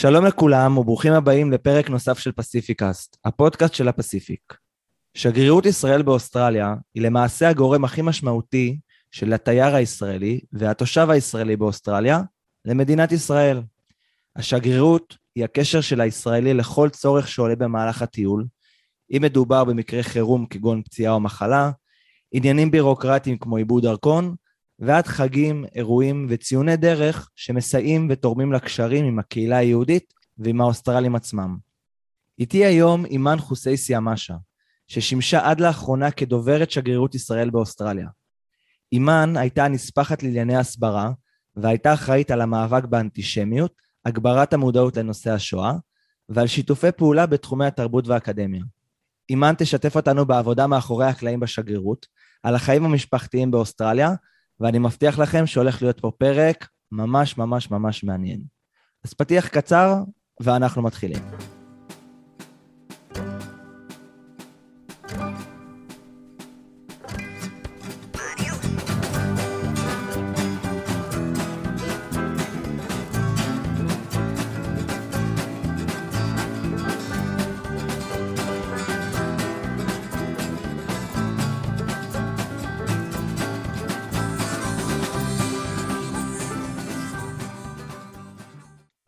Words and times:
שלום 0.00 0.26
לכולם 0.26 0.78
וברוכים 0.78 1.12
הבאים 1.12 1.52
לפרק 1.52 1.90
נוסף 1.90 2.18
של 2.18 2.32
פסיפיקאסט, 2.32 3.16
הפודקאסט 3.24 3.74
של 3.74 3.88
הפסיפיק. 3.88 4.54
שגרירות 5.14 5.66
ישראל 5.66 6.02
באוסטרליה 6.02 6.74
היא 6.94 7.02
למעשה 7.02 7.48
הגורם 7.48 7.84
הכי 7.84 8.02
משמעותי 8.02 8.78
של 9.10 9.32
התייר 9.32 9.74
הישראלי 9.74 10.40
והתושב 10.52 11.10
הישראלי 11.10 11.56
באוסטרליה 11.56 12.20
למדינת 12.64 13.12
ישראל. 13.12 13.62
השגרירות 14.36 15.16
היא 15.34 15.44
הקשר 15.44 15.80
של 15.80 16.00
הישראלי 16.00 16.54
לכל 16.54 16.88
צורך 16.88 17.28
שעולה 17.28 17.56
במהלך 17.56 18.02
הטיול, 18.02 18.46
אם 19.10 19.22
מדובר 19.22 19.64
במקרה 19.64 20.02
חירום 20.02 20.46
כגון 20.46 20.82
פציעה 20.82 21.12
או 21.12 21.20
מחלה, 21.20 21.70
עניינים 22.32 22.70
בירוקרטיים 22.70 23.38
כמו 23.38 23.56
עיבוד 23.56 23.82
דרכון, 23.82 24.34
ועד 24.80 25.06
חגים, 25.06 25.64
אירועים 25.74 26.26
וציוני 26.28 26.76
דרך 26.76 27.30
שמסייעים 27.36 28.08
ותורמים 28.10 28.52
לקשרים 28.52 29.04
עם 29.04 29.18
הקהילה 29.18 29.56
היהודית 29.56 30.14
ועם 30.38 30.60
האוסטרלים 30.60 31.14
עצמם. 31.14 31.58
איתי 32.38 32.64
היום 32.64 33.06
אימאן 33.06 33.38
חוסייסי 33.38 33.96
אמשה, 33.96 34.34
ששימשה 34.86 35.50
עד 35.50 35.60
לאחרונה 35.60 36.10
כדוברת 36.10 36.70
שגרירות 36.70 37.14
ישראל 37.14 37.50
באוסטרליה. 37.50 38.08
אימאן 38.92 39.36
הייתה 39.36 39.64
הנספחת 39.64 40.22
לענייני 40.22 40.56
הסברה, 40.56 41.10
והייתה 41.56 41.94
אחראית 41.94 42.30
על 42.30 42.40
המאבק 42.40 42.84
באנטישמיות, 42.84 43.72
הגברת 44.04 44.52
המודעות 44.52 44.96
לנושא 44.96 45.30
השואה, 45.30 45.72
ועל 46.28 46.46
שיתופי 46.46 46.92
פעולה 46.92 47.26
בתחומי 47.26 47.66
התרבות 47.66 48.08
והאקדמיה. 48.08 48.62
אימאן 49.30 49.54
תשתף 49.58 49.96
אותנו 49.96 50.26
בעבודה 50.26 50.66
מאחורי 50.66 51.06
הקלעים 51.06 51.40
בשגרירות, 51.40 52.06
על 52.42 52.54
החיים 52.54 52.84
המשפחתיים 52.84 53.50
באוסטרליה, 53.50 54.14
ואני 54.60 54.78
מבטיח 54.78 55.18
לכם 55.18 55.46
שהולך 55.46 55.82
להיות 55.82 56.00
פה 56.00 56.10
פרק 56.18 56.68
ממש 56.92 57.38
ממש 57.38 57.70
ממש 57.70 58.04
מעניין. 58.04 58.40
אז 59.04 59.14
פתיח 59.14 59.48
קצר, 59.48 59.94
ואנחנו 60.40 60.82
מתחילים. 60.82 61.22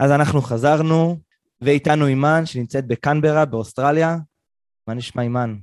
אז 0.02 0.10
אנחנו 0.10 0.42
חזרנו, 0.42 1.18
ואיתנו 1.60 2.06
אימאן, 2.06 2.46
שנמצאת 2.46 2.86
בקנברה, 2.86 3.44
באוסטרליה. 3.44 4.16
מה 4.86 4.94
נשמע 4.94 5.22
אימאן? 5.22 5.56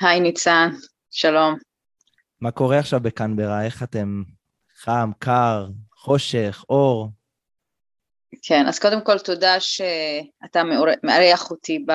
היי 0.00 0.20
ניצן, 0.20 0.70
שלום. 1.10 1.58
מה 2.40 2.50
קורה 2.50 2.78
עכשיו 2.78 3.00
בקנברה? 3.00 3.64
איך 3.64 3.82
אתם? 3.82 4.22
חם, 4.76 5.10
קר, 5.18 5.66
חושך, 5.96 6.64
אור? 6.68 7.08
כן, 8.42 8.66
אז 8.66 8.78
קודם 8.78 9.00
כל 9.04 9.18
תודה 9.18 9.60
שאתה 9.60 10.62
מארח 11.02 11.50
אותי 11.50 11.86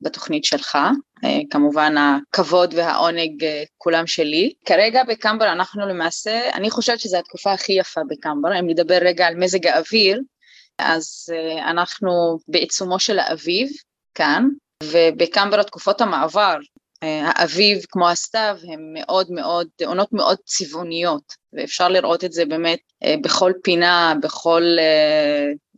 בתוכנית 0.00 0.44
שלך. 0.44 0.78
אה, 1.24 1.40
כמובן 1.50 1.94
הכבוד 1.98 2.74
והעונג 2.74 3.44
אה, 3.44 3.62
כולם 3.78 4.06
שלי. 4.06 4.52
כרגע 4.64 5.04
בקמברה 5.04 5.52
אנחנו 5.52 5.88
למעשה, 5.88 6.50
אני 6.54 6.70
חושבת 6.70 7.00
שזו 7.00 7.18
התקופה 7.18 7.52
הכי 7.52 7.72
יפה 7.72 8.00
בקמברה, 8.08 8.58
אם 8.58 8.70
נדבר 8.70 8.98
רגע 9.02 9.26
על 9.26 9.36
מזג 9.36 9.66
האוויר, 9.66 10.20
אז 10.78 11.32
אה, 11.32 11.70
אנחנו 11.70 12.38
בעיצומו 12.48 12.98
של 13.00 13.18
האביב 13.18 13.70
כאן, 14.14 14.48
ובקמברה 14.84 15.64
תקופות 15.64 16.00
המעבר, 16.00 16.56
אה, 17.02 17.30
האביב 17.34 17.84
כמו 17.90 18.08
הסתיו 18.08 18.56
הם 18.72 18.80
מאוד 18.94 19.30
מאוד, 19.30 19.68
עונות 19.86 20.12
מאוד 20.12 20.38
צבעוניות, 20.44 21.22
ואפשר 21.52 21.88
לראות 21.88 22.24
את 22.24 22.32
זה 22.32 22.44
באמת 22.44 22.78
אה, 23.04 23.14
בכל 23.22 23.52
פינה, 23.62 24.14
בכל 24.22 24.62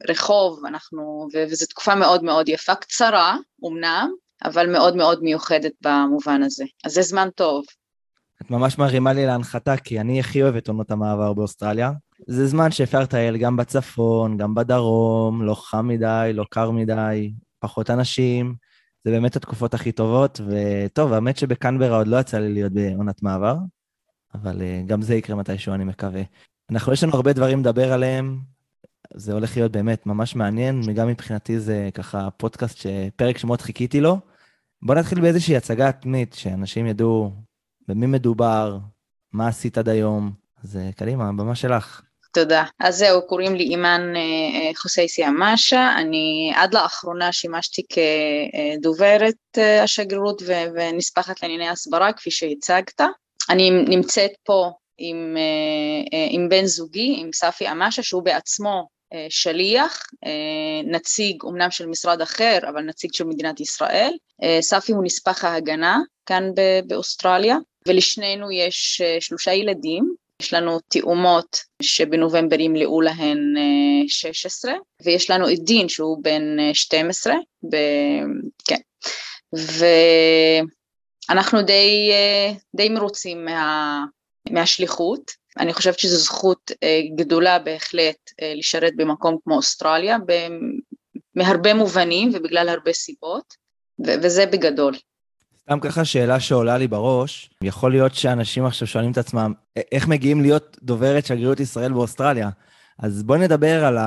רחוב, 0.08 0.66
אנחנו, 0.66 1.28
וזו 1.34 1.66
תקופה 1.66 1.94
מאוד 1.94 2.24
מאוד 2.24 2.48
יפה, 2.48 2.74
קצרה 2.74 3.36
אמנם, 3.66 4.10
אבל 4.44 4.72
מאוד 4.72 4.96
מאוד 4.96 5.22
מיוחדת 5.22 5.72
במובן 5.80 6.42
הזה. 6.42 6.64
אז 6.84 6.92
זה 6.92 7.02
זמן 7.02 7.28
טוב. 7.34 7.64
את 8.44 8.50
ממש 8.50 8.78
מרימה 8.78 9.12
לי 9.12 9.26
להנחתה, 9.26 9.76
כי 9.76 10.00
אני 10.00 10.20
הכי 10.20 10.42
אוהב 10.42 10.56
את 10.56 10.68
עונות 10.68 10.90
המעבר 10.90 11.32
באוסטרליה. 11.32 11.92
זה 12.26 12.46
זמן 12.46 12.70
שאפשר 12.70 13.00
לטייל 13.00 13.36
גם 13.36 13.56
בצפון, 13.56 14.36
גם 14.36 14.54
בדרום, 14.54 15.42
לא 15.42 15.54
חם 15.54 15.88
מדי, 15.88 16.30
לא 16.34 16.44
קר 16.50 16.70
מדי, 16.70 17.32
פחות 17.58 17.90
אנשים. 17.90 18.54
זה 19.04 19.10
באמת 19.10 19.36
התקופות 19.36 19.74
הכי 19.74 19.92
טובות, 19.92 20.40
וטוב, 20.46 21.12
האמת 21.12 21.36
שבקנברה 21.36 21.96
עוד 21.96 22.06
לא 22.06 22.20
יצא 22.20 22.38
לי 22.38 22.52
להיות 22.52 22.72
בעונת 22.72 23.22
מעבר, 23.22 23.56
אבל 24.34 24.58
uh, 24.58 24.86
גם 24.86 25.02
זה 25.02 25.14
יקרה 25.14 25.36
מתישהו, 25.36 25.74
אני 25.74 25.84
מקווה. 25.84 26.22
אנחנו, 26.70 26.92
יש 26.92 27.04
לנו 27.04 27.14
הרבה 27.14 27.32
דברים 27.32 27.60
לדבר 27.60 27.92
עליהם, 27.92 28.40
זה 29.14 29.32
הולך 29.32 29.56
להיות 29.56 29.72
באמת 29.72 30.06
ממש 30.06 30.36
מעניין, 30.36 30.80
וגם 30.86 31.08
מבחינתי 31.08 31.60
זה 31.60 31.88
ככה 31.94 32.30
פודקאסט, 32.30 32.86
פרק 33.16 33.38
שמאוד 33.38 33.60
חיכיתי 33.60 34.00
לו. 34.00 34.18
בוא 34.82 34.94
נתחיל 34.94 35.20
באיזושהי 35.20 35.56
הצגה 35.56 35.88
עצמית, 35.88 36.32
שאנשים 36.32 36.86
ידעו 36.86 37.32
במי 37.88 38.06
מדובר, 38.06 38.78
מה 39.32 39.48
עשית 39.48 39.78
עד 39.78 39.88
היום, 39.88 40.32
אז 40.64 40.76
אה, 40.76 40.92
קדימה, 40.92 41.28
הבמה 41.28 41.54
שלך. 41.54 42.02
תודה. 42.34 42.64
אז 42.80 42.96
זהו, 42.96 43.26
קוראים 43.26 43.54
לי 43.54 43.64
אימאן 43.64 44.00
אה, 44.16 44.20
אה, 44.20 44.70
חוסייסי 44.76 45.26
אמאשה, 45.26 45.94
אני 45.98 46.52
עד 46.54 46.74
לאחרונה 46.74 47.32
שימשתי 47.32 47.82
כדוברת 47.88 49.58
השגרירות 49.82 50.42
ונספחת 50.46 51.42
לענייני 51.42 51.68
הסברה, 51.68 52.12
כפי 52.12 52.30
שהצגת. 52.30 53.00
אני 53.50 53.70
נמצאת 53.70 54.30
פה 54.44 54.70
עם, 54.98 55.36
עם 56.30 56.48
בן 56.48 56.64
זוגי, 56.64 57.16
עם 57.20 57.30
ספי 57.32 57.70
אמאשה, 57.70 58.02
שהוא 58.02 58.22
בעצמו 58.22 58.88
שליח, 59.28 60.02
נציג 60.84 61.42
אומנם 61.42 61.70
של 61.70 61.86
משרד 61.86 62.20
אחר, 62.20 62.58
אבל 62.68 62.82
נציג 62.82 63.14
של 63.14 63.24
מדינת 63.24 63.60
ישראל. 63.60 64.12
ספי 64.60 64.92
הוא 64.92 65.04
נספח 65.04 65.44
ההגנה 65.44 65.98
כאן 66.26 66.50
באוסטרליה, 66.86 67.56
ולשנינו 67.88 68.50
יש 68.50 69.02
שלושה 69.20 69.52
ילדים, 69.52 70.14
יש 70.42 70.52
לנו 70.52 70.80
תאומות 70.88 71.60
שבנובמבר 71.82 72.60
ימלאו 72.60 73.00
להן 73.00 73.54
16, 74.08 74.72
אה, 74.72 74.76
ויש 75.04 75.30
לנו 75.30 75.50
את 75.52 75.58
דין 75.58 75.88
שהוא 75.88 76.18
בן 76.22 76.72
12, 76.72 77.32
אה, 77.32 77.38
ב... 77.70 77.76
כן, 78.68 78.80
ואנחנו 81.28 81.62
די, 81.62 82.10
אה, 82.12 82.52
די 82.76 82.88
מרוצים 82.88 83.44
מה... 83.44 84.04
מהשליחות. 84.50 85.43
אני 85.58 85.72
חושבת 85.72 85.98
שזו 85.98 86.16
זכות 86.16 86.70
גדולה 87.16 87.58
בהחלט 87.58 88.30
לשרת 88.56 88.92
במקום 88.96 89.36
כמו 89.44 89.56
אוסטרליה, 89.56 90.16
מהרבה 91.34 91.74
מובנים 91.74 92.30
ובגלל 92.34 92.68
הרבה 92.68 92.92
סיבות, 92.92 93.54
וזה 94.06 94.46
בגדול. 94.46 94.94
סתם 95.60 95.80
ככה 95.80 96.04
שאלה 96.04 96.40
שעולה 96.40 96.78
לי 96.78 96.88
בראש, 96.88 97.50
יכול 97.62 97.90
להיות 97.90 98.14
שאנשים 98.14 98.64
עכשיו 98.66 98.88
שואלים 98.88 99.12
את 99.12 99.18
עצמם, 99.18 99.52
איך 99.92 100.08
מגיעים 100.08 100.42
להיות 100.42 100.78
דוברת 100.82 101.26
שגרירות 101.26 101.60
ישראל 101.60 101.92
באוסטרליה? 101.92 102.50
אז 102.98 103.22
בואי 103.22 103.38
נדבר 103.38 103.84
על 103.84 103.98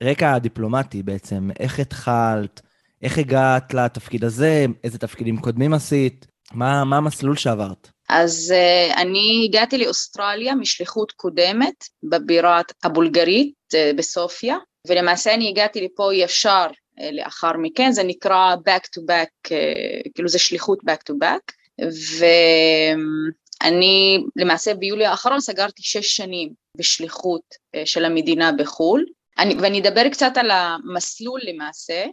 הרקע 0.00 0.32
הדיפלומטי 0.32 1.02
בעצם, 1.02 1.50
איך 1.60 1.78
התחלת, 1.78 2.60
איך 3.02 3.18
הגעת 3.18 3.74
לתפקיד 3.74 4.24
הזה, 4.24 4.66
איזה 4.84 4.98
תפקידים 4.98 5.36
קודמים 5.40 5.74
עשית, 5.74 6.26
מה, 6.52 6.84
מה 6.84 6.96
המסלול 6.96 7.36
שעברת? 7.36 7.90
אז 8.12 8.54
uh, 8.56 8.96
אני 9.00 9.48
הגעתי 9.48 9.78
לאוסטרליה 9.78 10.54
משליחות 10.54 11.12
קודמת 11.12 11.84
בבירת 12.02 12.72
הבולגרית 12.84 13.54
uh, 13.74 13.96
בסופיה, 13.96 14.56
ולמעשה 14.86 15.34
אני 15.34 15.48
הגעתי 15.48 15.80
לפה 15.80 16.14
ישר 16.14 16.66
אה, 17.00 17.10
לאחר 17.12 17.52
מכן, 17.56 17.92
זה 17.92 18.02
נקרא 18.02 18.54
back 18.68 18.82
to 18.82 19.02
back, 19.02 19.52
אה, 19.52 20.10
כאילו 20.14 20.28
זה 20.28 20.38
שליחות 20.38 20.78
back 20.90 21.12
to 21.12 21.14
back, 21.24 21.52
ואני 23.60 24.24
למעשה 24.36 24.74
ביולי 24.74 25.06
האחרון 25.06 25.40
סגרתי 25.40 25.82
שש 25.82 26.16
שנים 26.16 26.52
בשליחות 26.76 27.42
אה, 27.74 27.86
של 27.86 28.04
המדינה 28.04 28.52
בחו"ל, 28.52 29.04
אני, 29.38 29.54
ואני 29.54 29.80
אדבר 29.80 30.08
קצת 30.08 30.32
על 30.36 30.50
המסלול 30.50 31.40
למעשה, 31.42 32.04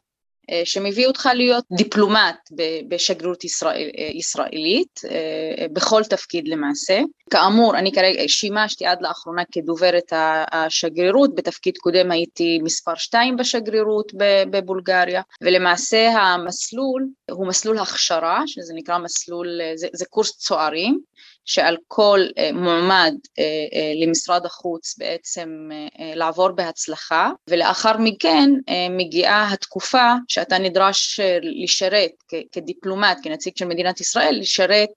שמביא 0.63 1.07
אותך 1.07 1.29
להיות 1.33 1.65
דיפלומט 1.71 2.49
בשגרירות 2.87 3.43
ישראל, 3.43 3.89
אה, 3.97 4.09
ישראלית, 4.13 5.01
אה, 5.09 5.65
בכל 5.73 6.03
תפקיד 6.03 6.47
למעשה. 6.47 7.01
כאמור, 7.29 7.77
אני 7.77 7.91
כרגע 7.91 8.23
שימשתי 8.27 8.85
עד 8.85 9.01
לאחרונה 9.01 9.43
כדוברת 9.51 10.13
השגרירות, 10.51 11.35
בתפקיד 11.35 11.77
קודם 11.77 12.11
הייתי 12.11 12.59
מספר 12.63 12.95
שתיים 12.95 13.37
בשגרירות 13.37 14.11
בבולגריה, 14.51 15.21
ולמעשה 15.41 16.09
המסלול 16.09 17.07
הוא 17.31 17.47
מסלול 17.47 17.79
הכשרה, 17.79 18.43
שזה 18.45 18.73
נקרא 18.75 18.97
מסלול, 18.97 19.47
זה, 19.75 19.87
זה 19.93 20.05
קורס 20.09 20.37
צוערים, 20.37 20.99
שעל 21.47 21.77
כל 21.87 22.19
אה, 22.37 22.51
מועמד 22.53 23.13
אה, 23.39 23.43
אה, 23.43 24.05
למשרד 24.05 24.45
החוץ 24.45 24.95
בעצם 24.97 25.69
לעבור 26.15 26.51
בהצלחה 26.51 27.31
ולאחר 27.49 27.97
מכן 27.99 28.49
מגיעה 28.89 29.53
התקופה 29.53 30.13
שאתה 30.27 30.57
נדרש 30.57 31.19
לשרת 31.41 32.11
כדיפלומט, 32.51 33.17
כנציג 33.23 33.57
של 33.57 33.65
מדינת 33.65 34.01
ישראל, 34.01 34.39
לשרת 34.39 34.89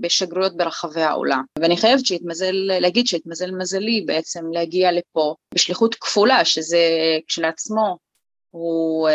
בשגרירויות 0.00 0.56
ברחבי 0.56 1.02
העולם. 1.02 1.42
ואני 1.58 1.76
חייבת 1.76 2.06
שהתמזל, 2.06 2.54
להגיד 2.80 3.06
שהתמזל 3.06 3.50
מזלי 3.50 4.04
בעצם 4.06 4.44
להגיע 4.52 4.92
לפה 4.92 5.34
בשליחות 5.54 5.94
כפולה, 5.94 6.44
שזה 6.44 6.78
כשלעצמו 7.28 7.98
הוא 8.50 9.08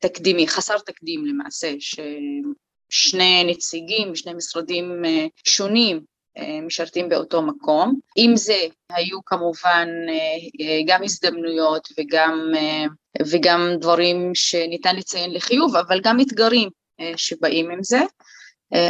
תקדימי, 0.00 0.48
חסר 0.48 0.78
תקדים 0.78 1.26
למעשה, 1.26 1.72
ששני 1.78 3.44
נציגים 3.44 4.12
משני 4.12 4.34
משרדים 4.34 5.02
שונים 5.44 6.13
משרתים 6.62 7.08
באותו 7.08 7.42
מקום. 7.42 8.00
עם 8.16 8.36
זה 8.36 8.66
היו 8.90 9.24
כמובן 9.26 9.88
אה, 10.08 10.78
גם 10.86 11.02
הזדמנויות 11.02 11.88
וגם, 11.98 12.52
אה, 12.56 12.84
וגם 13.26 13.68
דברים 13.80 14.30
שניתן 14.34 14.96
לציין 14.96 15.34
לחיוב, 15.34 15.76
אבל 15.76 16.00
גם 16.02 16.20
אתגרים 16.20 16.68
שבאים 17.16 17.70
עם 17.70 17.82
זה. 17.82 18.00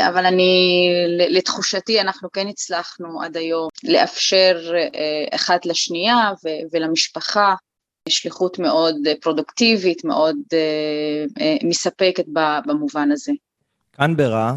אבל 0.08 0.26
אני, 0.26 0.87
לתחושתי 1.31 2.00
אנחנו 2.00 2.29
כן 2.32 2.49
הצלחנו 2.49 3.23
עד 3.23 3.37
היום 3.37 3.69
לאפשר 3.85 4.73
אחת 5.35 5.67
לשנייה 5.67 6.31
ולמשפחה 6.73 7.55
שליחות 8.08 8.58
מאוד 8.58 8.96
פרודוקטיבית, 9.20 10.05
מאוד 10.05 10.37
מספקת 11.64 12.25
במובן 12.67 13.12
הזה. 13.12 13.32
קנברה 13.91 14.55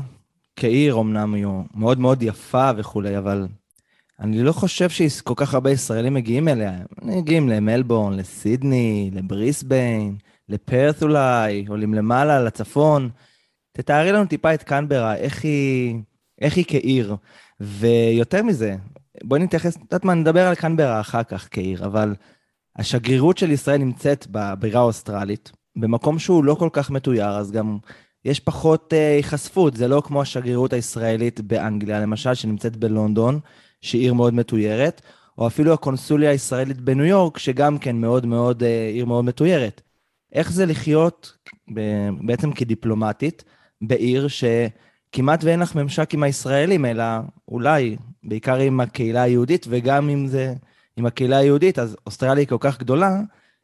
כעיר 0.57 0.99
אמנם 0.99 1.33
היא 1.33 1.45
מאוד 1.75 1.99
מאוד 1.99 2.23
יפה 2.23 2.71
וכולי, 2.77 3.17
אבל 3.17 3.47
אני 4.19 4.43
לא 4.43 4.51
חושב 4.51 4.89
שכל 4.89 5.33
כך 5.35 5.53
הרבה 5.53 5.71
ישראלים 5.71 6.13
מגיעים 6.13 6.47
אליה. 6.47 6.73
מגיעים 7.01 7.49
למלבורן, 7.49 8.13
לסידני, 8.13 9.11
לבריסביין, 9.13 10.15
לפרת 10.49 11.03
אולי, 11.03 11.65
עולים 11.67 11.93
למעלה, 11.93 12.43
לצפון. 12.43 13.09
תתארי 13.71 14.11
לנו 14.11 14.25
טיפה 14.25 14.53
את 14.53 14.63
קנברה, 14.63 15.15
איך 15.15 15.43
היא, 15.43 15.95
איך 16.41 16.57
היא 16.57 16.65
כעיר. 16.67 17.15
ויותר 17.59 18.43
מזה, 18.43 18.75
בואי 19.23 19.43
נתייחס, 19.43 19.75
את 19.75 19.81
יודעת 19.81 20.05
מה, 20.05 20.13
נדבר 20.13 20.47
על 20.47 20.55
קנברה 20.55 20.99
אחר 20.99 21.23
כך 21.23 21.47
כעיר, 21.51 21.85
אבל 21.85 22.15
השגרירות 22.75 23.37
של 23.37 23.51
ישראל 23.51 23.77
נמצאת 23.77 24.27
בבירה 24.31 24.79
האוסטרלית, 24.79 25.51
במקום 25.75 26.19
שהוא 26.19 26.43
לא 26.43 26.55
כל 26.55 26.69
כך 26.71 26.91
מתויר, 26.91 27.29
אז 27.29 27.51
גם 27.51 27.77
יש 28.27 28.39
פחות 28.39 28.93
אה, 28.93 29.15
היחשפות, 29.15 29.75
זה 29.75 29.87
לא 29.87 30.01
כמו 30.05 30.21
השגרירות 30.21 30.73
הישראלית 30.73 31.41
באנגליה, 31.41 31.99
למשל, 31.99 32.33
שנמצאת 32.33 32.77
בלונדון, 32.77 33.39
שהיא 33.81 34.01
עיר 34.01 34.13
מאוד 34.13 34.33
מתוירת, 34.33 35.01
או 35.37 35.47
אפילו 35.47 35.73
הקונסוליה 35.73 36.29
הישראלית 36.29 36.81
בניו 36.81 37.05
יורק, 37.05 37.37
שגם 37.37 37.77
כן 37.77 37.95
מאוד 37.95 38.25
מאוד, 38.25 38.63
אה, 38.63 38.89
עיר 38.93 39.05
מאוד 39.05 39.25
מתוירת. 39.25 39.81
איך 40.33 40.51
זה 40.51 40.65
לחיות 40.65 41.37
בעצם 42.21 42.51
כדיפלומטית 42.51 43.43
בעיר 43.81 44.27
שכמעט 44.27 45.43
ואין 45.43 45.59
לך 45.59 45.75
ממשק 45.75 46.13
עם 46.13 46.23
הישראלים, 46.23 46.85
אלא 46.85 47.03
אולי 47.47 47.95
בעיקר 48.23 48.55
עם 48.55 48.79
הקהילה 48.79 49.21
היהודית, 49.21 49.65
וגם 49.69 50.09
אם 50.09 50.27
זה 50.27 50.53
עם 50.97 51.05
הקהילה 51.05 51.37
היהודית, 51.37 51.79
אז 51.79 51.97
אוסטרליה 52.05 52.39
היא 52.39 52.47
כל 52.47 52.57
כך 52.59 52.79
גדולה, 52.79 53.19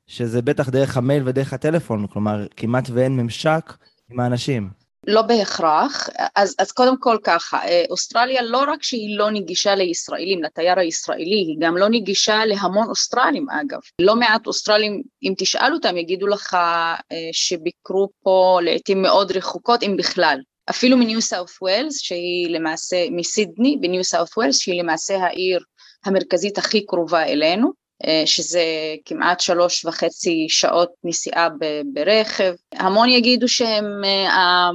שזה 0.07 0.41
בטח 0.41 0.69
דרך 0.69 0.97
המייל 0.97 1.23
ודרך 1.25 1.53
הטלפון, 1.53 2.07
כלומר, 2.07 2.45
כמעט 2.57 2.89
ואין 2.89 3.17
ממשק 3.17 3.73
עם 4.13 4.19
האנשים? 4.19 4.69
לא 5.07 5.21
בהכרח, 5.21 6.09
אז, 6.35 6.55
אז 6.59 6.71
קודם 6.71 6.97
כל 6.99 7.17
ככה, 7.23 7.57
אה, 7.67 7.83
אוסטרליה 7.89 8.41
לא 8.41 8.57
רק 8.57 8.83
שהיא 8.83 9.17
לא 9.17 9.31
נגישה 9.31 9.75
לישראלים, 9.75 10.43
לתייר 10.43 10.79
הישראלי, 10.79 11.23
היא 11.23 11.57
גם 11.59 11.77
לא 11.77 11.89
נגישה 11.89 12.45
להמון 12.45 12.89
אוסטרלים 12.89 13.49
אגב. 13.49 13.79
לא 14.01 14.15
מעט 14.15 14.47
אוסטרלים, 14.47 15.01
אם 15.23 15.33
תשאל 15.37 15.73
אותם, 15.73 15.97
יגידו 15.97 16.27
לך 16.27 16.53
אה, 16.53 16.97
שביקרו 17.31 18.09
פה 18.23 18.59
לעיתים 18.63 19.01
מאוד 19.01 19.31
רחוקות, 19.31 19.83
אם 19.83 19.95
בכלל. 19.97 20.39
אפילו 20.69 20.97
מניו 20.97 21.21
סאות' 21.21 21.61
ווילס, 21.61 21.99
שהיא 21.99 22.49
למעשה, 22.49 23.05
מסידני 23.11 23.77
בניו 23.81 24.03
סאות' 24.03 24.37
ווילס, 24.37 24.59
שהיא 24.59 24.81
למעשה 24.81 25.17
העיר 25.17 25.59
המרכזית 26.05 26.57
הכי 26.57 26.85
קרובה 26.85 27.23
אלינו, 27.23 27.82
שזה 28.25 28.63
כמעט 29.05 29.39
שלוש 29.39 29.85
וחצי 29.85 30.45
שעות 30.49 30.89
נסיעה 31.03 31.47
ברכב. 31.93 32.53
המון 32.73 33.09
יגידו 33.09 33.47
שהם, 33.47 33.85
אה, 34.05 34.69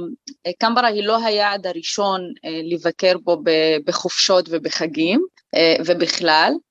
היא 0.85 1.03
לא 1.03 1.25
היעד 1.25 1.67
הראשון 1.67 2.21
אה, 2.45 2.61
לבקר 2.63 3.17
בו 3.23 3.41
בחופשות 3.85 4.45
ובחגים 4.51 5.25
ובכלל, 5.85 6.51
אה, 6.53 6.68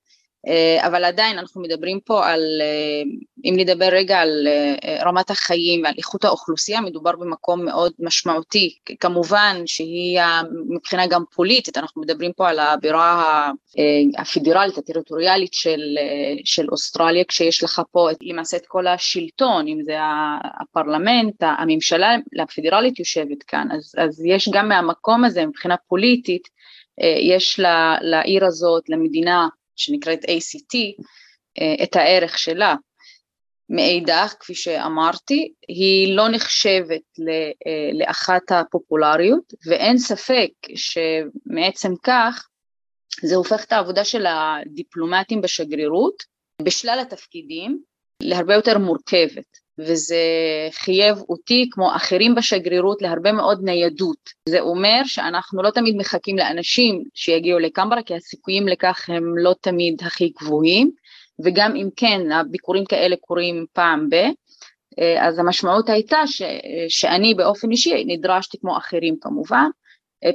אבל 0.86 1.04
עדיין 1.04 1.38
אנחנו 1.38 1.60
מדברים 1.62 2.00
פה 2.00 2.26
על, 2.26 2.40
אה, 2.60 3.02
אם 3.44 3.54
נדבר 3.56 3.88
רגע 3.92 4.18
על 4.18 4.46
אה, 4.46 5.02
רמת 5.04 5.30
החיים 5.30 5.82
ועל 5.84 5.94
איכות 5.98 6.24
האוכלוסייה, 6.24 6.80
מדובר 6.80 7.12
במקום 7.12 7.64
מאוד 7.64 7.92
משמעותי, 7.98 8.76
כמובן 9.00 9.62
שהיא 9.66 10.20
מבחינה 10.68 11.06
גם 11.06 11.22
פוליטית, 11.34 11.78
אנחנו 11.78 12.02
מדברים 12.02 12.32
פה 12.32 12.48
על 12.48 12.58
הבירה 12.58 13.50
הפדרלית, 14.18 14.78
הטריטוריאלית 14.78 15.54
של, 15.54 15.80
של 16.44 16.66
אוסטרליה, 16.72 17.24
כשיש 17.24 17.64
לך 17.64 17.82
פה 17.90 18.08
למעשה 18.22 18.56
את 18.56 18.66
כל 18.66 18.86
השלטון, 18.86 19.68
אם 19.68 19.82
זה 19.82 19.96
הפרלמנט, 20.60 21.34
הממשלה 21.40 22.16
הפדרלית 22.42 22.98
יושבת 22.98 23.42
כאן, 23.42 23.68
אז, 23.72 23.94
אז 23.98 24.24
יש 24.24 24.48
גם 24.52 24.68
מהמקום 24.68 25.24
הזה 25.24 25.46
מבחינה 25.46 25.76
פוליטית, 25.88 26.48
יש 27.20 27.60
לעיר 28.02 28.44
הזאת, 28.44 28.88
למדינה, 28.88 29.48
שנקראת 29.78 30.24
ACT, 30.24 31.02
אה, 31.60 31.84
את 31.84 31.96
הערך 31.96 32.38
שלה. 32.38 32.74
מאידך, 33.70 34.34
כפי 34.40 34.54
שאמרתי, 34.54 35.52
היא 35.68 36.16
לא 36.16 36.28
נחשבת 36.28 37.02
אה, 37.28 37.90
לאחת 37.92 38.52
הפופולריות, 38.52 39.54
ואין 39.66 39.98
ספק 39.98 40.50
שמעצם 40.74 41.92
כך 42.02 42.48
זה 43.22 43.36
הופך 43.36 43.64
את 43.64 43.72
העבודה 43.72 44.04
של 44.04 44.26
הדיפלומטים 44.26 45.40
בשגרירות, 45.40 46.22
בשלל 46.62 46.98
התפקידים, 47.00 47.82
להרבה 48.22 48.54
יותר 48.54 48.78
מורכבת. 48.78 49.67
וזה 49.78 50.16
חייב 50.72 51.18
אותי, 51.28 51.68
כמו 51.70 51.96
אחרים 51.96 52.34
בשגרירות, 52.34 53.02
להרבה 53.02 53.32
מאוד 53.32 53.60
ניידות. 53.62 54.30
זה 54.48 54.60
אומר 54.60 55.00
שאנחנו 55.04 55.62
לא 55.62 55.70
תמיד 55.70 55.96
מחכים 55.96 56.38
לאנשים 56.38 57.04
שיגיעו 57.14 57.58
לקמברה, 57.58 58.02
כי 58.02 58.14
הסיכויים 58.14 58.68
לכך 58.68 59.04
הם 59.08 59.38
לא 59.38 59.54
תמיד 59.60 60.02
הכי 60.02 60.32
גבוהים, 60.40 60.90
וגם 61.44 61.76
אם 61.76 61.88
כן, 61.96 62.32
הביקורים 62.32 62.84
כאלה 62.84 63.16
קורים 63.20 63.66
פעם 63.72 64.08
ב... 64.10 64.14
אז 65.20 65.38
המשמעות 65.38 65.88
הייתה 65.88 66.26
ש, 66.26 66.42
שאני 66.88 67.34
באופן 67.34 67.70
אישי 67.70 68.04
נדרשתי 68.06 68.58
כמו 68.60 68.78
אחרים 68.78 69.16
כמובן, 69.20 69.66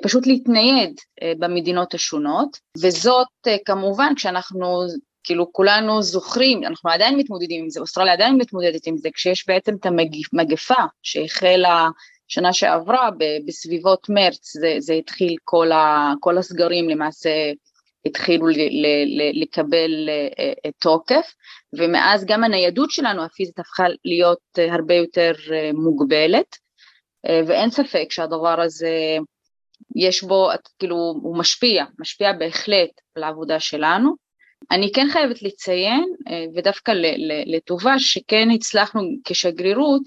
פשוט 0.01 0.27
להתנייד 0.27 0.99
במדינות 1.39 1.93
השונות, 1.93 2.57
וזאת 2.77 3.27
כמובן 3.65 4.13
כשאנחנו 4.15 4.81
כאילו 5.23 5.51
כולנו 5.51 6.01
זוכרים, 6.01 6.63
אנחנו 6.63 6.89
עדיין 6.89 7.17
מתמודדים 7.17 7.63
עם 7.63 7.69
זה, 7.69 7.79
אוסטרליה 7.79 8.13
עדיין 8.13 8.35
מתמודדת 8.35 8.87
עם 8.87 8.97
זה, 8.97 9.09
כשיש 9.13 9.47
בעצם 9.47 9.75
את 9.75 9.85
המגפה 9.85 10.83
שהחלה 11.03 11.89
שנה 12.27 12.53
שעברה 12.53 13.09
בסביבות 13.47 14.09
מרץ, 14.09 14.57
זה, 14.57 14.75
זה 14.79 14.93
התחיל 14.93 15.35
כל, 15.43 15.71
ה, 15.71 16.13
כל 16.19 16.37
הסגרים 16.37 16.89
למעשה 16.89 17.51
התחילו 18.05 18.47
ל, 18.47 18.57
ל, 18.57 18.85
ל, 19.05 19.41
לקבל 19.41 20.09
uh, 20.09 20.71
תוקף, 20.79 21.33
ומאז 21.73 22.25
גם 22.25 22.43
הניידות 22.43 22.91
שלנו 22.91 23.23
הפיזית 23.23 23.59
הפכה 23.59 23.83
להיות 24.05 24.39
uh, 24.57 24.73
הרבה 24.73 24.93
יותר 24.93 25.31
uh, 25.37 25.51
מוגבלת, 25.73 26.63
ואין 27.47 27.69
ספק 27.69 28.07
שהדבר 28.09 28.61
הזה 28.61 29.17
יש 29.95 30.23
בו, 30.23 30.49
כאילו 30.79 30.95
הוא 30.95 31.37
משפיע, 31.37 31.85
משפיע 31.99 32.33
בהחלט 32.33 32.89
על 33.15 33.23
העבודה 33.23 33.59
שלנו, 33.59 34.15
אני 34.71 34.91
כן 34.91 35.07
חייבת 35.11 35.41
לציין, 35.41 36.13
אה, 36.29 36.45
ודווקא 36.55 36.91
לטובה, 37.45 37.99
שכן 37.99 38.47
הצלחנו 38.51 39.01
כשגרירות 39.25 40.01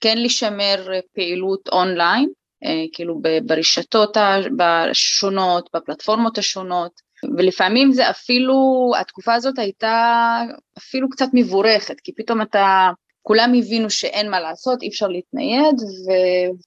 כן 0.00 0.18
לשמר 0.18 0.88
פעילות 1.14 1.68
אונליין, 1.72 2.28
אה, 2.64 2.84
כאילו 2.92 3.20
ברשתות 3.46 4.16
השונות, 4.60 5.70
בפלטפורמות 5.74 6.38
השונות, 6.38 6.92
ולפעמים 7.36 7.92
זה 7.92 8.10
אפילו, 8.10 8.90
התקופה 9.00 9.34
הזאת 9.34 9.58
הייתה 9.58 10.38
אפילו 10.78 11.10
קצת 11.10 11.28
מבורכת, 11.32 12.00
כי 12.04 12.12
פתאום 12.14 12.42
אתה, 12.42 12.90
כולם 13.22 13.52
הבינו 13.58 13.90
שאין 13.90 14.30
מה 14.30 14.40
לעשות, 14.40 14.82
אי 14.82 14.88
אפשר 14.88 15.08
להתנייד, 15.08 15.76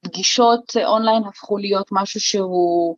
ופגישות 0.06 0.78
אונליין 0.86 1.24
הפכו 1.24 1.58
להיות 1.58 1.88
משהו 1.92 2.20
שהוא 2.20 2.96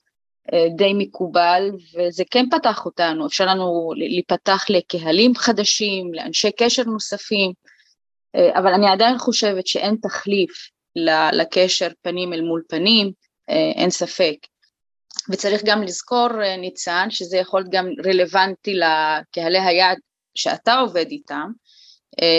די 0.76 0.94
מקובל, 0.94 1.72
וזה 1.96 2.24
כן 2.32 2.46
פתח 2.52 2.86
אותנו, 2.86 3.28
אפשר 3.28 3.46
לנו 3.46 3.92
להיפתח 3.96 4.66
לקהלים 4.70 5.36
חדשים, 5.36 6.14
לאנשי 6.14 6.52
קשר 6.52 6.84
נוספים, 6.84 7.52
אה, 8.36 8.60
אבל 8.60 8.74
אני 8.74 8.90
עדיין 8.90 9.18
חושבת 9.18 9.68
שאין 9.68 9.96
תחליף 10.02 10.70
לקשר 11.34 11.88
פנים 12.02 12.34
אל 12.34 12.42
מול 12.42 12.62
פנים, 12.70 13.12
אה, 13.50 13.72
אין 13.76 13.90
ספק. 13.90 14.36
וצריך 15.30 15.62
גם 15.66 15.84
לזכור, 15.84 16.28
ניצן, 16.58 17.08
שזה 17.10 17.38
יכול 17.38 17.60
להיות 17.60 17.72
גם 17.72 17.88
רלוונטי 18.06 18.74
לקהלי 18.74 19.60
היעד 19.60 19.98
שאתה 20.36 20.80
עובד 20.80 21.06
איתם, 21.10 21.52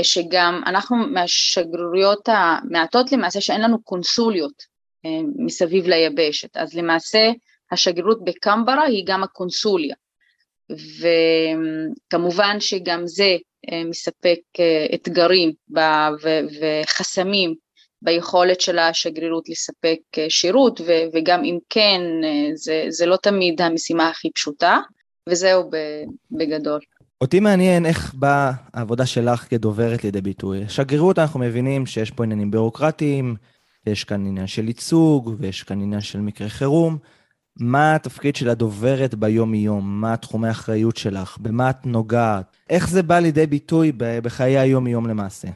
שגם 0.03 0.63
אנחנו 0.67 0.97
מהשגרירויות 0.97 2.29
המעטות 2.29 3.13
למעשה 3.13 3.41
שאין 3.41 3.61
לנו 3.61 3.83
קונסוליות 3.83 4.63
מסביב 5.37 5.87
ליבשת, 5.87 6.57
אז 6.57 6.75
למעשה 6.75 7.31
השגרירות 7.73 8.25
בקמברה 8.25 8.83
היא 8.83 9.05
גם 9.07 9.23
הקונסוליה, 9.23 9.95
וכמובן 12.11 12.57
שגם 12.61 13.07
זה 13.07 13.37
מספק 13.89 14.41
אתגרים 14.95 15.53
וחסמים 16.61 17.55
ביכולת 18.03 18.61
של 18.61 18.79
השגרירות 18.79 19.49
לספק 19.49 19.99
שירות, 20.29 20.81
וגם 21.15 21.45
אם 21.45 21.59
כן, 21.71 22.01
זה, 22.55 22.85
זה 22.89 23.07
לא 23.07 23.17
תמיד 23.17 23.61
המשימה 23.63 24.09
הכי 24.09 24.31
פשוטה, 24.31 24.79
וזהו 25.29 25.71
בגדול. 26.31 26.81
אותי 27.21 27.41
מעניין 27.41 27.87
איך 27.87 28.15
באה 28.15 28.53
העבודה 28.75 29.07
שלך 29.07 29.47
כדוברת 29.51 30.05
לידי 30.05 30.21
ביטוי. 30.21 30.69
שגרירות, 30.69 31.19
אנחנו 31.19 31.41
מבינים 31.41 31.87
שיש 31.87 32.11
פה 32.11 32.25
עניינים 32.25 32.51
ביורוקרטיים, 32.51 33.35
יש 33.87 34.05
כאן 34.05 34.27
עניין 34.27 34.47
של 34.47 34.69
ייצוג, 34.69 35.35
ויש 35.39 35.63
כאן 35.63 35.83
עניין 35.83 36.01
של 36.01 36.21
מקרה 36.21 36.49
חירום. 36.49 36.99
מה 37.59 37.95
התפקיד 37.95 38.37
של 38.37 38.49
הדוברת 38.49 39.15
ביום-יום? 39.15 40.01
מה 40.01 40.17
תחומי 40.17 40.49
האחריות 40.49 40.97
שלך? 40.97 41.39
במה 41.41 41.71
את 41.71 41.87
נוגעת? 41.87 42.57
איך 42.71 42.89
זה 42.89 43.03
בא 43.03 43.19
לידי 43.19 43.47
ביטוי 43.47 43.93
בחיי 43.97 44.59
היום-יום 44.59 45.07
למעשה? 45.07 45.49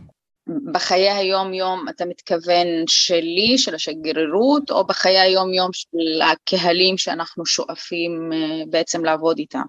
בחיי 0.73 1.11
היום-יום 1.11 1.87
אתה 1.89 2.05
מתכוון 2.05 2.67
שלי, 2.87 3.59
של 3.59 3.75
השגרירות, 3.75 4.71
או 4.71 4.87
בחיי 4.87 5.19
היום-יום 5.19 5.71
של 5.73 6.23
הקהלים 6.23 6.99
שאנחנו 6.99 7.47
שואפים 7.47 8.33
אה, 8.33 8.63
בעצם 8.71 9.05
לעבוד 9.05 9.39
איתם? 9.39 9.63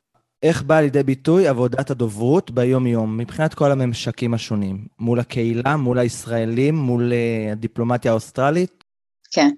איך 0.44 0.64
באה 0.64 0.82
לידי 0.82 1.04
ביטוי 1.04 1.48
עבודת 1.48 1.92
הדוברות 1.92 2.52
ביום-יום, 2.52 3.18
מבחינת 3.18 3.54
כל 3.54 3.72
הממשקים 3.72 4.34
השונים? 4.34 4.88
מול 5.00 5.20
הקהילה, 5.20 5.78
מול 5.78 6.00
הישראלים, 6.00 6.76
מול 6.76 7.12
uh, 7.12 7.52
הדיפלומטיה 7.52 8.12
האוסטרלית? 8.12 8.84
כן. 9.32 9.50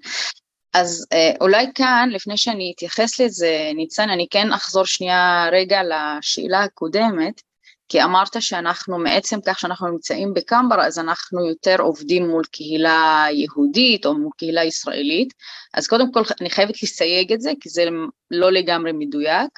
אז 0.76 1.06
uh, 1.14 1.36
אולי 1.40 1.66
כאן, 1.74 2.08
לפני 2.12 2.36
שאני 2.36 2.72
אתייחס 2.76 3.20
לזה, 3.20 3.70
ניצן, 3.74 4.10
אני 4.10 4.26
כן 4.30 4.52
אחזור 4.52 4.84
שנייה 4.86 5.48
רגע 5.52 5.80
לשאלה 5.82 6.62
הקודמת, 6.62 7.40
כי 7.88 8.02
אמרת 8.02 8.42
שאנחנו, 8.42 8.98
מעצם 8.98 9.38
כך 9.46 9.58
שאנחנו 9.58 9.88
נמצאים 9.88 10.34
בקמברה, 10.34 10.86
אז 10.86 10.98
אנחנו 10.98 11.48
יותר 11.48 11.76
עובדים 11.78 12.28
מול 12.28 12.44
קהילה 12.44 13.26
יהודית 13.32 14.06
או 14.06 14.14
מול 14.14 14.30
קהילה 14.38 14.64
ישראלית, 14.64 15.34
אז 15.74 15.86
קודם 15.86 16.12
כל 16.12 16.22
אני 16.40 16.50
חייבת 16.50 16.82
לסייג 16.82 17.32
את 17.32 17.40
זה, 17.40 17.52
כי 17.60 17.68
זה 17.68 17.84
לא 18.30 18.52
לגמרי 18.52 18.92
מדויק. 18.92 19.50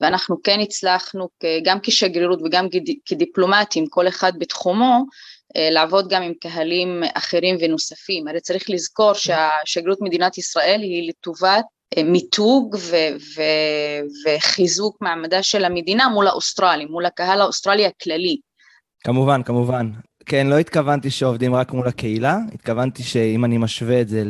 ואנחנו 0.00 0.36
כן 0.44 0.60
הצלחנו 0.60 1.28
גם 1.64 1.78
כשגרירות 1.82 2.42
וגם 2.42 2.66
כדיפלומטים, 3.06 3.86
כל 3.86 4.08
אחד 4.08 4.32
בתחומו, 4.38 4.94
אה, 4.94 5.02
לעבוד 5.56 6.08
גם 6.08 6.22
עם 6.22 6.32
קהלים 6.40 7.02
אחרים 7.14 7.56
ונוספים. 7.60 8.28
הרי 8.28 8.40
צריך 8.40 8.70
לזכור 8.70 9.12
שהשגרירות 9.12 9.98
מדינת 10.00 10.38
ישראל 10.38 10.80
היא 10.80 11.08
לטובת 11.08 11.64
אה, 11.98 12.02
מיתוג 12.02 12.74
ו- 12.74 13.16
ו- 13.36 14.00
וחיזוק 14.26 14.96
מעמדה 15.00 15.42
של 15.42 15.64
המדינה 15.64 16.08
מול 16.08 16.26
האוסטרלים, 16.26 16.88
מול 16.90 17.06
הקהל 17.06 17.40
האוסטרלי 17.40 17.86
הכללי. 17.86 18.36
כמובן, 19.04 19.42
כמובן. 19.42 19.90
כן, 20.26 20.46
לא 20.46 20.58
התכוונתי 20.58 21.10
שעובדים 21.10 21.54
רק 21.54 21.72
מול 21.72 21.88
הקהילה, 21.88 22.36
התכוונתי 22.54 23.02
שאם 23.02 23.44
אני 23.44 23.58
משווה 23.58 24.00
את 24.00 24.08
זה 24.08 24.24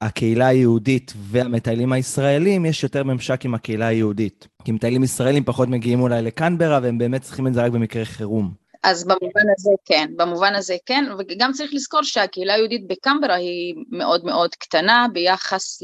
הקהילה 0.00 0.46
היהודית 0.46 1.12
והמטיילים 1.16 1.92
הישראלים, 1.92 2.66
יש 2.66 2.82
יותר 2.82 3.04
ממשק 3.04 3.44
עם 3.44 3.54
הקהילה 3.54 3.86
היהודית. 3.86 4.48
כי 4.64 4.72
מטיילים 4.72 5.04
ישראלים 5.04 5.44
פחות 5.44 5.68
מגיעים 5.68 6.00
אולי 6.00 6.22
לקנברה, 6.22 6.80
והם 6.82 6.98
באמת 6.98 7.22
צריכים 7.22 7.46
את 7.46 7.54
זה 7.54 7.64
רק 7.64 7.72
במקרה 7.72 8.04
חירום. 8.04 8.61
אז 8.82 9.04
במובן 9.04 9.42
הזה 9.56 9.70
כן, 9.84 10.10
במובן 10.16 10.54
הזה 10.54 10.76
כן, 10.86 11.04
וגם 11.18 11.52
צריך 11.52 11.74
לזכור 11.74 12.02
שהקהילה 12.02 12.54
היהודית 12.54 12.86
בקמברה 12.86 13.34
היא 13.34 13.74
מאוד 13.90 14.24
מאוד 14.24 14.54
קטנה 14.54 15.06
ביחס 15.12 15.82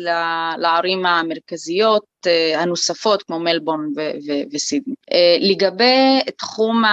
לערים 0.59 1.07
המרכזיות 1.07 2.05
אה, 2.26 2.61
הנוספות 2.61 3.23
כמו 3.23 3.38
מלבורן 3.38 3.81
וסידני. 4.52 4.95
אה, 5.12 5.37
לגבי 5.40 6.21
תחום 6.38 6.85
ה... 6.85 6.88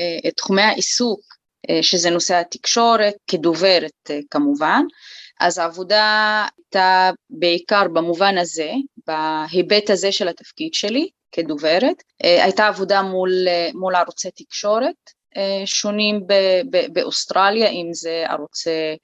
אה, 0.00 0.30
תחומי 0.30 0.62
העיסוק, 0.62 1.20
שזה 1.82 2.10
נושא 2.10 2.34
התקשורת, 2.34 3.14
כדוברת 3.26 4.10
כמובן, 4.30 4.82
אז 5.40 5.58
העבודה 5.58 6.46
הייתה 6.56 7.10
בעיקר 7.30 7.88
במובן 7.92 8.38
הזה, 8.38 8.70
בהיבט 9.06 9.90
הזה 9.90 10.12
של 10.12 10.28
התפקיד 10.28 10.74
שלי 10.74 11.08
כדוברת, 11.32 12.02
אה, 12.24 12.44
הייתה 12.44 12.66
עבודה 12.66 13.02
מול, 13.02 13.30
אה, 13.48 13.70
מול 13.74 13.94
ערוצי 13.94 14.30
תקשורת 14.30 15.10
אה, 15.36 15.62
שונים 15.66 16.26
באוסטרליה, 16.92 17.68
אם 17.68 17.88
זה 17.92 18.24
ערוצי 18.28 18.96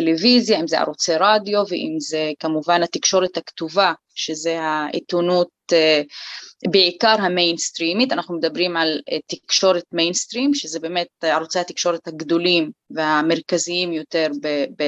טלוויזיה, 0.00 0.60
אם 0.60 0.66
זה 0.66 0.80
ערוצי 0.80 1.12
רדיו 1.20 1.62
ואם 1.68 1.96
זה 1.98 2.30
כמובן 2.40 2.82
התקשורת 2.82 3.36
הכתובה, 3.36 3.92
שזה 4.14 4.60
העיתונות 4.60 5.48
בעיקר 6.70 7.16
המיינסטרימית, 7.18 8.12
אנחנו 8.12 8.36
מדברים 8.36 8.76
על 8.76 9.00
אה, 9.12 9.18
תקשורת 9.26 9.84
מיינסטרים, 9.92 10.54
שזה 10.54 10.80
באמת 10.80 11.06
ערוצי 11.22 11.58
התקשורת 11.58 12.08
הגדולים 12.08 12.70
והמרכזיים 12.90 13.92
יותר 13.92 14.26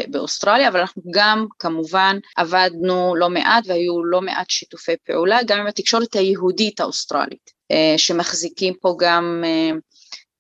באוסטרליה, 0.09 0.69
אבל 0.69 0.81
אנחנו 0.81 1.03
גם 1.11 1.47
כמובן 1.59 2.19
עבדנו 2.37 3.15
לא 3.17 3.31
מעט 3.31 3.65
והיו 3.67 4.05
לא 4.05 4.21
מעט 4.21 4.51
שיתופי 4.51 4.97
פעולה, 5.07 5.39
גם 5.47 5.61
עם 5.61 5.67
התקשורת 5.67 6.15
היהודית 6.15 6.81
האוסטרלית, 6.81 7.51
אה, 7.71 7.95
שמחזיקים 7.97 8.75
פה 8.81 8.97
גם 8.99 9.45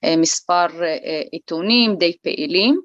אה, 0.05 0.17
מספר 0.17 0.67
עיתונים 1.33 1.97
די 1.97 2.17
פעילים, 2.23 2.81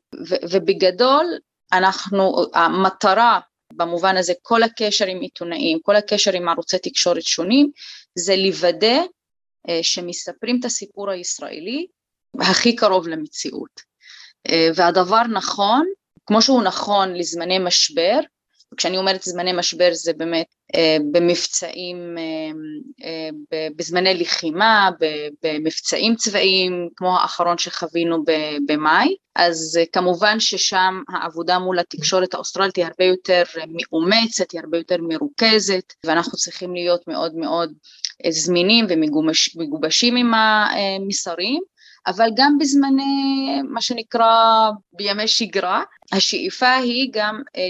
ובגדול 0.51 1.25
אנחנו, 1.73 2.45
המטרה 2.53 3.39
במובן 3.73 4.17
הזה 4.17 4.33
כל 4.41 4.63
הקשר 4.63 5.05
עם 5.05 5.19
עיתונאים, 5.19 5.79
כל 5.81 5.95
הקשר 5.95 6.33
עם 6.33 6.49
ערוצי 6.49 6.77
תקשורת 6.79 7.23
שונים, 7.23 7.71
זה 8.15 8.35
לוודא 8.35 9.01
אה, 9.69 9.79
שמספרים 9.81 10.59
את 10.59 10.65
הסיפור 10.65 11.09
הישראלי 11.09 11.87
הכי 12.39 12.75
קרוב 12.75 13.07
למציאות. 13.07 13.81
אה, 14.49 14.69
והדבר 14.75 15.23
נכון, 15.23 15.85
כמו 16.25 16.41
שהוא 16.41 16.63
נכון 16.63 17.13
לזמני 17.13 17.59
משבר, 17.59 18.19
וכשאני 18.73 18.97
אומרת 18.97 19.23
זמני 19.23 19.53
משבר 19.53 19.89
זה 19.93 20.13
באמת 20.13 20.45
אה, 20.75 20.97
במבצעים, 21.11 22.15
בזמני 23.75 24.13
לחימה, 24.13 24.89
במבצעים 25.43 26.15
צבאיים, 26.15 26.89
כמו 26.95 27.17
האחרון 27.17 27.57
שחווינו 27.57 28.23
במאי, 28.67 29.15
אז 29.35 29.79
כמובן 29.91 30.39
ששם 30.39 31.01
העבודה 31.09 31.59
מול 31.59 31.79
התקשורת 31.79 32.33
האוסטרלית 32.33 32.75
היא 32.75 32.85
הרבה 32.85 33.05
יותר 33.05 33.43
מאומצת, 33.67 34.51
היא 34.51 34.61
הרבה 34.61 34.77
יותר 34.77 34.95
מרוכזת, 34.99 35.93
ואנחנו 36.05 36.37
צריכים 36.37 36.73
להיות 36.73 37.07
מאוד 37.07 37.35
מאוד 37.35 37.73
זמינים 38.29 38.85
ומגובשים 38.89 40.15
עם 40.15 40.33
המסרים, 40.33 41.61
אבל 42.07 42.29
גם 42.35 42.57
בזמני, 42.59 43.61
מה 43.69 43.81
שנקרא, 43.81 44.69
בימי 44.93 45.27
שגרה, 45.27 45.83
השאיפה 46.11 46.73
היא 46.73 47.09
גם 47.13 47.41
אה, 47.55 47.67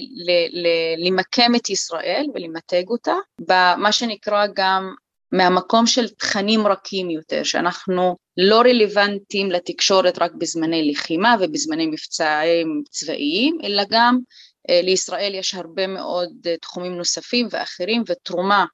למקם 0.98 1.56
את 1.56 1.70
ישראל 1.70 2.26
ולמתג 2.34 2.84
אותה, 2.88 3.16
במה 3.42 3.92
שנקרא 3.92 4.46
גם 4.56 4.94
מהמקום 5.32 5.88
של 5.88 6.10
תכנים 6.10 6.68
רכים 6.68 7.10
יותר, 7.10 7.44
שאנחנו 7.44 8.16
לא 8.38 8.60
רלוונטיים 8.62 9.52
לתקשורת 9.52 10.22
רק 10.22 10.32
בזמני 10.34 10.92
לחימה 10.92 11.36
ובזמני 11.40 11.86
מבצעים 11.88 12.84
צבאיים, 12.90 13.58
אלא 13.64 13.84
גם 13.90 14.20
אה, 14.70 14.82
לישראל 14.84 15.36
יש 15.36 15.56
הרבה 15.56 15.88
מאוד 15.88 16.32
אה, 16.46 16.58
תחומים 16.58 16.98
נוספים 16.98 17.48
ואחרים 17.52 18.04
ותרומה 18.08 18.66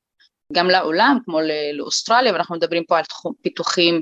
גם 0.54 0.68
לעולם, 0.68 1.18
כמו 1.26 1.40
לאוסטרליה, 1.74 2.34
ואנחנו 2.34 2.56
מדברים 2.56 2.84
פה 2.84 2.98
על 2.98 3.04
תחום, 3.04 3.34
פיתוחים, 3.42 4.02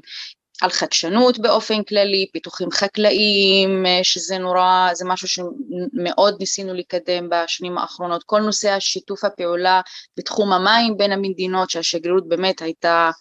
על 0.61 0.69
חדשנות 0.69 1.39
באופן 1.39 1.83
כללי, 1.83 2.27
פיתוחים 2.33 2.71
חקלאיים, 2.71 3.85
אה, 3.85 3.99
שזה 4.03 4.37
נורא, 4.37 4.89
זה 4.93 5.05
משהו 5.05 5.27
שמאוד 5.27 6.35
ניסינו 6.39 6.73
לקדם 6.73 7.29
בשנים 7.29 7.77
האחרונות, 7.77 8.23
כל 8.23 8.41
נושא 8.41 8.71
השיתוף 8.71 9.23
הפעולה 9.23 9.81
בתחום 10.17 10.53
המים 10.53 10.97
בין 10.97 11.11
המדינות, 11.11 11.69
שהשגרירות 11.69 12.27
באמת 12.27 12.61
הייתה 12.61 13.11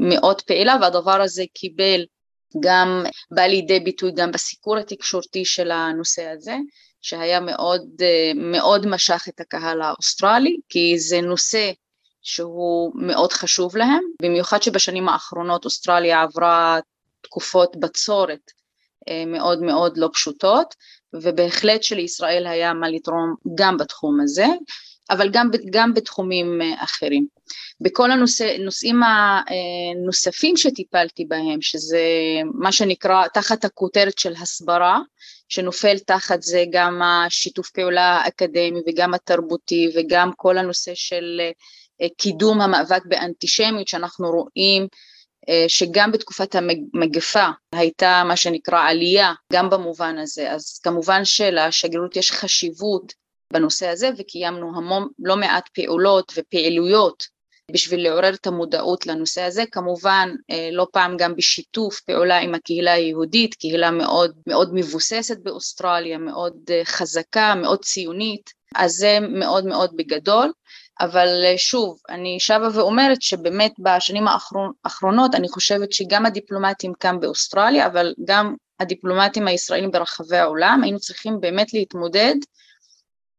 מאוד 0.00 0.42
פעילה, 0.42 0.76
והדבר 0.80 1.20
הזה 1.20 1.44
קיבל 1.54 2.04
גם, 2.60 3.04
בא 3.30 3.42
לידי 3.42 3.80
ביטוי 3.80 4.12
גם 4.16 4.32
בסיקור 4.32 4.76
התקשורתי 4.76 5.44
של 5.44 5.70
הנושא 5.70 6.26
הזה, 6.28 6.56
שהיה 7.02 7.40
מאוד, 7.40 7.82
אה, 8.02 8.32
מאוד 8.34 8.86
משך 8.86 9.24
את 9.28 9.40
הקהל 9.40 9.82
האוסטרלי, 9.82 10.56
כי 10.68 10.98
זה 10.98 11.20
נושא 11.20 11.70
שהוא 12.22 12.92
מאוד 12.94 13.32
חשוב 13.32 13.76
להם, 13.76 14.02
במיוחד 14.22 14.62
שבשנים 14.62 15.08
האחרונות 15.08 15.64
אוסטרליה 15.64 16.22
עברה 16.22 16.78
תקופות 17.20 17.76
בצורת 17.76 18.50
מאוד 19.26 19.62
מאוד 19.62 19.98
לא 19.98 20.08
פשוטות, 20.12 20.74
ובהחלט 21.14 21.82
שלישראל 21.82 22.46
היה 22.46 22.74
מה 22.74 22.88
לתרום 22.88 23.34
גם 23.54 23.76
בתחום 23.76 24.20
הזה, 24.20 24.46
אבל 25.10 25.28
גם, 25.32 25.50
גם 25.70 25.94
בתחומים 25.94 26.60
אחרים. 26.78 27.26
בכל 27.80 28.10
הנושאים 28.10 29.00
הנוספים 29.02 30.56
שטיפלתי 30.56 31.24
בהם, 31.24 31.60
שזה 31.60 32.00
מה 32.54 32.72
שנקרא 32.72 33.28
תחת 33.34 33.64
הכותרת 33.64 34.18
של 34.18 34.34
הסברה, 34.42 35.00
שנופל 35.48 35.98
תחת 35.98 36.42
זה 36.42 36.64
גם 36.72 37.02
השיתוף 37.02 37.70
פעולה 37.70 38.20
האקדמי 38.24 38.80
וגם 38.86 39.14
התרבותי 39.14 39.92
וגם 39.96 40.30
כל 40.36 40.58
הנושא 40.58 40.92
של 40.94 41.40
אה, 41.40 41.50
קידום 42.16 42.60
המאבק 42.60 43.02
באנטישמיות 43.06 43.88
שאנחנו 43.88 44.30
רואים 44.30 44.86
אה, 45.48 45.64
שגם 45.68 46.12
בתקופת 46.12 46.54
המגפה 46.54 47.48
הייתה 47.72 48.22
מה 48.26 48.36
שנקרא 48.36 48.80
עלייה 48.80 49.32
גם 49.52 49.70
במובן 49.70 50.18
הזה, 50.18 50.52
אז 50.52 50.80
כמובן 50.82 51.24
שלשגרירות 51.24 52.16
יש 52.16 52.32
חשיבות 52.32 53.12
בנושא 53.52 53.88
הזה 53.88 54.10
וקיימנו 54.18 54.72
המון, 54.76 55.08
לא 55.18 55.36
מעט 55.36 55.68
פעולות 55.68 56.32
ופעילויות 56.36 57.26
בשביל 57.70 58.02
לעורר 58.02 58.34
את 58.34 58.46
המודעות 58.46 59.06
לנושא 59.06 59.42
הזה, 59.42 59.64
כמובן 59.72 60.28
אה, 60.50 60.68
לא 60.72 60.86
פעם 60.92 61.16
גם 61.16 61.36
בשיתוף 61.36 62.00
פעולה 62.00 62.38
עם 62.38 62.54
הקהילה 62.54 62.92
היהודית, 62.92 63.54
קהילה 63.54 63.90
מאוד, 63.90 64.32
מאוד 64.46 64.70
מבוססת 64.74 65.38
באוסטרליה, 65.42 66.18
מאוד 66.18 66.54
אה, 66.70 66.84
חזקה, 66.84 67.54
מאוד 67.54 67.84
ציונית, 67.84 68.50
אז 68.74 68.92
זה 68.92 69.18
מאוד 69.20 69.66
מאוד 69.66 69.90
בגדול, 69.96 70.52
אבל 71.00 71.28
אה, 71.44 71.54
שוב, 71.58 71.98
אני 72.08 72.36
שבה 72.40 72.68
ואומרת 72.74 73.22
שבאמת 73.22 73.72
בשנים 73.78 74.24
האחרונות 74.84 75.34
אני 75.34 75.48
חושבת 75.48 75.92
שגם 75.92 76.26
הדיפלומטים 76.26 76.92
כאן 77.00 77.20
באוסטרליה, 77.20 77.86
אבל 77.86 78.14
גם 78.24 78.54
הדיפלומטים 78.80 79.48
הישראלים 79.48 79.90
ברחבי 79.90 80.36
העולם, 80.36 80.80
היינו 80.82 80.98
צריכים 80.98 81.40
באמת 81.40 81.74
להתמודד 81.74 82.34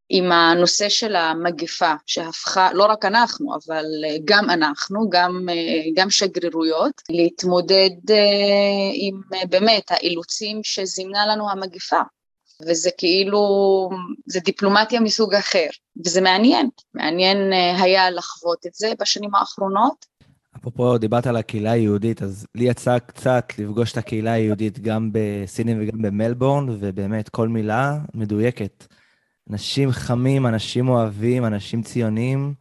עם 0.10 0.32
הנושא 0.32 0.90
של 0.90 1.16
המגפה 1.16 1.94
שהפכה, 2.06 2.74
לא 2.74 2.86
רק 2.86 3.06
אנחנו, 3.06 3.56
אבל 3.56 3.86
גם 4.26 4.50
אנחנו, 4.50 5.10
גם, 5.10 5.48
גם 5.96 6.10
שגרירויות, 6.10 7.02
להתמודד 7.10 8.12
אה, 8.12 8.16
עם 8.94 9.22
באמת 9.50 9.92
האילוצים 9.92 10.60
שזימנה 10.64 11.26
לנו 11.26 11.50
המגפה. 11.50 12.02
וזה 12.62 12.90
כאילו, 12.98 13.90
זה 14.26 14.40
דיפלומטיה 14.40 15.00
מסוג 15.00 15.34
אחר, 15.34 15.68
וזה 16.06 16.22
מעניין, 16.22 16.70
מעניין 16.94 17.54
אה, 17.54 17.82
היה 17.84 18.12
לחוות 18.12 18.66
את 18.66 18.74
זה 18.74 18.94
בשנים 19.00 19.36
האחרונות. 19.36 20.06
אפרופו, 20.58 20.98
דיברת 20.98 21.28
על 21.28 21.36
הקהילה 21.36 21.72
היהודית, 21.72 22.24
אז 22.24 22.48
לי 22.56 22.64
יצא 22.64 23.00
קצת 23.00 23.54
לפגוש 23.58 23.92
את 23.92 23.98
הקהילה 23.98 24.32
היהודית 24.32 24.80
גם 24.80 25.10
בסידני 25.14 25.76
וגם 25.80 26.02
במלבורן, 26.02 26.66
ובאמת 26.70 27.30
כל 27.30 27.48
מילה 27.48 27.98
מדויקת. 28.14 28.86
אנשים 29.50 29.92
חמים, 29.92 30.48
אנשים 30.48 30.90
אוהבים, 30.90 31.46
אנשים 31.46 31.82
ציונים. 31.82 32.54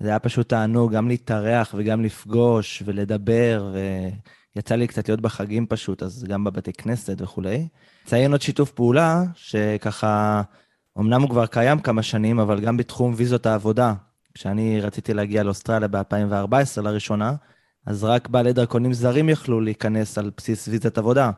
זה 0.00 0.08
היה 0.08 0.18
פשוט 0.18 0.48
תענוג 0.48 0.92
גם 0.92 1.08
להתארח 1.08 1.74
וגם 1.78 2.04
לפגוש 2.04 2.82
ולדבר, 2.86 3.74
ויצא 4.56 4.74
לי 4.74 4.86
קצת 4.86 5.08
להיות 5.08 5.20
בחגים 5.20 5.66
פשוט, 5.66 6.02
אז 6.02 6.24
גם 6.28 6.44
בבתי 6.44 6.72
כנסת 6.72 7.20
וכולי. 7.20 7.68
ציין 8.04 8.32
עוד 8.32 8.42
שיתוף 8.42 8.70
פעולה, 8.70 9.22
שככה, 9.34 10.42
אמנם 10.98 11.22
הוא 11.22 11.30
כבר 11.30 11.46
קיים 11.46 11.78
כמה 11.78 12.02
שנים, 12.02 12.38
אבל 12.38 12.60
גם 12.60 12.76
בתחום 12.76 13.14
ויזות 13.16 13.46
העבודה. 13.46 13.94
כשאני 14.34 14.80
רציתי 14.80 15.14
להגיע 15.14 15.42
לאוסטרליה 15.42 15.88
ב-2014 15.88 16.82
לראשונה, 16.82 17.34
אז 17.86 18.04
רק 18.04 18.28
בעלי 18.28 18.52
דרכונים 18.52 18.92
זרים 18.92 19.28
יכלו 19.28 19.60
להיכנס 19.60 20.18
על 20.18 20.30
בסיס 20.36 20.68
ויזת 20.68 20.98
עבודה. 20.98 21.30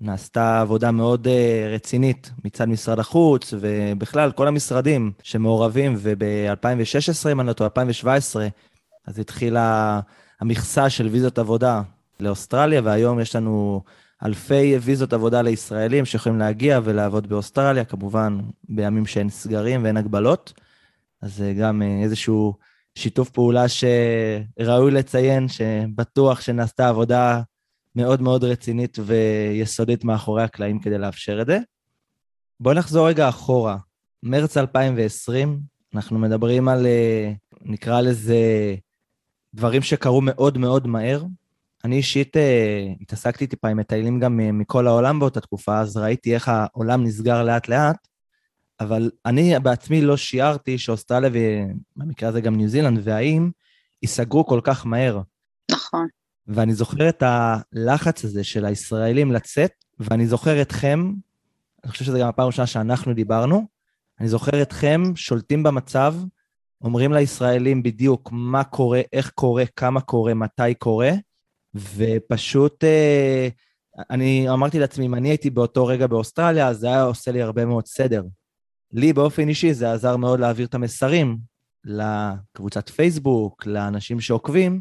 נעשתה 0.00 0.60
עבודה 0.60 0.90
מאוד 0.90 1.26
uh, 1.26 1.74
רצינית 1.74 2.30
מצד 2.44 2.64
משרד 2.68 2.98
החוץ, 2.98 3.54
ובכלל 3.60 4.32
כל 4.32 4.48
המשרדים 4.48 5.12
שמעורבים, 5.22 5.94
וב-2016, 5.98 7.32
אם 7.32 7.40
אני 7.40 7.48
לא 7.48 7.52
טועה, 7.52 7.68
2017, 7.68 8.48
אז 9.06 9.18
התחילה 9.18 10.00
המכסה 10.40 10.90
של 10.90 11.06
ויזות 11.06 11.38
עבודה 11.38 11.82
לאוסטרליה, 12.22 12.80
והיום 12.84 13.20
יש 13.20 13.36
לנו 13.36 13.82
אלפי 14.24 14.78
ויזות 14.82 15.12
עבודה 15.12 15.42
לישראלים 15.42 16.04
שיכולים 16.04 16.38
להגיע 16.38 16.80
ולעבוד 16.84 17.28
באוסטרליה, 17.28 17.84
כמובן 17.84 18.38
בימים 18.68 19.06
שאין 19.06 19.28
סגרים 19.28 19.84
ואין 19.84 19.96
הגבלות. 19.96 20.52
אז 21.22 21.34
זה 21.34 21.54
גם 21.58 21.82
uh, 21.82 22.04
איזשהו 22.04 22.54
שיתוף 22.94 23.30
פעולה 23.30 23.64
שראוי 23.68 24.90
לציין, 24.90 25.48
שבטוח 25.48 26.40
שנעשתה 26.40 26.88
עבודה 26.88 27.42
מאוד 27.96 28.22
מאוד 28.22 28.44
רצינית 28.44 28.98
ויסודית 29.04 30.04
מאחורי 30.04 30.42
הקלעים 30.42 30.78
כדי 30.78 30.98
לאפשר 30.98 31.42
את 31.42 31.46
זה. 31.46 31.58
בואו 32.60 32.74
נחזור 32.74 33.08
רגע 33.08 33.28
אחורה. 33.28 33.76
מרץ 34.22 34.56
2020, 34.56 35.60
אנחנו 35.94 36.18
מדברים 36.18 36.68
על, 36.68 36.86
אה, 36.86 37.32
נקרא 37.60 38.00
לזה, 38.00 38.74
דברים 39.54 39.82
שקרו 39.82 40.20
מאוד 40.20 40.58
מאוד 40.58 40.86
מהר. 40.86 41.22
אני 41.84 41.96
אישית 41.96 42.36
uh, 42.36 42.40
התעסקתי 43.00 43.46
טיפה 43.46 43.68
עם 43.68 43.76
מטיילים 43.76 44.20
גם 44.20 44.40
מכל 44.58 44.86
העולם 44.86 45.18
באותה 45.20 45.40
תקופה, 45.40 45.80
אז 45.80 45.96
ראיתי 45.96 46.34
איך 46.34 46.48
העולם 46.48 47.04
נסגר 47.04 47.42
לאט-לאט, 47.42 48.08
אבל 48.80 49.10
אני 49.26 49.58
בעצמי 49.58 50.02
לא 50.02 50.16
שיערתי 50.16 50.78
שאוסטרליה, 50.78 51.30
ובמקרה 51.32 52.28
הזה 52.28 52.40
גם 52.40 52.56
ניו 52.56 52.68
זילנד 52.68 53.00
והאיים, 53.04 53.50
ייסגרו 54.02 54.46
כל 54.46 54.60
כך 54.64 54.86
מהר. 54.86 55.20
נכון. 55.70 56.06
ואני 56.46 56.74
זוכר 56.74 57.08
את 57.08 57.22
הלחץ 57.26 58.24
הזה 58.24 58.44
של 58.44 58.64
הישראלים 58.64 59.32
לצאת, 59.32 59.72
ואני 59.98 60.26
זוכר 60.26 60.62
אתכם, 60.62 61.12
אני 61.84 61.92
חושב 61.92 62.04
שזו 62.04 62.18
גם 62.18 62.28
הפעם 62.28 62.44
הראשונה 62.44 62.66
שאנחנו 62.66 63.14
דיברנו, 63.14 63.66
אני 64.20 64.28
זוכר 64.28 64.62
אתכם 64.62 65.02
שולטים 65.14 65.62
במצב, 65.62 66.14
אומרים 66.82 67.12
לישראלים 67.12 67.82
בדיוק 67.82 68.28
מה 68.32 68.64
קורה, 68.64 69.00
איך 69.12 69.30
קורה, 69.30 69.64
כמה 69.76 70.00
קורה, 70.00 70.34
מתי 70.34 70.74
קורה, 70.78 71.10
ופשוט, 71.74 72.84
אה, 72.84 73.48
אני 74.10 74.50
אמרתי 74.50 74.78
לעצמי, 74.78 75.06
אם 75.06 75.14
אני 75.14 75.28
הייתי 75.28 75.50
באותו 75.50 75.86
רגע 75.86 76.06
באוסטרליה, 76.06 76.68
אז 76.68 76.78
זה 76.78 76.86
היה 76.86 77.02
עושה 77.02 77.32
לי 77.32 77.42
הרבה 77.42 77.64
מאוד 77.64 77.86
סדר. 77.86 78.22
לי 78.92 79.12
באופן 79.12 79.48
אישי 79.48 79.74
זה 79.74 79.92
עזר 79.92 80.16
מאוד 80.16 80.40
להעביר 80.40 80.66
את 80.66 80.74
המסרים 80.74 81.38
לקבוצת 81.84 82.88
פייסבוק, 82.88 83.66
לאנשים 83.66 84.20
שעוקבים, 84.20 84.80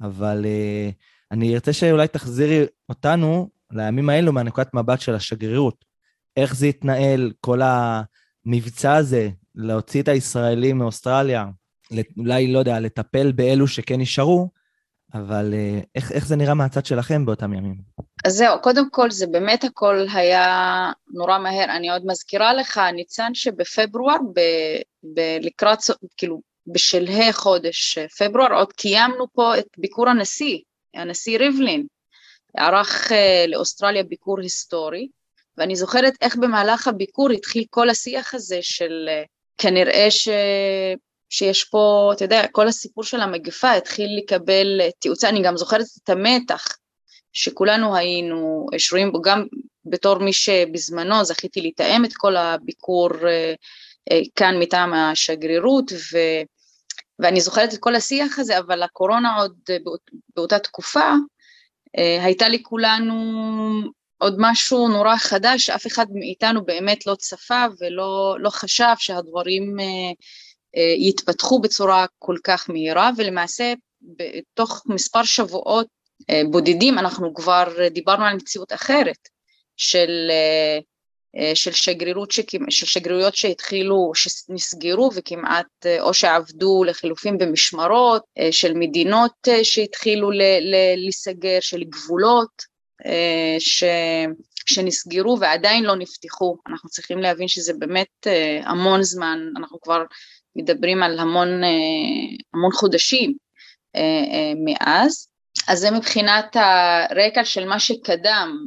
אבל 0.00 0.44
uh, 0.44 0.92
אני 1.30 1.54
ארצה 1.54 1.72
שאולי 1.72 2.08
תחזירי 2.08 2.64
אותנו 2.88 3.50
לימים 3.70 4.08
האלו 4.08 4.32
מהנקודת 4.32 4.74
מבט 4.74 5.00
של 5.00 5.14
השגרירות. 5.14 5.84
איך 6.36 6.54
זה 6.54 6.66
התנהל, 6.66 7.32
כל 7.40 7.60
המבצע 7.62 8.94
הזה, 8.94 9.30
להוציא 9.54 10.02
את 10.02 10.08
הישראלים 10.08 10.78
מאוסטרליה, 10.78 11.46
אולי, 12.18 12.52
לא 12.52 12.58
יודע, 12.58 12.80
לטפל 12.80 13.32
באלו 13.32 13.68
שכן 13.68 14.00
נשארו, 14.00 14.50
אבל 15.14 15.52
uh, 15.52 15.84
איך, 15.94 16.12
איך 16.12 16.26
זה 16.26 16.36
נראה 16.36 16.54
מהצד 16.54 16.86
שלכם 16.86 17.26
באותם 17.26 17.52
ימים? 17.52 17.74
אז 18.24 18.32
זהו, 18.32 18.62
קודם 18.62 18.90
כל 18.90 19.10
זה 19.10 19.26
באמת 19.26 19.64
הכל 19.64 20.06
היה 20.14 20.92
נורא 21.12 21.38
מהר. 21.38 21.64
אני 21.64 21.90
עוד 21.90 22.02
מזכירה 22.06 22.54
לך, 22.54 22.80
ניצן, 22.94 23.34
שבפברואר, 23.34 24.16
ב, 24.34 24.40
ב, 25.14 25.20
לקראת, 25.40 25.78
כאילו, 26.16 26.40
בשלהי 26.66 27.32
חודש 27.32 27.98
פברואר 28.18 28.54
עוד 28.54 28.72
קיימנו 28.72 29.26
פה 29.32 29.58
את 29.58 29.66
ביקור 29.78 30.08
הנשיא, 30.08 30.58
הנשיא 30.94 31.38
ריבלין, 31.38 31.86
ערך 32.56 33.10
uh, 33.10 33.14
לאוסטרליה 33.48 34.02
ביקור 34.02 34.40
היסטורי, 34.40 35.08
ואני 35.58 35.76
זוכרת 35.76 36.14
איך 36.20 36.36
במהלך 36.36 36.88
הביקור 36.88 37.30
התחיל 37.30 37.64
כל 37.70 37.90
השיח 37.90 38.34
הזה 38.34 38.58
של 38.62 39.08
uh, 39.08 39.26
כנראה 39.58 40.10
ש... 40.10 40.28
שיש 41.34 41.64
פה, 41.64 42.10
אתה 42.16 42.24
יודע, 42.24 42.46
כל 42.52 42.68
הסיפור 42.68 43.04
של 43.04 43.20
המגפה 43.20 43.72
התחיל 43.72 44.10
לקבל 44.18 44.80
תאוצה, 44.98 45.28
אני 45.28 45.42
גם 45.42 45.56
זוכרת 45.56 45.86
את 46.04 46.08
המתח 46.08 46.64
שכולנו 47.32 47.96
היינו 47.96 48.66
שרויים 48.78 49.12
בו, 49.12 49.22
גם 49.22 49.44
בתור 49.84 50.18
מי 50.18 50.32
שבזמנו 50.32 51.24
זכיתי 51.24 51.60
לתאם 51.60 52.04
את 52.04 52.12
כל 52.16 52.36
הביקור 52.36 53.10
uh, 53.10 54.14
כאן 54.36 54.58
מטעם 54.58 54.94
השגרירות, 54.94 55.92
ו... 55.92 56.18
ואני 57.18 57.40
זוכרת 57.40 57.74
את 57.74 57.78
כל 57.78 57.94
השיח 57.94 58.38
הזה, 58.38 58.58
אבל 58.58 58.82
הקורונה 58.82 59.36
עוד 59.36 59.54
באות, 59.84 60.00
באותה 60.36 60.58
תקופה, 60.58 61.12
אה, 61.98 62.24
הייתה 62.24 62.48
לכולנו 62.48 63.14
עוד 64.18 64.36
משהו 64.38 64.88
נורא 64.88 65.16
חדש, 65.16 65.66
שאף 65.66 65.86
אחד 65.86 66.06
מאיתנו 66.12 66.64
באמת 66.64 67.06
לא 67.06 67.14
צפה 67.14 67.64
ולא 67.80 68.36
לא 68.40 68.50
חשב 68.50 68.94
שהדברים 68.98 69.80
אה, 69.80 69.84
אה, 69.84 70.12
יתפתחו 70.98 71.60
בצורה 71.60 72.06
כל 72.18 72.36
כך 72.44 72.70
מהירה, 72.70 73.10
ולמעשה 73.16 73.72
בתוך 74.02 74.82
מספר 74.86 75.24
שבועות 75.24 75.86
בודדים 76.50 76.98
אנחנו 76.98 77.34
כבר 77.34 77.68
דיברנו 77.90 78.24
על 78.24 78.36
מציאות 78.36 78.72
אחרת 78.72 79.28
של 79.76 80.30
אה, 81.36 81.54
של, 81.54 81.72
שגרירות 81.72 82.30
של 82.70 82.86
שגרירויות 82.86 83.36
שהתחילו, 83.36 84.12
שנסגרו 84.14 85.10
וכמעט 85.14 85.66
אה, 85.86 86.00
או 86.02 86.14
שעבדו 86.14 86.84
לחילופין 86.84 87.38
במשמרות, 87.38 88.22
אה, 88.38 88.52
של 88.52 88.74
מדינות 88.74 89.32
שהתחילו 89.62 90.30
להיסגר, 90.96 91.58
של 91.60 91.84
גבולות, 91.84 92.74
ש... 93.58 93.84
שנסגרו 94.66 95.40
ועדיין 95.40 95.84
לא 95.84 95.96
נפתחו. 95.96 96.56
אנחנו 96.68 96.88
צריכים 96.88 97.18
להבין 97.18 97.48
שזה 97.48 97.72
באמת 97.78 98.26
המון 98.64 99.02
זמן, 99.02 99.38
אנחנו 99.56 99.80
כבר 99.80 100.02
מדברים 100.56 101.02
על 101.02 101.18
המון, 101.18 101.48
המון 102.54 102.72
חודשים 102.72 103.34
מאז. 104.64 105.28
אז 105.68 105.78
זה 105.78 105.90
מבחינת 105.90 106.56
הרקע 106.56 107.44
של 107.44 107.68
מה 107.68 107.80
שקדם 107.80 108.66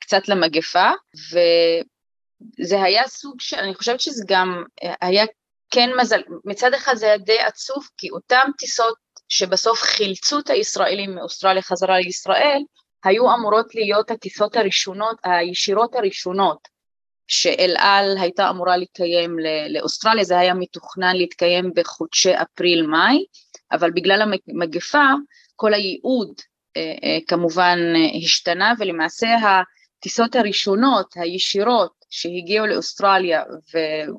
קצת 0.00 0.28
למגפה, 0.28 0.90
וזה 1.32 2.82
היה 2.82 3.08
סוג 3.08 3.40
של, 3.40 3.56
אני 3.56 3.74
חושבת 3.74 4.00
שזה 4.00 4.24
גם 4.28 4.64
היה 5.00 5.24
כן 5.70 5.90
מזל, 6.00 6.22
מצד 6.44 6.74
אחד 6.74 6.94
זה 6.94 7.06
היה 7.06 7.18
די 7.18 7.40
עצוב, 7.40 7.88
כי 7.98 8.10
אותן 8.10 8.50
טיסות 8.58 8.94
שבסוף 9.28 9.82
חילצו 9.82 10.38
את 10.38 10.50
הישראלים 10.50 11.14
מאוסטרליה 11.14 11.62
חזרה 11.62 11.98
לישראל, 11.98 12.62
היו 13.04 13.34
אמורות 13.34 13.74
להיות 13.74 14.10
הטיסות 14.10 14.56
הראשונות, 14.56 15.16
הישירות 15.24 15.94
הראשונות, 15.94 16.68
שאל 17.28 17.74
על 17.78 18.16
הייתה 18.20 18.50
אמורה 18.50 18.76
להתקיים 18.76 19.36
לאוסטרליה, 19.68 20.24
זה 20.24 20.38
היה 20.38 20.54
מתוכנן 20.54 21.16
להתקיים 21.16 21.72
בחודשי 21.76 22.32
אפריל-מאי, 22.34 23.24
אבל 23.72 23.90
בגלל 23.90 24.22
המגפה 24.22 25.04
כל 25.56 25.74
הייעוד 25.74 26.32
אה, 26.76 26.94
אה, 27.04 27.18
כמובן 27.26 27.78
אה, 27.96 28.18
השתנה 28.24 28.72
ולמעשה 28.78 29.28
הטיסות 29.98 30.36
הראשונות 30.36 31.14
הישירות 31.16 31.92
שהגיעו 32.10 32.66
לאוסטרליה 32.66 33.42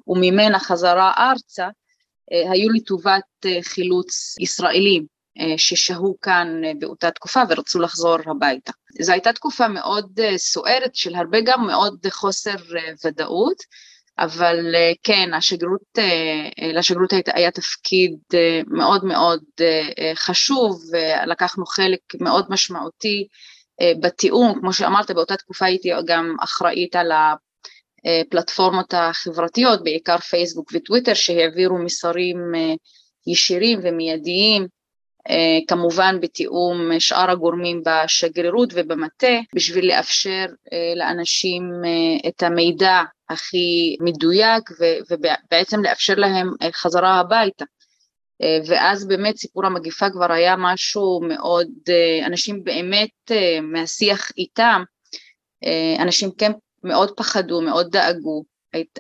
וממנה 0.08 0.60
חזרה 0.60 1.12
ארצה 1.17 1.67
היו 2.32 2.69
לטובת 2.69 3.45
חילוץ 3.62 4.36
ישראלים 4.39 5.06
ששהו 5.58 6.15
כאן 6.21 6.62
באותה 6.80 7.12
תקופה 7.12 7.41
ורצו 7.49 7.80
לחזור 7.80 8.17
הביתה. 8.25 8.71
זו 9.02 9.12
הייתה 9.12 9.34
תקופה 9.34 9.67
מאוד 9.67 10.19
סוערת 10.38 10.95
של 10.95 11.15
הרבה 11.15 11.38
גם 11.41 11.67
מאוד 11.67 11.99
חוסר 12.10 12.56
ודאות 13.06 13.58
אבל 14.19 14.75
אה, 14.75 14.91
כן, 15.04 15.34
השגרירות, 15.34 15.82
אה, 15.97 16.49
אה, 16.62 16.71
לשגרירות 16.73 17.13
היה 17.34 17.52
תפקיד 17.52 18.17
מאוד 18.67 19.06
מאוד 19.06 19.43
חשוב 20.15 20.82
ולקחנו 20.91 21.65
חלק 21.65 21.99
מאוד 22.21 22.45
משמעותי 22.49 23.28
בתיאום, 24.02 24.60
כמו 24.60 24.73
שאמרת, 24.73 25.12
באותה 25.12 25.38
תקופה 25.38 25.65
הייתי 25.65 25.89
גם 26.06 26.36
אחראית 26.43 26.95
על 26.95 27.12
הפלטפורמות 27.12 28.93
החברתיות, 28.97 29.84
בעיקר 29.84 30.17
פייסבוק 30.17 30.71
וטוויטר, 30.73 31.13
שהעבירו 31.13 31.78
מסרים 31.78 32.38
ישירים 33.28 33.80
ומיידיים, 33.84 34.67
כמובן 35.68 36.15
בתיאום 36.22 37.00
שאר 37.00 37.32
הגורמים 37.32 37.84
בשגרירות 37.86 38.70
ובמטה, 38.74 39.39
בשביל 39.56 39.88
לאפשר 39.88 40.46
לאנשים 40.96 41.72
את 42.28 42.44
המידע 42.44 43.02
הכי 43.30 43.98
מדויק 44.02 44.70
ובעצם 45.10 45.84
לאפשר 45.84 46.15
להם 46.15 46.54
אה, 46.62 46.72
חזרה 46.72 47.20
הביתה. 47.20 47.65
אה, 48.42 48.58
ואז 48.68 49.08
באמת 49.08 49.38
סיפור 49.38 49.65
המגיפה 49.65 50.10
כבר 50.10 50.32
היה 50.32 50.56
משהו 50.58 51.22
מאוד, 51.28 51.68
אה, 51.89 52.26
אנשים 52.26 52.63
באמת 52.63 53.32
מהשיח 53.62 54.32
איתם, 54.38 54.84
אנשים 56.00 56.30
כן 56.38 56.52
מאוד 56.84 57.12
פחדו, 57.18 57.62
מאוד 57.62 57.92
דאגו. 57.92 58.44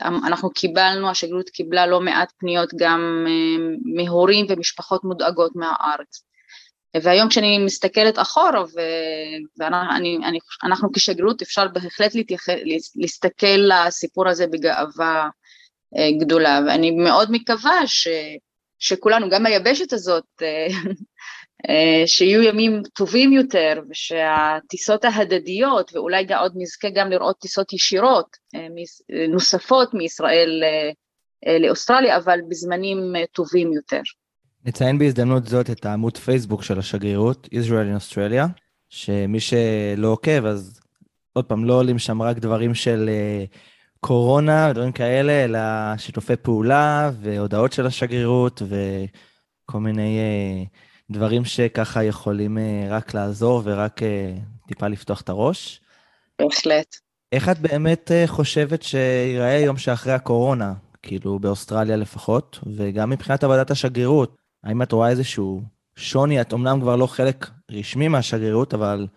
אנחנו 0.01 0.49
קיבלנו, 0.49 1.09
השגרירות 1.09 1.49
קיבלה 1.49 1.87
לא 1.87 2.01
מעט 2.01 2.33
פניות 2.37 2.69
גם 2.75 3.25
מהורים 3.95 4.45
ומשפחות 4.49 5.03
מודאגות 5.03 5.51
מהארץ. 5.55 6.23
והיום 7.03 7.29
כשאני 7.29 7.57
מסתכלת 7.65 8.19
אחורה, 8.19 8.63
ואנחנו 9.59 10.91
כשגרירות 10.93 11.41
אפשר 11.41 11.67
בהחלט 11.67 12.15
להתייח... 12.15 12.45
להסתכל 12.95 13.59
לסיפור 13.87 14.27
הזה 14.27 14.47
בגאווה 14.47 15.29
אה, 15.97 16.11
גדולה, 16.19 16.59
ואני 16.67 16.91
מאוד 16.91 17.31
מקווה 17.31 17.87
ש... 17.87 18.07
שכולנו, 18.79 19.29
גם 19.29 19.45
היבשת 19.45 19.93
הזאת, 19.93 20.25
אה, 20.41 20.47
אה, 20.47 20.67
שיהיו 22.05 22.41
ימים 22.41 22.81
טובים 22.93 23.33
יותר, 23.33 23.81
ושהטיסות 23.89 25.05
ההדדיות, 25.05 25.91
ואולי 25.95 26.25
עוד 26.39 26.53
נזכה 26.55 26.87
גם 26.95 27.09
לראות 27.09 27.39
טיסות 27.39 27.73
ישירות 27.73 28.37
נוספות 29.29 29.93
מישראל 29.93 30.63
לאוסטרליה, 31.59 32.17
אבל 32.17 32.39
בזמנים 32.49 33.13
טובים 33.31 33.73
יותר. 33.73 34.01
נציין 34.65 34.99
בהזדמנות 34.99 35.47
זאת 35.47 35.69
את 35.69 35.85
העמוד 35.85 36.17
פייסבוק 36.17 36.63
של 36.63 36.79
השגרירות, 36.79 37.47
Israel 37.51 37.97
in 37.97 38.13
Australia, 38.13 38.45
שמי 38.89 39.39
שלא 39.39 40.07
עוקב, 40.07 40.45
אז 40.45 40.79
עוד 41.33 41.45
פעם, 41.45 41.65
לא 41.65 41.73
עולים 41.73 41.99
שם 41.99 42.21
רק 42.21 42.37
דברים 42.37 42.73
של 42.73 43.09
קורונה 43.99 44.67
ודברים 44.71 44.91
כאלה, 44.91 45.43
אלא 45.43 45.59
שיתופי 45.97 46.35
פעולה 46.35 47.11
והודעות 47.21 47.73
של 47.73 47.85
השגרירות 47.85 48.61
וכל 48.61 49.79
מיני 49.79 50.19
דברים 51.11 51.45
שככה 51.45 52.03
יכולים 52.03 52.57
uh, 52.57 52.61
רק 52.89 53.13
לעזור 53.13 53.61
ורק 53.65 53.99
uh, 53.99 54.67
טיפה 54.67 54.87
לפתוח 54.87 55.21
את 55.21 55.29
הראש. 55.29 55.81
בהחלט. 56.39 56.95
איך 57.31 57.49
את 57.49 57.59
באמת 57.59 58.11
uh, 58.11 58.27
חושבת 58.27 58.83
שיראה 58.83 59.59
יום 59.65 59.77
שאחרי 59.77 60.13
הקורונה? 60.13 60.73
כאילו 61.03 61.39
באוסטרליה 61.39 61.95
לפחות, 61.95 62.59
וגם 62.75 63.09
מבחינת 63.09 63.43
עבודת 63.43 63.71
השגרירות. 63.71 64.37
האם 64.63 64.81
את 64.81 64.91
רואה 64.91 65.09
איזשהו 65.09 65.61
שוני? 65.95 66.41
את 66.41 66.53
אומנם 66.53 66.81
כבר 66.81 66.95
לא 66.95 67.07
חלק 67.07 67.49
רשמי 67.71 68.07
מהשגרירות, 68.07 68.73
אבל 68.73 69.07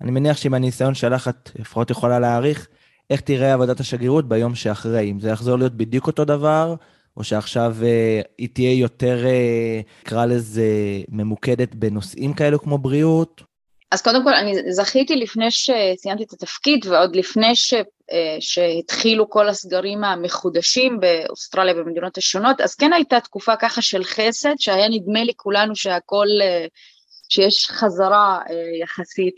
אני 0.00 0.10
מניח 0.10 0.36
שעם 0.36 0.54
הניסיון 0.54 0.94
שלך 0.94 1.28
את 1.28 1.50
לפחות 1.58 1.90
יכולה 1.90 2.18
להעריך 2.18 2.68
איך 3.10 3.20
תראה 3.20 3.54
עבודת 3.54 3.80
השגרירות 3.80 4.28
ביום 4.28 4.54
שאחרי. 4.54 5.10
אם 5.10 5.20
זה 5.20 5.28
יחזור 5.28 5.56
להיות 5.56 5.76
בדיוק 5.76 6.06
אותו 6.06 6.24
דבר, 6.24 6.74
או 7.18 7.24
שעכשיו 7.24 7.76
אה, 7.82 8.20
היא 8.38 8.48
תהיה 8.52 8.72
יותר, 8.72 9.26
אה, 9.26 9.80
נקרא 10.02 10.26
לזה, 10.26 10.70
ממוקדת 11.08 11.74
בנושאים 11.74 12.34
כאלו 12.34 12.58
כמו 12.58 12.78
בריאות, 12.78 13.42
אז 13.90 14.02
קודם 14.02 14.24
כל, 14.24 14.34
אני 14.34 14.72
זכיתי 14.72 15.16
לפני 15.16 15.50
שסיימתי 15.50 16.22
את 16.22 16.32
התפקיד 16.32 16.86
ועוד 16.86 17.16
לפני 17.16 17.56
ש, 17.56 17.74
אה, 18.12 18.36
שהתחילו 18.40 19.30
כל 19.30 19.48
הסגרים 19.48 20.04
המחודשים 20.04 21.00
באוסטרליה 21.00 21.74
ובמדינות 21.76 22.18
השונות, 22.18 22.60
אז 22.60 22.74
כן 22.74 22.92
הייתה 22.92 23.20
תקופה 23.20 23.56
ככה 23.56 23.82
של 23.82 24.04
חסד, 24.04 24.54
שהיה 24.58 24.88
נדמה 24.88 25.24
לי 25.24 25.32
כולנו 25.36 25.76
שהכל, 25.76 26.26
אה, 26.42 26.66
שיש 27.28 27.66
חזרה 27.70 28.38
אה, 28.50 28.78
יחסית 28.82 29.34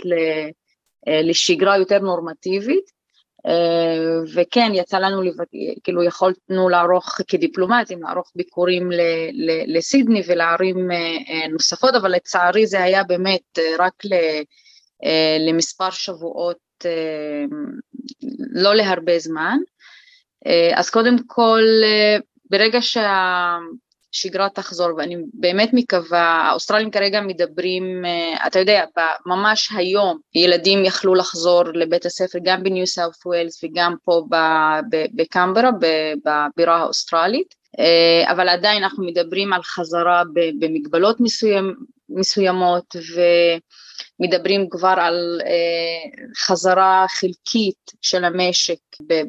לשגרה 1.25 1.79
יותר 1.79 1.99
נורמטיבית. 1.99 3.00
אה, 3.47 4.21
וכן, 4.35 4.71
יצא 4.75 4.99
לנו, 4.99 5.23
כאילו 5.85 6.03
יכולנו 6.03 6.69
לערוך 6.71 7.21
כדיפלומטים, 7.29 8.03
לערוך 8.03 8.33
ביקורים 8.37 8.89
לסידני 9.67 10.23
ולערים 10.27 10.91
אה, 10.91 10.97
אה, 10.97 11.49
נוספות, 11.49 11.95
אבל 11.95 12.13
לצערי 12.13 12.67
זה 12.67 12.83
היה 12.83 13.05
באמת 13.05 13.59
רק 13.79 14.03
למספר 15.49 15.91
שבועות, 15.91 16.59
לא 18.53 18.75
להרבה 18.75 19.19
זמן. 19.19 19.59
אז 20.75 20.91
קודם 20.91 21.17
כל, 21.27 21.63
ברגע 22.51 22.83
שה... 22.83 23.57
השגרה 24.15 24.49
תחזור, 24.49 24.89
ואני 24.97 25.17
באמת 25.35 25.71
מקווה, 25.73 26.23
האוסטרלים 26.23 26.91
כרגע 26.91 27.21
מדברים, 27.21 28.05
אה, 28.05 28.47
אתה 28.47 28.59
יודע, 28.59 28.85
ממש 29.27 29.69
היום 29.77 30.19
ילדים 30.35 30.85
יכלו 30.85 31.15
לחזור 31.15 31.65
לבית 31.75 32.07
הספר 32.07 32.39
גם 32.43 32.63
בניו 32.63 32.87
סאוף 32.87 33.27
ווילס 33.27 33.65
וגם 33.65 33.95
פה 34.05 34.23
בקמברה, 35.15 35.71
בבירה 36.25 36.77
האוסטרלית, 36.77 37.55
אה, 37.79 38.33
אבל 38.33 38.49
עדיין 38.49 38.83
אנחנו 38.83 39.05
מדברים 39.05 39.53
על 39.53 39.63
חזרה 39.63 40.23
במגבלות 40.59 41.21
מסוים, 41.21 41.75
מסוימות 42.09 42.97
ומדברים 44.21 44.71
כבר 44.71 44.95
על 44.99 45.41
אה, 45.45 46.25
חזרה 46.47 47.07
חלקית 47.09 47.93
של 48.03 48.25
המשק 48.25 48.79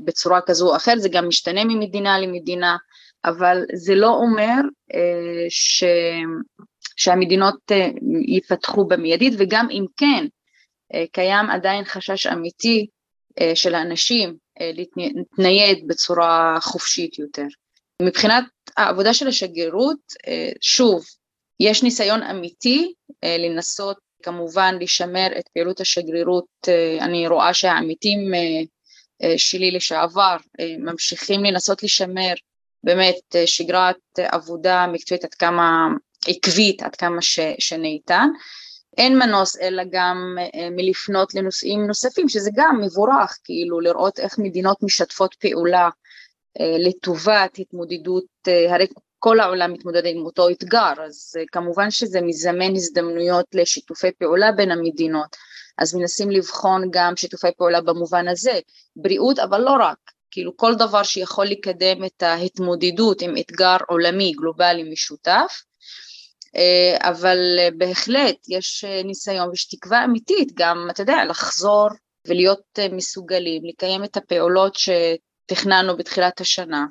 בצורה 0.06 0.42
כזו 0.42 0.70
או 0.70 0.76
אחרת, 0.76 1.02
זה 1.02 1.10
גם 1.10 1.28
משתנה 1.28 1.64
ממדינה 1.64 2.20
למדינה. 2.20 2.78
אבל 3.26 3.64
זה 3.74 3.96
לא 3.96 4.10
אומר 4.10 4.62
אה, 4.94 5.46
ש... 5.50 5.84
שהמדינות 6.96 7.72
אה, 7.72 7.88
ייפתחו 8.28 8.86
במיידית, 8.86 9.34
וגם 9.38 9.68
אם 9.72 9.86
כן, 9.98 10.26
אה, 10.94 11.06
קיים 11.12 11.50
עדיין 11.50 11.86
חשש 11.86 12.28
אמיתי 12.28 12.88
של 13.56 13.76
האנשים 13.76 14.36
להתנייד 14.60 15.88
בצורה 15.88 16.58
חופשית 16.62 17.20
יותר. 17.20 17.46
מבחינת 18.02 18.44
העבודה 18.78 19.14
של 19.14 19.28
השגרירות, 19.28 20.00
שוב, 20.62 21.06
יש 21.60 21.84
ניסיון 21.84 22.24
אמיתי 22.24 22.94
לנסות 23.24 23.98
כמובן 24.24 24.76
לשמר 24.82 25.28
את 25.40 25.48
פעילות 25.54 25.80
השגרירות, 25.80 26.68
אני 27.02 27.28
רואה 27.28 27.54
שהעמיתים 27.54 28.20
שלי 29.38 29.72
לשעבר 29.72 30.38
ממשיכים 30.80 31.44
לנסות 31.44 31.84
לשמר 31.84 32.34
באמת 32.84 33.36
אה, 33.36 33.48
שגרת 33.48 33.96
עבודה 34.18 34.88
מקצועית 34.88 35.24
עד 35.24 35.34
כמה 35.34 35.88
עקבית, 36.28 36.84
עד 36.84 36.96
כמה 36.96 37.22
ש, 37.22 37.40
שניתן, 37.60 38.30
אין 38.98 39.20
מנוס 39.20 39.58
אלא 39.62 39.84
גם 39.92 40.38
מלפנות 40.72 41.36
לנושאים 41.36 41.88
נוספים, 41.88 42.30
שזה 42.30 42.50
גם 42.56 42.82
מבורך, 42.82 43.38
כאילו 43.44 43.80
לראות 43.80 44.20
איך 44.20 44.40
מדינות 44.40 44.84
משתפות 44.84 45.34
פעולה 45.34 45.90
לטובת 46.60 47.60
התמודדות, 47.60 48.26
הרי 48.70 48.88
כל 49.20 49.40
העולם 49.40 49.74
מתמודד 49.74 50.06
עם 50.06 50.26
אותו 50.26 50.50
אתגר, 50.50 50.94
אז 51.06 51.34
כמובן 51.52 51.92
שזה 51.92 52.22
מזמן 52.22 52.76
הזדמנויות 52.76 53.46
לשיתופי 53.54 54.12
פעולה 54.12 54.52
בין 54.52 54.72
המדינות, 54.72 55.36
אז 55.78 55.96
מנסים 55.96 56.32
לבחון 56.32 56.88
גם 56.92 57.16
שיתופי 57.16 57.48
פעולה 57.58 57.82
במובן 57.82 58.28
הזה, 58.28 58.60
בריאות 58.96 59.40
אבל 59.40 59.62
לא 59.62 59.72
רק, 59.80 59.98
כאילו 60.32 60.58
כל 60.58 60.76
דבר 60.76 61.04
שיכול 61.04 61.46
לקדם 61.46 62.06
את 62.06 62.24
ההתמודדות 62.24 63.22
עם 63.22 63.38
אתגר 63.38 63.78
עולמי 63.88 64.32
גלובלי 64.32 64.84
משותף, 64.84 65.62
אה, 66.56 67.10
אבל 67.10 67.38
בהחלט 67.78 68.36
יש 68.50 68.86
ניסיון 69.04 69.50
ויש 69.50 69.66
תקווה 69.66 70.06
אמיתית 70.06 70.52
גם, 70.54 70.88
אתה 70.92 71.02
יודע, 71.02 71.26
לחזור 71.30 71.88
ולהיות 72.28 72.80
מסוגלים, 72.92 73.62
לקיים 73.66 74.04
את 74.04 74.18
הפעולות 74.18 74.76
שתכננו 74.76 75.98
בתחילת 75.98 76.42
השנה, 76.42 76.86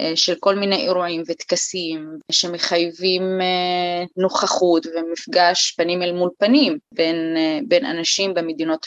אה, 0.00 0.16
של 0.16 0.34
כל 0.40 0.54
מיני 0.54 0.76
אירועים 0.76 1.22
וטקסים 1.28 2.18
שמחייבים 2.32 3.22
אה, 3.40 4.04
נוכחות 4.16 4.86
ומפגש 4.86 5.70
פנים 5.76 6.02
אל 6.02 6.12
מול 6.12 6.30
פנים 6.38 6.78
בין, 6.92 7.34
אה, 7.36 7.58
בין 7.68 7.86
אנשים 7.86 8.34
במדינות, 8.34 8.86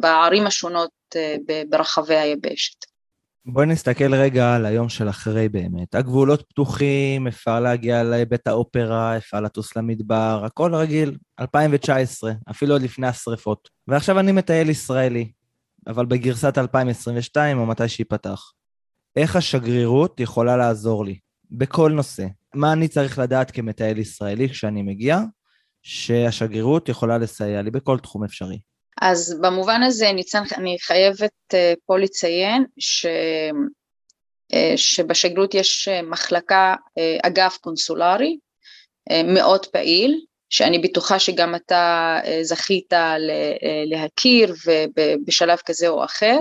בערים 0.00 0.46
השונות 0.46 0.90
ברחבי 1.68 2.16
היבשת. 2.16 2.87
בואי 3.50 3.66
נסתכל 3.66 4.14
רגע 4.14 4.54
על 4.54 4.66
היום 4.66 4.88
של 4.88 5.08
אחרי 5.08 5.48
באמת. 5.48 5.94
הגבולות 5.94 6.42
פתוחים, 6.48 7.26
אפשר 7.26 7.60
להגיע 7.60 8.02
לבית 8.02 8.46
האופרה, 8.46 9.16
אפשר 9.16 9.40
לטוס 9.40 9.76
למדבר, 9.76 10.42
הכל 10.44 10.74
רגיל, 10.74 11.16
2019, 11.40 12.32
אפילו 12.50 12.74
עוד 12.74 12.82
לפני 12.82 13.06
השרפות. 13.06 13.68
ועכשיו 13.86 14.18
אני 14.18 14.32
מטייל 14.32 14.70
ישראלי, 14.70 15.32
אבל 15.86 16.06
בגרסת 16.06 16.58
2022 16.58 17.58
או 17.58 17.66
מתי 17.66 17.88
שייפתח. 17.88 18.52
איך 19.16 19.36
השגרירות 19.36 20.20
יכולה 20.20 20.56
לעזור 20.56 21.04
לי 21.04 21.18
בכל 21.50 21.92
נושא. 21.92 22.26
מה 22.54 22.72
אני 22.72 22.88
צריך 22.88 23.18
לדעת 23.18 23.50
כמטייל 23.50 23.98
ישראלי 23.98 24.48
כשאני 24.48 24.82
מגיע, 24.82 25.20
שהשגרירות 25.82 26.88
יכולה 26.88 27.18
לסייע 27.18 27.62
לי 27.62 27.70
בכל 27.70 27.98
תחום 27.98 28.24
אפשרי. 28.24 28.58
אז 29.00 29.38
במובן 29.40 29.82
הזה, 29.82 30.12
ניצן, 30.12 30.42
אני 30.56 30.76
חייבת 30.80 31.32
uh, 31.52 31.56
פה 31.86 31.98
לציין 31.98 32.64
ש... 32.78 33.06
uh, 34.52 34.56
שבשגרירות 34.76 35.54
יש 35.54 35.88
uh, 35.88 36.06
מחלקה, 36.06 36.74
אגף 37.22 37.56
קונסולרי, 37.60 38.38
מאוד 39.24 39.66
פעיל, 39.66 40.20
שאני 40.50 40.78
בטוחה 40.78 41.18
שגם 41.18 41.54
אתה 41.54 42.16
זכית 42.42 42.92
להכיר 43.86 44.54
בשלב 45.26 45.58
כזה 45.66 45.88
או 45.88 46.04
אחר. 46.04 46.38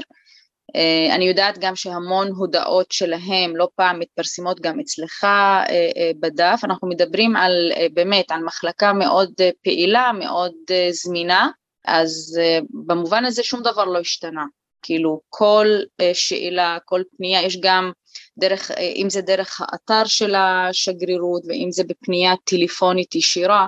אה, 0.76 1.16
אני 1.16 1.26
יודעת 1.26 1.58
גם 1.58 1.76
שהמון 1.76 2.28
הודעות 2.28 2.92
שלהם 2.92 3.56
לא 3.56 3.68
פעם 3.76 4.00
מתפרסמות 4.00 4.60
גם 4.62 4.80
אצלך 4.80 5.24
אה, 5.24 5.66
אה, 5.70 6.12
בדף, 6.20 6.60
אנחנו 6.64 6.90
מדברים 6.90 7.36
על 7.36 7.72
באמת 7.94 8.32
על 8.32 8.44
מחלקה 8.44 8.94
מאוד 8.94 9.32
פעילה, 9.64 10.12
מאוד 10.20 10.54
זמינה, 10.92 11.50
אז 11.88 12.40
במובן 12.88 13.26
הזה 13.26 13.44
שום 13.44 13.62
דבר 13.62 13.86
לא 13.86 14.00
השתנה, 14.00 14.46
כאילו 14.82 15.22
כל 15.30 15.68
שאלה, 16.14 16.78
כל 16.86 17.02
פנייה, 17.18 17.42
יש 17.42 17.58
גם 17.62 17.92
דרך, 18.38 18.72
אם 18.72 19.10
זה 19.10 19.22
דרך 19.22 19.62
האתר 19.62 20.06
של 20.06 20.36
השגרירות 20.36 21.44
ואם 21.48 21.68
זה 21.72 21.84
בפנייה 21.84 22.34
טלפונית 22.44 23.16
ישירה, 23.16 23.68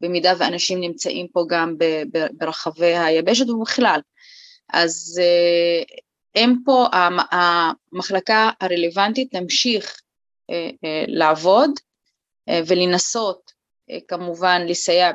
במידה 0.00 0.32
ואנשים 0.38 0.80
נמצאים 0.80 1.28
פה 1.32 1.44
גם 1.48 1.74
ברחבי 2.32 2.96
היבשת 2.96 3.50
ובכלל. 3.50 4.00
אז 4.72 5.20
הם 6.34 6.56
פה, 6.64 6.86
המחלקה 7.30 8.50
הרלוונטית 8.60 9.30
תמשיך 9.30 10.00
אה, 10.50 10.70
אה, 10.84 11.04
לעבוד 11.08 11.70
אה, 12.48 12.60
ולנסות 12.66 13.43
כמובן 14.08 14.62
לסייע 14.68 15.12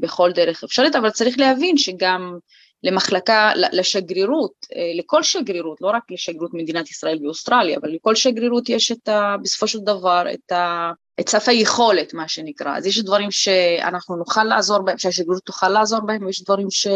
בכל 0.00 0.32
דרך 0.32 0.64
אפשרית, 0.64 0.96
אבל 0.96 1.10
צריך 1.10 1.38
להבין 1.38 1.78
שגם 1.78 2.38
למחלקה, 2.84 3.52
לשגרירות, 3.72 4.52
לכל 4.98 5.22
שגרירות, 5.22 5.80
לא 5.80 5.88
רק 5.88 6.02
לשגרירות 6.10 6.54
מדינת 6.54 6.90
ישראל 6.90 7.18
ואוסטרליה, 7.22 7.78
אבל 7.82 7.90
לכל 7.90 8.14
שגרירות 8.14 8.68
יש 8.68 8.92
את 8.92 9.08
ה, 9.08 9.36
בסופו 9.42 9.68
של 9.68 9.78
דבר 9.78 10.24
את, 10.34 10.52
ה, 10.52 10.92
את 11.20 11.28
סף 11.28 11.48
היכולת, 11.48 12.14
מה 12.14 12.28
שנקרא. 12.28 12.76
אז 12.76 12.86
יש 12.86 12.98
דברים 12.98 13.30
שאנחנו 13.30 14.16
נוכל 14.16 14.44
לעזור 14.44 14.78
בהם, 14.78 14.98
שהשגרירות 14.98 15.42
תוכל 15.42 15.68
לעזור 15.68 16.00
בהם, 16.00 16.26
ויש 16.26 16.44
דברים 16.44 16.70
ש, 16.70 16.86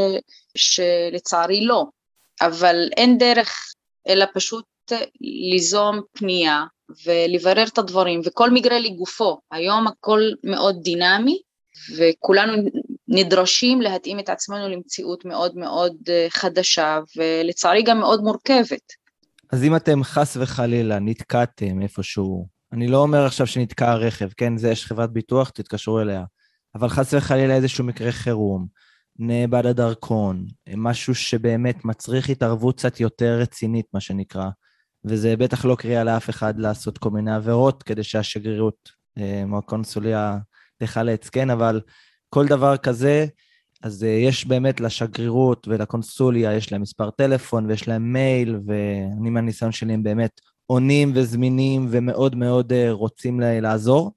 שלצערי 0.55 1.65
לא. 1.65 1.85
אבל 2.41 2.89
אין 2.97 3.19
דרך 3.19 3.73
אלא 4.09 4.25
פשוט 4.35 4.65
ליזום 5.21 6.01
פנייה 6.13 6.65
ולברר 7.07 7.65
את 7.67 7.79
הדברים, 7.79 8.21
וכל 8.25 8.51
מקרה 8.51 8.79
לגופו. 8.79 9.41
היום 9.51 9.87
הכל 9.87 10.21
מאוד 10.45 10.77
דינמי, 10.83 11.39
וכולנו 11.97 12.53
נדרשים 13.09 13.81
להתאים 13.81 14.19
את 14.19 14.29
עצמנו 14.29 14.69
למציאות 14.69 15.25
מאוד 15.25 15.57
מאוד 15.57 15.97
אה, 16.09 16.27
חדשה, 16.29 16.99
ולצערי 17.17 17.83
גם 17.83 17.99
מאוד 17.99 18.21
מורכבת. 18.21 18.93
אז 19.53 19.65
אם 19.65 19.77
אתם 19.77 20.03
חס 20.03 20.37
וחלילה 20.41 20.99
נתקעתם 20.99 21.83
איפשהו, 21.83 22.47
אני 22.73 22.89
לא 22.89 22.99
אומר 22.99 23.27
עכשיו 23.27 23.47
שנתקע 23.47 23.91
הרכב, 23.91 24.29
כן? 24.37 24.57
זה 24.57 24.71
יש 24.71 24.87
חברת 24.87 25.13
ביטוח, 25.13 25.51
תתקשרו 25.51 26.01
אליה. 26.01 26.25
אבל 26.75 26.89
חס 26.89 27.15
וחלילה 27.15 27.55
איזשהו 27.55 27.85
מקרה 27.85 28.13
חירום, 28.13 28.67
נאבד 29.19 29.67
הדרכון, 29.67 30.47
משהו 30.77 31.15
שבאמת 31.15 31.85
מצריך 31.85 32.29
התערבות 32.29 32.77
קצת 32.77 33.01
יותר 33.01 33.39
רצינית, 33.41 33.87
מה 33.95 34.01
שנקרא. 34.01 34.49
וזה 35.05 35.37
בטח 35.37 35.65
לא 35.65 35.75
קריאה 35.75 36.05
לאף 36.05 36.31
אחד 36.31 36.59
לעשות 36.59 36.99
כל 36.99 37.11
מיני 37.11 37.35
עבירות 37.35 37.83
כדי 37.83 38.03
שהשגרירות 38.03 38.93
אה, 39.19 39.43
או 39.53 39.59
הקונסוליה 39.59 40.39
תחלץ, 40.79 41.29
כן? 41.29 41.51
אבל 41.51 41.81
כל 42.29 42.47
דבר 42.47 42.77
כזה, 42.77 43.27
אז 43.83 44.05
אה, 44.05 44.09
יש 44.09 44.47
באמת 44.47 44.81
לשגרירות 44.81 45.69
ולקונסוליה, 45.69 46.55
יש 46.55 46.73
להם 46.73 46.83
מספר 46.83 47.11
טלפון 47.11 47.67
ויש 47.67 47.89
להם 47.89 48.13
מייל, 48.13 48.61
ואני 48.67 49.31
מהניסיון 49.31 49.73
שלי 49.73 49.93
הם 49.93 50.03
באמת 50.03 50.41
עונים 50.67 51.13
וזמינים 51.15 51.89
ומאוד 51.91 52.35
מאוד 52.35 52.73
אה, 52.73 52.93
רוצים 52.93 53.41
לעזור. 53.41 54.13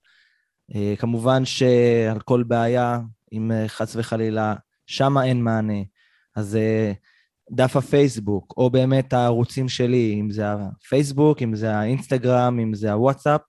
כמובן 0.98 1.46
שעל 1.46 2.20
כל 2.20 2.44
בעיה, 2.44 3.00
אם 3.34 3.52
חס 3.68 3.96
וחלילה 3.96 4.56
שם 4.86 5.18
אין 5.18 5.44
מענה. 5.44 5.82
אז 6.36 6.56
אה, 6.56 6.92
דף 7.52 7.76
הפייסבוק, 7.76 8.54
או 8.58 8.70
באמת 8.70 9.14
הערוצים 9.14 9.70
שלי, 9.70 10.18
אם 10.20 10.32
זה 10.32 10.44
הפייסבוק, 10.52 11.42
אם 11.42 11.56
זה 11.56 11.76
האינסטגרם, 11.76 12.60
אם 12.60 12.74
זה 12.74 12.92
הוואטסאפ, 12.92 13.42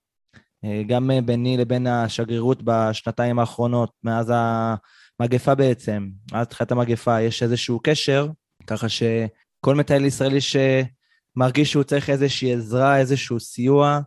אה, 0.65 0.81
גם 0.87 1.11
אה, 1.11 1.21
ביני 1.21 1.57
לבין 1.57 1.87
השגרירות 1.87 2.63
בשנתיים 2.63 3.39
האחרונות, 3.39 3.91
מאז 4.03 4.33
המגפה 4.35 5.55
בעצם, 5.55 6.09
מאז 6.31 6.47
תחילת 6.47 6.71
המגפה, 6.71 7.21
יש 7.21 7.43
איזשהו 7.43 7.79
קשר, 7.83 8.27
ככה 8.67 8.89
שכל 8.89 9.75
מטייל 9.75 10.05
ישראלי 10.05 10.39
שמרגיש 10.41 11.71
שהוא 11.71 11.83
צריך 11.83 12.09
איזושהי 12.09 12.53
עזרה, 12.53 12.97
איזשהו 12.97 13.39
סיוע, 13.39 13.99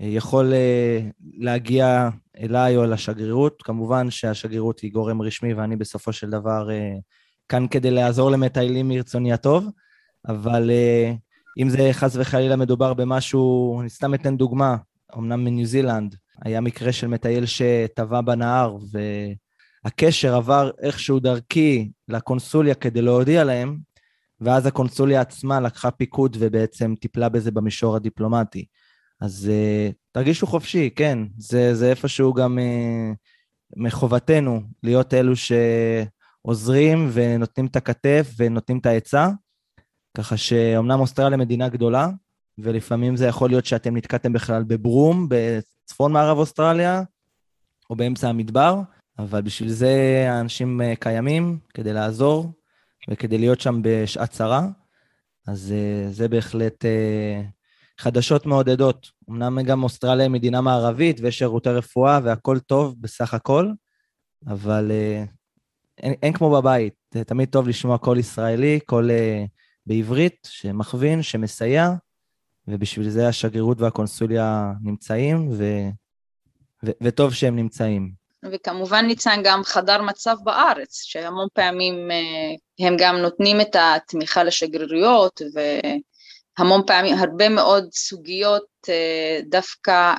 יכול 0.00 0.52
להגיע 1.38 2.08
אליי 2.40 2.76
או 2.76 2.86
לשגרירות. 2.86 3.62
כמובן 3.62 4.10
שהשגרירות 4.10 4.80
היא 4.80 4.92
גורם 4.92 5.22
רשמי 5.22 5.54
ואני 5.54 5.76
בסופו 5.76 6.12
של 6.12 6.30
דבר 6.30 6.70
אה, 6.70 6.94
כאן 7.48 7.66
כדי 7.70 7.90
לעזור 7.90 8.30
למטיילים 8.30 8.88
מרצוני 8.88 9.32
הטוב, 9.32 9.66
אבל 10.28 10.70
אה, 10.70 11.12
אם 11.58 11.68
זה 11.68 11.88
חס 11.92 12.16
וחלילה 12.16 12.56
מדובר 12.56 12.94
במשהו, 12.94 13.80
אני 13.80 13.90
סתם 13.90 14.14
אתן 14.14 14.36
דוגמה, 14.36 14.76
אמנם 15.16 15.44
מניו 15.44 15.66
זילנד, 15.66 16.16
היה 16.44 16.60
מקרה 16.60 16.92
של 16.92 17.06
מטייל 17.06 17.46
שטבע 17.46 18.20
בנהר 18.20 18.76
והקשר 19.84 20.34
עבר 20.34 20.70
איכשהו 20.82 21.20
דרכי 21.20 21.90
לקונסוליה 22.08 22.74
כדי 22.74 23.02
להודיע 23.02 23.44
להם, 23.44 23.78
ואז 24.40 24.66
הקונסוליה 24.66 25.20
עצמה 25.20 25.60
לקחה 25.60 25.90
פיקוד 25.90 26.36
ובעצם 26.40 26.94
טיפלה 27.00 27.28
בזה 27.28 27.50
במישור 27.50 27.96
הדיפלומטי. 27.96 28.64
אז 29.20 29.50
uh, 29.50 29.94
תרגישו 30.12 30.46
חופשי, 30.46 30.90
כן, 30.96 31.18
זה, 31.38 31.74
זה 31.74 31.90
איפשהו 31.90 32.34
גם 32.34 32.58
uh, 32.58 33.16
מחובתנו 33.76 34.60
להיות 34.82 35.14
אלו 35.14 35.36
שעוזרים 36.42 37.10
ונותנים 37.12 37.66
את 37.66 37.76
הכתף 37.76 38.30
ונותנים 38.38 38.78
את 38.78 38.86
העצה, 38.86 39.28
ככה 40.16 40.36
שאומנם 40.36 41.00
אוסטרליה 41.00 41.36
מדינה 41.36 41.68
גדולה, 41.68 42.08
ולפעמים 42.58 43.16
זה 43.16 43.26
יכול 43.26 43.50
להיות 43.50 43.66
שאתם 43.66 43.96
נתקעתם 43.96 44.32
בכלל 44.32 44.64
בברום, 44.64 45.28
בצפון 45.30 46.12
מערב 46.12 46.38
אוסטרליה, 46.38 47.02
או 47.90 47.96
באמצע 47.96 48.28
המדבר, 48.28 48.80
אבל 49.18 49.42
בשביל 49.42 49.68
זה 49.68 50.26
האנשים 50.28 50.80
uh, 50.80 50.96
קיימים, 51.00 51.58
כדי 51.74 51.92
לעזור 51.92 52.52
וכדי 53.10 53.38
להיות 53.38 53.60
שם 53.60 53.80
בשעת 53.82 54.30
צרה. 54.30 54.68
אז 55.46 55.74
uh, 55.74 56.12
זה 56.12 56.28
בהחלט 56.28 56.84
uh, 56.84 57.98
חדשות 58.00 58.46
מעודדות. 58.46 59.10
אמנם 59.30 59.62
גם 59.62 59.82
אוסטרליה 59.82 60.24
היא 60.24 60.30
מדינה 60.30 60.60
מערבית 60.60 61.20
ויש 61.20 61.38
שירותי 61.38 61.70
רפואה 61.70 62.20
והכל 62.24 62.58
טוב 62.58 62.94
בסך 63.00 63.34
הכל, 63.34 63.70
אבל 64.46 64.90
אין, 66.02 66.14
אין 66.22 66.32
כמו 66.32 66.50
בבית, 66.50 66.94
תמיד 67.26 67.48
טוב 67.48 67.68
לשמוע 67.68 67.98
קול 67.98 68.18
ישראלי, 68.18 68.80
קול 68.86 69.10
uh, 69.10 69.48
בעברית, 69.86 70.48
שמכווין, 70.50 71.22
שמסייע, 71.22 71.90
ובשביל 72.68 73.08
זה 73.10 73.28
השגרירות 73.28 73.80
והקונסוליה 73.80 74.72
נמצאים, 74.82 75.48
ו, 75.52 75.64
ו, 76.84 76.90
וטוב 77.02 77.34
שהם 77.34 77.56
נמצאים. 77.56 78.12
וכמובן 78.52 79.06
ניצן 79.06 79.40
גם 79.44 79.62
חדר 79.64 80.02
מצב 80.02 80.36
בארץ, 80.44 81.02
שהמון 81.02 81.48
פעמים 81.54 81.94
uh, 82.10 82.86
הם 82.86 82.96
גם 82.98 83.16
נותנים 83.16 83.60
את 83.60 83.76
התמיכה 83.78 84.44
לשגרירויות, 84.44 85.42
והמון 86.58 86.82
פעמים, 86.86 87.18
הרבה 87.18 87.48
מאוד 87.48 87.88
סוגיות 87.92 88.66
uh, 88.86 88.90
דווקא 89.50 90.14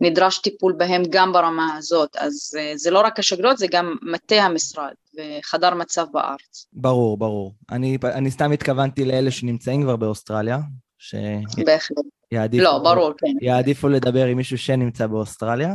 נדרש 0.00 0.38
טיפול 0.38 0.72
בהם 0.72 1.02
גם 1.10 1.32
ברמה 1.32 1.76
הזאת, 1.76 2.16
אז 2.16 2.56
uh, 2.56 2.76
זה 2.76 2.90
לא 2.90 3.00
רק 3.00 3.18
השגרירות, 3.18 3.58
זה 3.58 3.66
גם 3.66 3.96
מטה 4.02 4.34
המשרד. 4.34 4.92
וחדר 5.18 5.74
מצב 5.74 6.06
בארץ. 6.12 6.66
ברור, 6.72 7.18
ברור. 7.18 7.54
אני, 7.70 7.98
אני 8.04 8.30
סתם 8.30 8.52
התכוונתי 8.52 9.04
לאלה 9.04 9.30
שנמצאים 9.30 9.82
כבר 9.82 9.96
באוסטרליה, 9.96 10.58
ש... 10.98 11.14
בהחלט. 11.66 12.04
יעדיפו, 12.32 12.64
לא, 12.64 12.78
ברור, 12.78 13.12
כן. 13.18 13.46
יעדיפו 13.46 13.88
לדבר 13.88 14.26
עם 14.26 14.36
מישהו 14.36 14.58
שנמצא 14.58 15.06
באוסטרליה, 15.06 15.74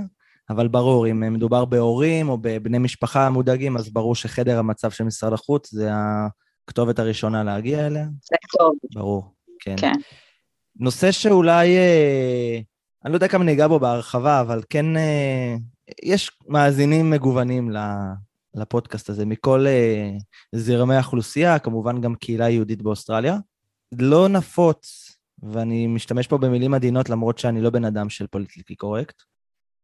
אבל 0.49 0.67
ברור, 0.67 1.07
אם 1.07 1.33
מדובר 1.33 1.65
בהורים 1.65 2.29
או 2.29 2.37
בבני 2.41 2.77
משפחה 2.77 3.29
מודאגים, 3.29 3.77
אז 3.77 3.89
ברור 3.89 4.15
שחדר 4.15 4.59
המצב 4.59 4.91
של 4.91 5.03
משרד 5.03 5.33
החוץ 5.33 5.71
זה 5.71 5.89
הכתובת 6.67 6.99
הראשונה 6.99 7.43
להגיע 7.43 7.87
אליה. 7.87 8.03
זה 8.03 8.35
הכתובת. 8.43 8.95
ברור, 8.95 9.33
כן. 9.59 9.75
כן. 9.77 9.93
נושא 10.79 11.11
שאולי, 11.11 11.77
אה, 11.77 12.59
אני 13.05 13.11
לא 13.11 13.17
יודע 13.17 13.27
כמה 13.27 13.43
ניגע 13.43 13.67
בו 13.67 13.79
בהרחבה, 13.79 14.41
אבל 14.41 14.61
כן, 14.69 14.97
אה, 14.97 15.55
יש 16.03 16.31
מאזינים 16.47 17.09
מגוונים 17.09 17.71
לפודקאסט 18.53 19.09
הזה, 19.09 19.25
מכל 19.25 19.65
uh, 19.65 20.23
זרמי 20.55 20.95
האוכלוסייה, 20.95 21.59
כמובן 21.59 22.01
גם 22.01 22.15
קהילה 22.15 22.49
יהודית 22.49 22.81
באוסטרליה. 22.81 23.37
לא 23.99 24.27
נפוץ, 24.27 25.11
ואני 25.43 25.87
משתמש 25.87 26.27
פה 26.27 26.37
במילים 26.37 26.73
עדינות 26.73 27.09
למרות 27.09 27.37
שאני 27.37 27.61
לא 27.61 27.69
בן 27.69 27.85
אדם 27.85 28.09
של 28.09 28.27
פוליטיקלי 28.27 28.75
קורקט, 28.75 29.21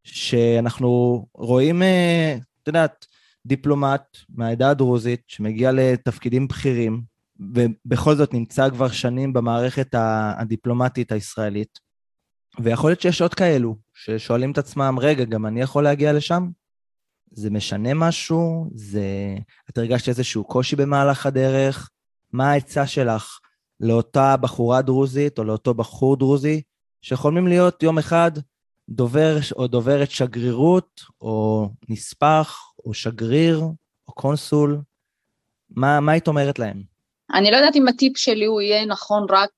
שאנחנו 0.03 1.25
רואים, 1.33 1.81
uh, 1.81 2.43
את 2.61 2.67
יודעת, 2.67 3.05
דיפלומט 3.45 4.17
מהעדה 4.29 4.69
הדרוזית 4.69 5.21
שמגיע 5.27 5.71
לתפקידים 5.71 6.47
בכירים, 6.47 7.01
ובכל 7.39 8.15
זאת 8.15 8.33
נמצא 8.33 8.69
כבר 8.69 8.87
שנים 8.87 9.33
במערכת 9.33 9.95
הדיפלומטית 10.39 11.11
הישראלית, 11.11 11.79
ויכול 12.59 12.89
להיות 12.89 13.01
שיש 13.01 13.21
עוד 13.21 13.33
כאלו 13.33 13.77
ששואלים 13.93 14.51
את 14.51 14.57
עצמם, 14.57 14.97
רגע, 15.01 15.23
גם 15.23 15.45
אני 15.45 15.61
יכול 15.61 15.83
להגיע 15.83 16.13
לשם? 16.13 16.49
זה 17.31 17.49
משנה 17.49 17.93
משהו? 17.93 18.69
זה... 18.73 19.35
את 19.69 19.77
הרגשת 19.77 20.07
איזשהו 20.07 20.43
קושי 20.43 20.75
במהלך 20.75 21.25
הדרך? 21.25 21.89
מה 22.31 22.51
העצה 22.51 22.87
שלך 22.87 23.39
לאותה 23.79 24.37
בחורה 24.37 24.81
דרוזית 24.81 25.39
או 25.39 25.43
לאותו 25.43 25.73
בחור 25.73 26.17
דרוזי 26.17 26.61
שחולמים 27.01 27.47
להיות 27.47 27.83
יום 27.83 27.97
אחד 27.97 28.31
דובר 28.89 29.37
או 29.55 29.67
דוברת 29.67 30.11
שגרירות 30.11 31.01
או 31.21 31.69
נספח 31.89 32.57
או 32.85 32.93
שגריר 32.93 33.59
או 34.07 34.13
קונסול? 34.13 34.81
מה, 35.69 35.99
מה 35.99 36.11
היית 36.11 36.27
אומרת 36.27 36.59
להם? 36.59 36.92
אני 37.33 37.51
לא 37.51 37.55
יודעת 37.55 37.75
אם 37.75 37.87
הטיפ 37.87 38.17
שלי 38.17 38.45
הוא 38.45 38.61
יהיה 38.61 38.85
נכון 38.85 39.25
רק. 39.29 39.51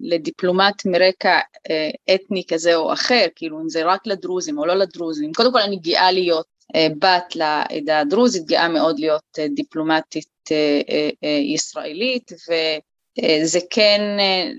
לדיפלומט 0.00 0.86
מרקע 0.86 1.38
אה, 1.70 2.14
אתני 2.14 2.42
כזה 2.48 2.74
או 2.74 2.92
אחר, 2.92 3.26
כאילו 3.34 3.60
אם 3.60 3.68
זה 3.68 3.84
רק 3.84 4.06
לדרוזים 4.06 4.58
או 4.58 4.66
לא 4.66 4.74
לדרוזים. 4.74 5.32
קודם 5.32 5.52
כל 5.52 5.60
אני 5.60 5.76
גאה 5.76 6.12
להיות 6.12 6.46
אה, 6.74 6.86
בת 6.98 7.36
לעדה 7.36 8.00
הדרוזית, 8.00 8.46
גאה 8.46 8.68
מאוד 8.68 8.98
להיות 8.98 9.38
אה, 9.38 9.46
דיפלומטית 9.48 10.28
ישראלית, 11.54 12.32
וזה 12.32 13.58
כן, 13.70 14.00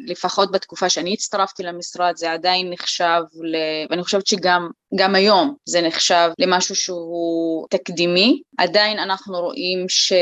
לפחות 0.07 0.51
בתקופה 0.51 0.89
שאני 0.89 1.13
הצטרפתי 1.13 1.63
למשרד, 1.63 2.13
זה 2.15 2.31
עדיין 2.31 2.69
נחשב, 2.69 3.21
ל... 3.43 3.55
ואני 3.89 4.03
חושבת 4.03 4.27
שגם 4.27 5.15
היום 5.15 5.55
זה 5.65 5.81
נחשב 5.81 6.29
למשהו 6.39 6.75
שהוא 6.75 7.67
תקדימי, 7.69 8.41
עדיין 8.57 8.99
אנחנו 8.99 9.39
רואים 9.39 9.89
ש... 9.89 10.13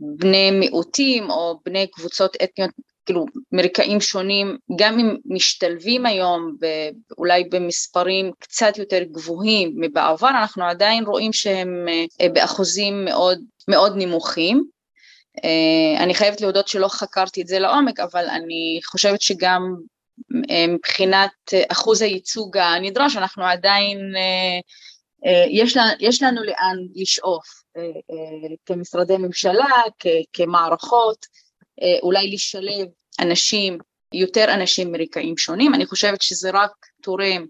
בני 0.00 0.50
מיעוטים 0.50 1.30
או 1.30 1.60
בני 1.64 1.86
קבוצות 1.86 2.36
אתניות 2.44 2.70
כאילו 3.10 3.26
מרקעים 3.52 4.00
שונים, 4.00 4.58
גם 4.78 4.98
אם 4.98 5.16
משתלבים 5.24 6.06
היום 6.06 6.56
אולי 7.18 7.44
במספרים 7.44 8.30
קצת 8.38 8.78
יותר 8.78 9.02
גבוהים 9.02 9.72
מבעבר, 9.76 10.28
אנחנו 10.28 10.64
עדיין 10.64 11.04
רואים 11.04 11.32
שהם 11.32 11.86
אה, 12.20 12.28
באחוזים 12.28 13.04
מאוד, 13.04 13.38
מאוד 13.68 13.92
נמוכים. 13.96 14.64
אה, 15.44 16.04
אני 16.04 16.14
חייבת 16.14 16.40
להודות 16.40 16.68
שלא 16.68 16.88
חקרתי 16.88 17.42
את 17.42 17.46
זה 17.46 17.58
לעומק, 17.58 18.00
אבל 18.00 18.26
אני 18.28 18.80
חושבת 18.86 19.22
שגם 19.22 19.74
אה, 20.50 20.64
מבחינת 20.68 21.30
אחוז 21.68 22.02
הייצוג 22.02 22.56
הנדרש, 22.56 23.16
אנחנו 23.16 23.44
עדיין, 23.44 23.98
יש 25.50 25.76
לנו, 25.76 25.90
יש 26.00 26.22
לנו 26.22 26.42
לאן 26.42 26.76
לשאוף 26.94 27.59
כמשרדי 28.66 29.16
ממשלה, 29.16 29.82
כמערכות. 30.32 31.26
אה, 31.82 31.98
אולי 32.02 32.30
לשלב 32.30 32.88
אנשים, 33.20 33.78
יותר 34.14 34.54
אנשים 34.54 34.92
מרקעים 34.92 35.38
שונים, 35.38 35.74
אני 35.74 35.86
חושבת 35.86 36.22
שזה 36.22 36.50
רק 36.50 36.70
תורם, 37.02 37.46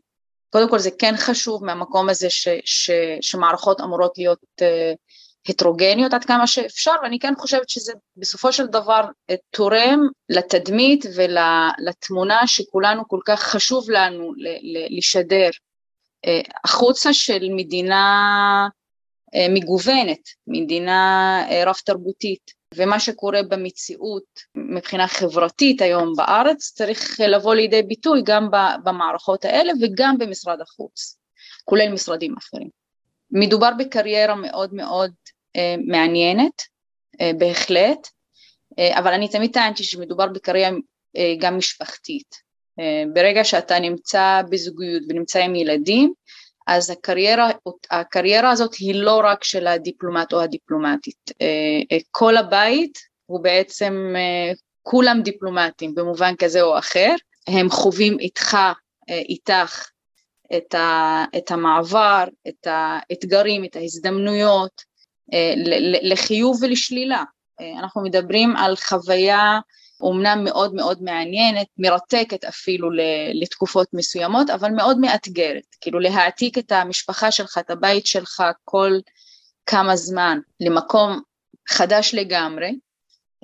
קודם 0.51 0.71
כל 0.71 0.79
זה 0.79 0.91
כן 0.99 1.15
חשוב 1.17 1.65
מהמקום 1.65 2.09
הזה 2.09 2.31
ש, 2.31 2.49
ש, 2.65 2.91
שמערכות 3.21 3.81
אמורות 3.81 4.19
להיות 4.19 4.39
הטרוגניות 5.49 6.15
עד 6.15 6.25
כמה 6.25 6.47
שאפשר, 6.47 6.93
ואני 7.03 7.19
כן 7.19 7.35
חושבת 7.39 7.69
שזה 7.69 7.93
בסופו 8.17 8.53
של 8.53 8.67
דבר 8.67 9.05
תורם 9.51 10.09
לתדמית 10.29 11.05
ולתמונה 11.17 12.47
שכולנו 12.47 13.09
כל 13.09 13.21
כך 13.25 13.43
חשוב 13.43 13.91
לנו 13.91 14.33
לשדר 14.91 15.51
החוצה 16.65 17.13
של 17.13 17.49
מדינה 17.57 18.69
מגוונת, 19.51 20.21
מדינה 20.47 21.45
uh, 21.49 21.69
רב 21.69 21.75
תרבותית. 21.85 22.61
ומה 22.75 23.01
שקורה 23.01 23.43
במציאות 23.43 24.25
מבחינה 24.55 25.09
חברתית 25.09 25.83
היום 25.83 26.13
בארץ 26.17 26.73
צריך 26.75 27.21
לבוא 27.21 27.55
לידי 27.55 27.83
ביטוי 27.83 28.23
גם 28.25 28.49
במערכות 28.85 29.45
האלה 29.45 29.73
וגם 29.81 30.19
במשרד 30.19 30.61
החוץ, 30.61 31.19
כולל 31.65 31.93
משרדים 31.93 32.35
אחרים. 32.39 32.69
מדובר 33.31 33.71
בקריירה 33.79 34.35
מאוד 34.35 34.75
מאוד 34.75 35.13
אה, 35.57 35.75
מעניינת, 35.87 36.63
אה, 37.21 37.31
בהחלט, 37.39 38.09
אה, 38.79 38.99
אבל 38.99 39.13
אני 39.13 39.29
תמיד 39.29 39.53
טענתי 39.53 39.85
שמדובר 39.85 40.27
בקריירה 40.27 40.71
אה, 41.17 41.35
גם 41.39 41.59
משפחתית. 41.59 42.35
אה, 42.81 43.03
ברגע 43.15 43.45
שאתה 43.45 43.79
נמצא 43.79 44.43
בזוגיות 44.51 45.03
ונמצא 45.09 45.39
עם 45.39 45.55
ילדים, 45.55 46.13
אז 46.67 46.91
הקריירה, 46.91 47.51
הקריירה 47.91 48.51
הזאת 48.51 48.75
היא 48.75 48.95
לא 48.95 49.21
רק 49.25 49.45
של 49.45 49.67
הדיפלומט 49.67 50.33
או 50.33 50.41
הדיפלומטית, 50.41 51.31
אה, 51.41 51.47
אה, 51.93 51.99
כל 52.11 52.37
הבית 52.37 52.99
הוא 53.27 53.43
בעצם 53.43 54.15
אה, 54.17 54.53
כולם 54.83 55.21
דיפלומטים 55.23 55.95
במובן 55.95 56.35
כזה 56.39 56.63
או 56.63 56.79
אחר, 56.79 57.15
הם 57.47 57.71
חווים 57.71 58.19
איתך, 58.19 58.57
איתך 59.09 59.89
את, 60.57 60.75
ה, 60.75 61.25
את 61.37 61.51
המעבר, 61.51 62.25
את 62.49 62.67
האתגרים, 62.67 63.65
את 63.65 63.77
ההזדמנויות, 63.77 64.83
לחיוב 66.03 66.59
ולשלילה. 66.63 67.25
אנחנו 67.79 68.03
מדברים 68.03 68.57
על 68.57 68.77
חוויה 68.77 69.61
אומנם 70.01 70.45
מאוד 70.45 70.75
מאוד 70.75 71.03
מעניינת, 71.03 71.67
מרתקת 71.79 72.45
אפילו 72.45 72.89
לתקופות 73.35 73.89
מסוימות, 73.93 74.51
אבל 74.51 74.71
מאוד 74.71 74.99
מאתגרת, 74.99 75.77
כאילו 75.81 75.99
להעתיק 76.01 76.59
את 76.59 76.73
המשפחה 76.73 77.31
שלך, 77.31 77.59
את 77.59 77.71
הבית 77.71 78.07
שלך 78.07 78.43
כל 78.65 78.93
כמה 79.67 79.97
זמן 79.97 80.39
למקום 80.61 81.21
חדש 81.69 82.15
לגמרי, 82.15 82.73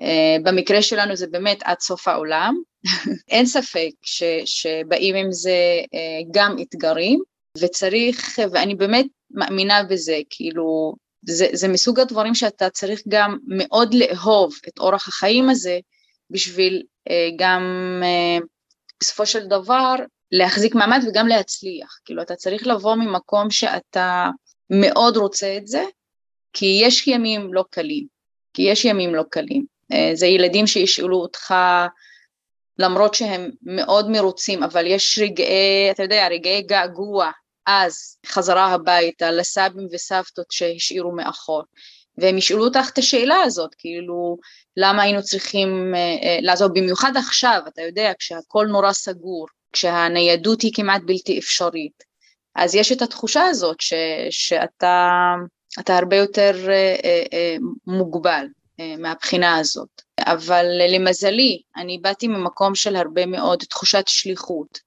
Uh, 0.01 0.43
במקרה 0.43 0.83
שלנו 0.83 1.17
זה 1.17 1.27
באמת 1.27 1.59
עד 1.65 1.81
סוף 1.81 2.09
העולם, 2.09 2.55
אין 3.31 3.47
ספק 3.47 3.91
ש, 4.03 4.23
שבאים 4.45 5.17
עם 5.17 5.33
זה 5.33 5.81
uh, 5.85 6.29
גם 6.31 6.57
אתגרים, 6.63 7.21
וצריך, 7.61 8.39
ואני 8.53 8.75
באמת 8.75 9.07
מאמינה 9.31 9.83
בזה, 9.83 10.19
כאילו, 10.31 10.95
זה, 11.23 11.47
זה 11.53 11.69
מסוג 11.69 12.01
הדברים 12.01 12.35
שאתה 12.35 12.71
צריך 12.71 13.03
גם 13.09 13.39
מאוד 13.47 13.95
לאהוב 13.95 14.55
את 14.69 14.79
אורח 14.79 15.09
החיים 15.09 15.51
הזה, 15.51 15.79
בשביל 16.31 16.83
אה, 17.11 17.29
גם 17.37 17.63
אה, 18.05 18.47
בסופו 19.01 19.27
של 19.27 19.47
דבר 19.47 19.95
להחזיק 20.33 20.75
מעמד 20.75 21.01
וגם 21.09 21.29
להצליח. 21.29 21.99
כאילו 22.05 22.23
אתה 22.23 22.37
צריך 22.37 22.67
לבוא 22.67 22.95
ממקום 22.95 23.51
שאתה 23.51 24.31
מאוד 24.71 25.17
רוצה 25.17 25.57
את 25.57 25.67
זה, 25.67 25.85
כי 26.53 26.81
יש 26.83 27.07
ימים 27.07 27.55
לא 27.55 27.65
קלים, 27.71 28.07
כי 28.55 28.63
יש 28.63 28.85
ימים 28.85 29.15
לא 29.15 29.23
קלים. 29.31 29.65
אה, 29.93 30.11
זה 30.15 30.27
ילדים 30.27 30.67
שישאלו 30.67 31.17
אותך 31.17 31.55
למרות 32.79 33.15
שהם 33.15 33.51
מאוד 33.63 34.11
מרוצים, 34.11 34.63
אבל 34.63 34.87
יש 34.87 35.19
רגעי, 35.23 35.91
אתה 35.91 36.03
יודע, 36.03 36.29
רגעי 36.31 36.63
געגוע, 36.63 37.31
אז 37.67 38.19
חזרה 38.27 38.67
הביתה 38.67 39.31
לסבים 39.31 39.89
וסבתות 39.93 40.47
שהשאירו 40.51 41.13
מאחור. 41.13 41.63
והם 42.19 42.39
ישאלו 42.39 42.65
אותך 42.65 42.91
את 42.93 42.99
השאלה 42.99 43.37
הזאת, 43.45 43.75
כאילו, 43.79 44.39
למה 44.77 45.03
היינו 45.03 45.23
צריכים 45.23 45.95
אה, 45.95 46.39
לעזוב, 46.43 46.73
במיוחד 46.75 47.13
עכשיו, 47.17 47.61
אתה 47.69 47.83
יודע, 47.83 48.13
כשהכול 48.19 48.67
נורא 48.67 48.93
סגור, 48.93 49.47
כשהניידות 49.73 50.63
היא 50.63 50.73
כמעט 50.75 51.03
בלתי 51.05 51.39
אפשרית, 51.39 52.05
אז 52.55 52.75
יש 52.75 52.93
את 52.93 53.03
התחושה 53.03 53.45
הזאת 53.45 53.81
ש, 53.81 53.95
שאתה 54.31 55.35
אתה 55.81 55.97
הרבה 55.97 56.17
יותר 56.17 56.53
מוגבל 57.87 58.47
מהבחינה 58.99 59.57
הזאת. 59.57 60.03
אבל 60.21 60.67
מבזלי, 61.01 61.63
אני 61.77 61.99
באתי 61.99 62.29
ממקום 62.29 62.75
של 62.75 62.97
הרבה 62.97 63.27
מאוד 63.27 63.59
תחושת 63.59 64.05
שליחות, 64.07 64.79
אה, 64.79 64.86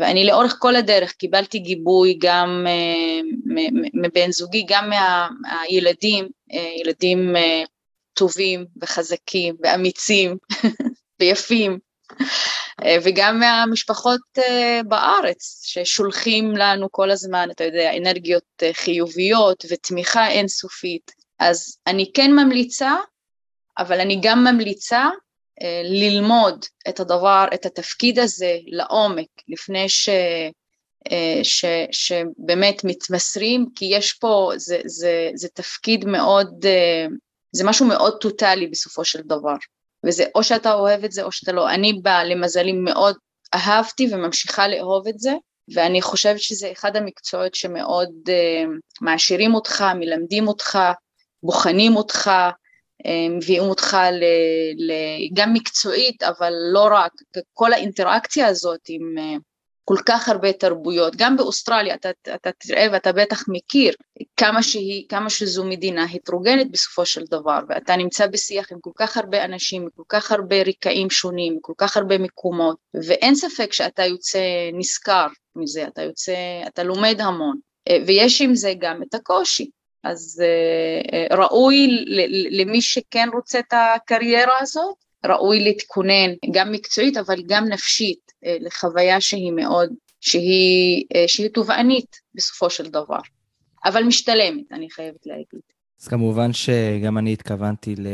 ואני 0.00 0.24
לאורך 0.26 0.56
כל 0.58 0.76
הדרך 0.76 1.12
קיבלתי 1.12 1.58
גיבוי 1.58 2.18
גם 2.20 2.66
אה, 2.68 3.20
מבן 3.94 4.32
זוגי, 4.32 4.66
גם 4.68 4.90
מהילדים, 5.40 6.28
אה, 6.52 6.70
ילדים 6.80 7.34
טובים 8.14 8.66
וחזקים 8.82 9.56
ואמיצים 9.62 10.36
ויפים, 11.20 11.78
וגם 13.04 13.40
מהמשפחות 13.40 14.20
בארץ 14.88 15.62
ששולחים 15.64 16.56
לנו 16.56 16.88
כל 16.90 17.10
הזמן, 17.10 17.48
אתה 17.50 17.64
יודע, 17.64 17.96
אנרגיות 17.96 18.62
חיוביות 18.72 19.64
ותמיכה 19.70 20.28
אינסופית. 20.28 21.12
אז 21.38 21.78
אני 21.86 22.10
כן 22.14 22.32
ממליצה 22.32 22.94
אבל 23.80 24.00
אני 24.00 24.18
גם 24.22 24.44
ממליצה 24.44 25.00
אה, 25.00 25.10
ללמוד 25.84 26.64
את 26.88 27.00
הדבר, 27.00 27.44
את 27.54 27.66
התפקיד 27.66 28.18
הזה 28.18 28.56
לעומק, 28.66 29.28
לפני 29.48 29.88
ש, 29.88 30.08
אה, 31.12 31.40
ש, 31.42 31.64
שבאמת 31.92 32.84
מתמסרים, 32.84 33.66
כי 33.74 33.84
יש 33.84 34.12
פה, 34.12 34.52
זה, 34.56 34.80
זה, 34.86 35.30
זה 35.34 35.48
תפקיד 35.48 36.04
מאוד, 36.04 36.66
אה, 36.66 37.06
זה 37.52 37.64
משהו 37.64 37.86
מאוד 37.86 38.16
טוטאלי 38.20 38.66
בסופו 38.66 39.04
של 39.04 39.20
דבר, 39.20 39.54
וזה 40.06 40.24
או 40.34 40.42
שאתה 40.42 40.72
אוהב 40.72 41.04
את 41.04 41.12
זה 41.12 41.22
או 41.22 41.32
שאתה 41.32 41.52
לא. 41.52 41.70
אני 41.70 41.92
באה 41.92 42.24
למזלי 42.24 42.72
מאוד 42.72 43.16
אהבתי 43.54 44.08
וממשיכה 44.12 44.68
לאהוב 44.68 45.08
את 45.08 45.18
זה, 45.18 45.32
ואני 45.74 46.02
חושבת 46.02 46.40
שזה 46.40 46.72
אחד 46.72 46.96
המקצועות 46.96 47.54
שמאוד 47.54 48.10
uh, 48.26 48.68
מעשירים 49.00 49.54
אותך, 49.54 49.84
מלמדים 49.94 50.48
אותך, 50.48 50.78
בוחנים 51.42 51.96
אותך, 51.96 52.30
מביאים 53.30 53.62
אותך 53.62 53.96
ל, 54.12 54.24
ל, 54.76 54.92
גם 55.32 55.52
מקצועית, 55.52 56.22
אבל 56.22 56.52
לא 56.72 56.88
רק, 56.90 57.12
כל 57.52 57.72
האינטראקציה 57.72 58.46
הזאת 58.46 58.80
עם 58.88 59.18
אה, 59.18 59.36
כל 59.84 59.96
כך 60.06 60.28
הרבה 60.28 60.52
תרבויות, 60.52 61.16
גם 61.16 61.36
באוסטרליה, 61.36 61.94
אתה, 61.94 62.10
אתה 62.34 62.50
תראה 62.58 62.86
ואתה 62.92 63.12
בטח 63.12 63.44
מכיר 63.48 63.94
כמה, 64.36 64.62
שהיא, 64.62 65.08
כמה 65.08 65.30
שזו 65.30 65.64
מדינה 65.64 66.04
הטרוגנית 66.04 66.70
בסופו 66.70 67.06
של 67.06 67.24
דבר, 67.30 67.58
ואתה 67.68 67.96
נמצא 67.96 68.26
בשיח 68.26 68.72
עם 68.72 68.80
כל 68.80 68.90
כך 68.96 69.16
הרבה 69.16 69.44
אנשים, 69.44 69.88
כל 69.96 70.02
כך 70.08 70.32
הרבה 70.32 70.62
רקעים 70.62 71.10
שונים, 71.10 71.58
כל 71.60 71.72
כך 71.78 71.96
הרבה 71.96 72.18
מקומות, 72.18 72.76
ואין 73.06 73.34
ספק 73.34 73.72
שאתה 73.72 74.04
יוצא 74.04 74.40
נשכר 74.72 75.26
מזה, 75.56 75.86
אתה 75.86 76.02
יוצא, 76.02 76.34
אתה 76.66 76.82
לומד 76.82 77.20
המון, 77.20 77.56
אה, 77.88 77.98
ויש 78.06 78.40
עם 78.40 78.54
זה 78.54 78.72
גם 78.78 79.02
את 79.02 79.14
הקושי, 79.14 79.70
אז 80.04 80.42
אה, 80.44 81.18
אה, 81.30 81.36
ראוי 81.36 82.04
למי 82.50 82.82
שכן 82.82 83.28
רוצה 83.32 83.58
את 83.58 83.72
הקריירה 83.72 84.58
הזאת, 84.60 84.94
ראוי 85.26 85.64
להתכונן 85.64 86.30
גם 86.52 86.72
מקצועית 86.72 87.16
אבל 87.16 87.42
גם 87.46 87.68
נפשית 87.68 88.32
אה, 88.44 88.56
לחוויה 88.60 89.20
שהיא 89.20 89.52
מאוד, 89.52 89.90
שהיא, 90.20 91.04
שהיא 91.26 91.48
תובענית 91.48 92.16
בסופו 92.34 92.70
של 92.70 92.86
דבר, 92.86 93.20
אבל 93.84 94.02
משתלמת, 94.02 94.72
אני 94.72 94.90
חייבת 94.90 95.26
להגיד. 95.26 95.60
אז 96.00 96.08
כמובן 96.08 96.52
שגם 96.52 97.18
אני 97.18 97.32
התכוונתי 97.32 97.94
ל... 97.98 98.06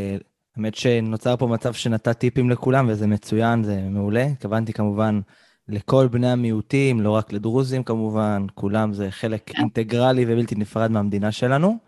האמת 0.57 0.74
שנוצר 0.74 1.37
פה 1.37 1.47
מצב 1.47 1.72
שנתת 1.72 2.18
טיפים 2.18 2.51
לכולם, 2.51 2.89
וזה 2.89 3.07
מצוין, 3.07 3.64
זה 3.64 3.80
מעולה. 3.80 4.24
התכוונתי 4.24 4.72
כמובן 4.72 5.20
לכל 5.68 6.08
בני 6.08 6.30
המיעוטים, 6.30 7.00
לא 7.00 7.10
רק 7.10 7.32
לדרוזים 7.32 7.82
כמובן, 7.82 8.46
כולם 8.54 8.92
זה 8.92 9.10
חלק 9.10 9.42
כן. 9.46 9.58
אינטגרלי 9.58 10.24
ובלתי 10.28 10.54
נפרד 10.54 10.90
מהמדינה 10.90 11.32
שלנו. 11.32 11.78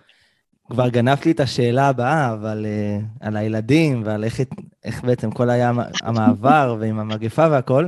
כבר 0.71 0.89
גנבת 0.89 1.27
לי 1.27 1.33
את 1.33 1.41
השאלה 1.41 1.89
הבאה, 1.89 2.33
אבל 2.33 2.67
uh, 2.67 3.27
על 3.27 3.37
הילדים 3.37 4.03
ועל 4.05 4.25
איך, 4.25 4.41
איך 4.85 5.05
בעצם 5.05 5.31
כל 5.31 5.51
היה 5.51 5.73
המעבר 6.03 6.77
ועם 6.81 6.99
המגפה 6.99 7.47
והכל, 7.51 7.87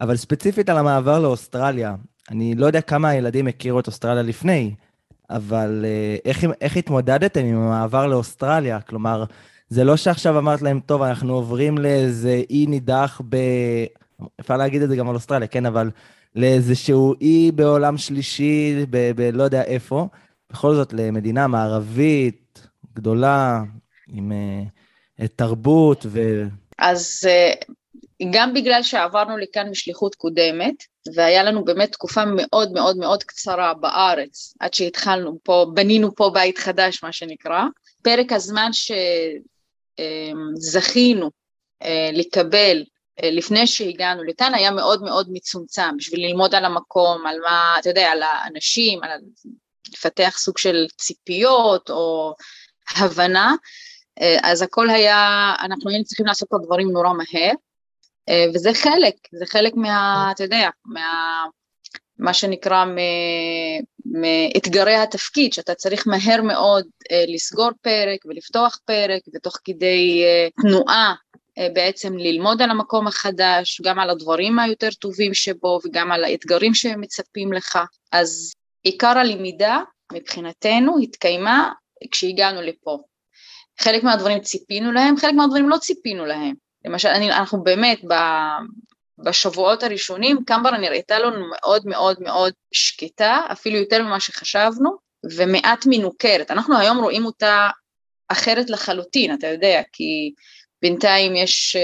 אבל 0.00 0.16
ספציפית 0.16 0.68
על 0.68 0.78
המעבר 0.78 1.18
לאוסטרליה. 1.18 1.94
אני 2.30 2.54
לא 2.54 2.66
יודע 2.66 2.80
כמה 2.80 3.08
הילדים 3.08 3.46
הכירו 3.46 3.80
את 3.80 3.86
אוסטרליה 3.86 4.22
לפני, 4.22 4.74
אבל 5.30 5.84
uh, 5.84 6.20
איך, 6.24 6.44
איך 6.60 6.76
התמודדתם 6.76 7.44
עם 7.44 7.56
המעבר 7.56 8.06
לאוסטרליה? 8.06 8.80
כלומר, 8.80 9.24
זה 9.68 9.84
לא 9.84 9.96
שעכשיו 9.96 10.38
אמרת 10.38 10.62
להם, 10.62 10.80
טוב, 10.86 11.02
אנחנו 11.02 11.34
עוברים 11.34 11.78
לאיזה 11.78 12.42
אי 12.50 12.66
נידח 12.66 13.20
ב... 13.28 13.36
אפשר 14.40 14.56
להגיד 14.56 14.82
את 14.82 14.88
זה 14.88 14.96
גם 14.96 15.08
על 15.08 15.14
אוסטרליה, 15.14 15.48
כן, 15.48 15.66
אבל 15.66 15.90
לאיזשהו 16.34 17.14
אי 17.20 17.52
בעולם 17.52 17.98
שלישי, 17.98 18.86
ב... 18.90 19.12
ב 19.16 19.20
לא 19.32 19.42
יודע 19.42 19.62
איפה. 19.62 20.08
בכל 20.52 20.74
זאת 20.74 20.92
למדינה 20.92 21.46
מערבית 21.46 22.66
גדולה, 22.94 23.62
עם 24.08 24.32
uh, 25.20 25.26
תרבות 25.36 26.06
ו... 26.06 26.42
אז 26.78 27.20
uh, 27.24 27.72
גם 28.30 28.54
בגלל 28.54 28.82
שעברנו 28.82 29.36
לכאן 29.38 29.70
משליחות 29.70 30.14
קודמת, 30.14 30.74
והיה 31.14 31.42
לנו 31.42 31.64
באמת 31.64 31.92
תקופה 31.92 32.24
מאוד 32.24 32.72
מאוד 32.72 32.96
מאוד 32.96 33.22
קצרה 33.22 33.74
בארץ, 33.74 34.54
עד 34.60 34.74
שהתחלנו 34.74 35.38
פה, 35.42 35.66
בנינו 35.74 36.14
פה 36.14 36.30
בית 36.34 36.58
חדש, 36.58 37.02
מה 37.02 37.12
שנקרא, 37.12 37.62
פרק 38.02 38.32
הזמן 38.32 38.70
שזכינו 40.58 41.30
לקבל 42.12 42.84
לפני 43.22 43.66
שהגענו 43.66 44.24
לכאן 44.24 44.54
היה 44.54 44.70
מאוד 44.70 45.02
מאוד 45.02 45.28
מצומצם 45.32 45.96
בשביל 45.96 46.26
ללמוד 46.26 46.54
על 46.54 46.64
המקום, 46.64 47.26
על 47.26 47.40
מה, 47.40 47.74
אתה 47.80 47.88
יודע, 47.90 48.10
על 48.10 48.22
האנשים, 48.22 49.02
על 49.02 49.10
לפתח 49.92 50.34
סוג 50.38 50.58
של 50.58 50.86
ציפיות 50.96 51.90
או 51.90 52.34
הבנה, 52.96 53.54
אה, 54.20 54.38
אז 54.42 54.62
הכל 54.62 54.90
היה, 54.90 55.52
אנחנו 55.60 55.90
היינו 55.90 56.04
צריכים 56.04 56.26
לעשות 56.26 56.48
את 56.48 56.54
הדברים 56.54 56.90
נורא 56.90 57.12
מהר, 57.12 57.52
אה, 58.28 58.44
וזה 58.54 58.74
חלק, 58.74 59.14
זה 59.32 59.46
חלק 59.46 59.72
מה, 59.76 60.28
אתה 60.34 60.44
יודע, 60.44 60.70
מה, 60.84 61.44
מה 62.18 62.34
שנקרא 62.34 62.84
מאתגרי 64.04 64.94
התפקיד, 64.94 65.52
שאתה 65.52 65.74
צריך 65.74 66.06
מהר 66.06 66.42
מאוד 66.42 66.86
אה, 67.12 67.24
לסגור 67.28 67.70
פרק 67.82 68.20
ולפתוח 68.24 68.78
פרק, 68.84 69.22
ותוך 69.34 69.58
כדי 69.64 70.24
תנועה 70.62 71.14
בעצם 71.72 72.18
ללמוד 72.18 72.62
על 72.62 72.70
המקום 72.70 73.06
החדש, 73.06 73.80
גם 73.80 73.98
על 73.98 74.10
הדברים 74.10 74.58
היותר 74.58 74.88
טובים 74.90 75.34
שבו 75.34 75.78
וגם 75.84 76.12
על 76.12 76.24
האתגרים 76.24 76.74
שמצפים 76.74 77.52
לך. 77.52 77.78
אז 78.12 78.52
עיקר 78.82 79.18
הלמידה 79.18 79.80
מבחינתנו 80.12 80.98
התקיימה 81.02 81.72
כשהגענו 82.10 82.62
לפה. 82.62 82.98
חלק 83.80 84.02
מהדברים 84.02 84.40
ציפינו 84.40 84.92
להם, 84.92 85.16
חלק 85.16 85.34
מהדברים 85.34 85.68
לא 85.68 85.76
ציפינו 85.76 86.26
להם. 86.26 86.54
למשל, 86.84 87.08
אני, 87.08 87.32
אנחנו 87.32 87.62
באמת 87.62 88.00
ב, 88.08 88.14
בשבועות 89.24 89.82
הראשונים, 89.82 90.44
קמברה 90.46 90.78
נראיתה 90.78 91.18
לנו 91.18 91.46
מאוד 91.50 91.86
מאוד 91.86 92.16
מאוד 92.20 92.52
שקטה, 92.72 93.40
אפילו 93.52 93.76
יותר 93.76 94.02
ממה 94.02 94.20
שחשבנו, 94.20 94.96
ומעט 95.36 95.84
מנוכרת. 95.86 96.50
אנחנו 96.50 96.78
היום 96.78 96.98
רואים 96.98 97.24
אותה 97.26 97.68
אחרת 98.28 98.70
לחלוטין, 98.70 99.34
אתה 99.34 99.46
יודע, 99.46 99.82
כי 99.92 100.32
בינתיים 100.82 101.36
יש, 101.36 101.76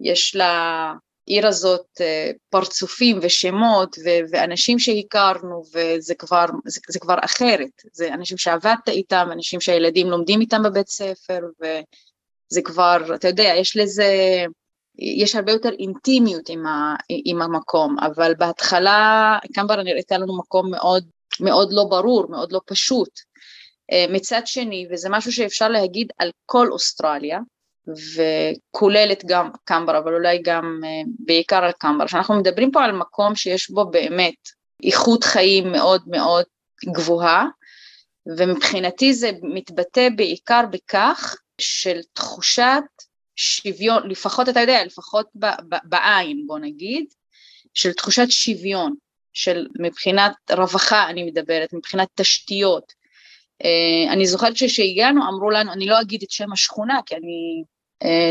יש 0.00 0.36
לה 0.36 0.92
העיר 1.28 1.46
הזאת 1.46 1.86
אה, 2.00 2.30
פרצופים 2.50 3.18
ושמות 3.22 3.96
ו- 4.04 4.30
ואנשים 4.30 4.78
שהכרנו 4.78 5.62
וזה 5.74 6.14
כבר, 6.14 6.44
זה, 6.64 6.80
זה 6.88 6.98
כבר 6.98 7.16
אחרת, 7.24 7.82
זה 7.92 8.14
אנשים 8.14 8.38
שעבדת 8.38 8.88
איתם, 8.88 9.28
אנשים 9.32 9.60
שהילדים 9.60 10.06
לומדים 10.10 10.40
איתם 10.40 10.62
בבית 10.62 10.88
ספר 10.88 11.40
וזה 11.60 12.62
כבר, 12.64 13.14
אתה 13.14 13.28
יודע, 13.28 13.52
יש 13.56 13.76
לזה, 13.76 14.12
יש 14.98 15.34
הרבה 15.34 15.52
יותר 15.52 15.70
אינטימיות 15.78 16.48
עם, 16.48 16.66
ה, 16.66 16.94
עם 17.24 17.42
המקום, 17.42 17.96
אבל 17.98 18.34
בהתחלה 18.38 19.38
קמברה 19.54 19.82
נראיתה 19.82 20.18
לנו 20.18 20.38
מקום 20.38 20.70
מאוד, 20.70 21.04
מאוד 21.40 21.72
לא 21.72 21.84
ברור, 21.84 22.26
מאוד 22.30 22.52
לא 22.52 22.60
פשוט. 22.66 23.10
אה, 23.92 24.04
מצד 24.10 24.46
שני, 24.46 24.86
וזה 24.90 25.08
משהו 25.10 25.32
שאפשר 25.32 25.68
להגיד 25.68 26.08
על 26.18 26.30
כל 26.46 26.68
אוסטרליה, 26.72 27.38
וכוללת 27.88 29.24
גם 29.26 29.50
קמברה, 29.64 29.98
אבל 29.98 30.14
אולי 30.14 30.42
גם 30.42 30.80
אה, 30.84 31.02
בעיקר 31.18 31.64
על 31.64 31.72
קמברה, 31.72 32.08
שאנחנו 32.08 32.34
מדברים 32.34 32.70
פה 32.70 32.84
על 32.84 32.92
מקום 32.92 33.36
שיש 33.36 33.70
בו 33.70 33.90
באמת 33.90 34.48
איכות 34.84 35.24
חיים 35.24 35.72
מאוד 35.72 36.02
מאוד 36.06 36.44
גבוהה, 36.86 37.46
ומבחינתי 38.38 39.14
זה 39.14 39.30
מתבטא 39.42 40.08
בעיקר 40.16 40.62
בכך 40.70 41.36
של 41.60 42.00
תחושת 42.12 42.82
שוויון, 43.36 44.10
לפחות 44.10 44.48
אתה 44.48 44.60
יודע, 44.60 44.84
לפחות 44.84 45.26
בעין 45.84 46.44
בוא 46.46 46.58
נגיד, 46.58 47.04
של 47.74 47.92
תחושת 47.92 48.30
שוויון, 48.30 48.94
של 49.32 49.66
מבחינת 49.80 50.32
רווחה 50.50 51.08
אני 51.08 51.24
מדברת, 51.24 51.72
מבחינת 51.72 52.08
תשתיות, 52.14 52.92
אה, 53.64 54.12
אני 54.12 54.26
זוכרת 54.26 54.56
שכשהגענו 54.56 55.28
אמרו 55.28 55.50
לנו, 55.50 55.72
אני 55.72 55.86
לא 55.86 56.00
אגיד 56.00 56.22
את 56.22 56.30
שם 56.30 56.52
השכונה 56.52 57.00
כי 57.06 57.16
אני 57.16 57.62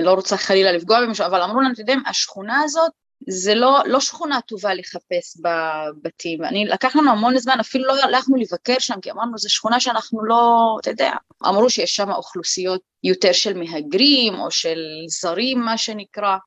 לא 0.04 0.14
רוצה 0.14 0.38
חלילה 0.38 0.72
לפגוע 0.72 1.02
במישהו, 1.02 1.26
אבל 1.26 1.42
אמרו 1.42 1.62
לנו, 1.62 1.74
אתם 1.74 1.82
יודעים, 1.82 2.04
השכונה 2.08 2.62
הזאת 2.64 2.92
זה 3.28 3.56
לא, 3.56 3.80
לא 3.86 4.00
שכונה 4.00 4.42
טובה 4.42 4.74
לחפש 4.74 5.38
בבתים. 5.42 6.44
אני, 6.44 6.66
לקח 6.66 6.96
לנו 6.96 7.12
המון 7.12 7.38
זמן, 7.38 7.60
אפילו 7.60 7.86
לא 7.86 8.04
הלכנו 8.04 8.36
לבקר 8.36 8.80
שם, 8.80 9.02
כי 9.02 9.12
אמרנו, 9.12 9.38
זו 9.38 9.50
שכונה 9.50 9.80
שאנחנו 9.80 10.26
לא, 10.26 10.76
אתה 10.82 10.90
יודע, 10.90 11.12
אמרו 11.46 11.70
שיש 11.70 11.96
שם 11.96 12.12
אוכלוסיות 12.12 12.82
יותר 13.04 13.32
של 13.32 13.58
מהגרים 13.58 14.40
או 14.40 14.52
של 14.52 14.80
זרים, 15.08 15.60
מה 15.60 15.78
שנקרא, 15.78 16.38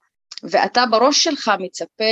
ואתה 0.43 0.85
בראש 0.91 1.25
שלך 1.25 1.51
מצפה 1.59 2.05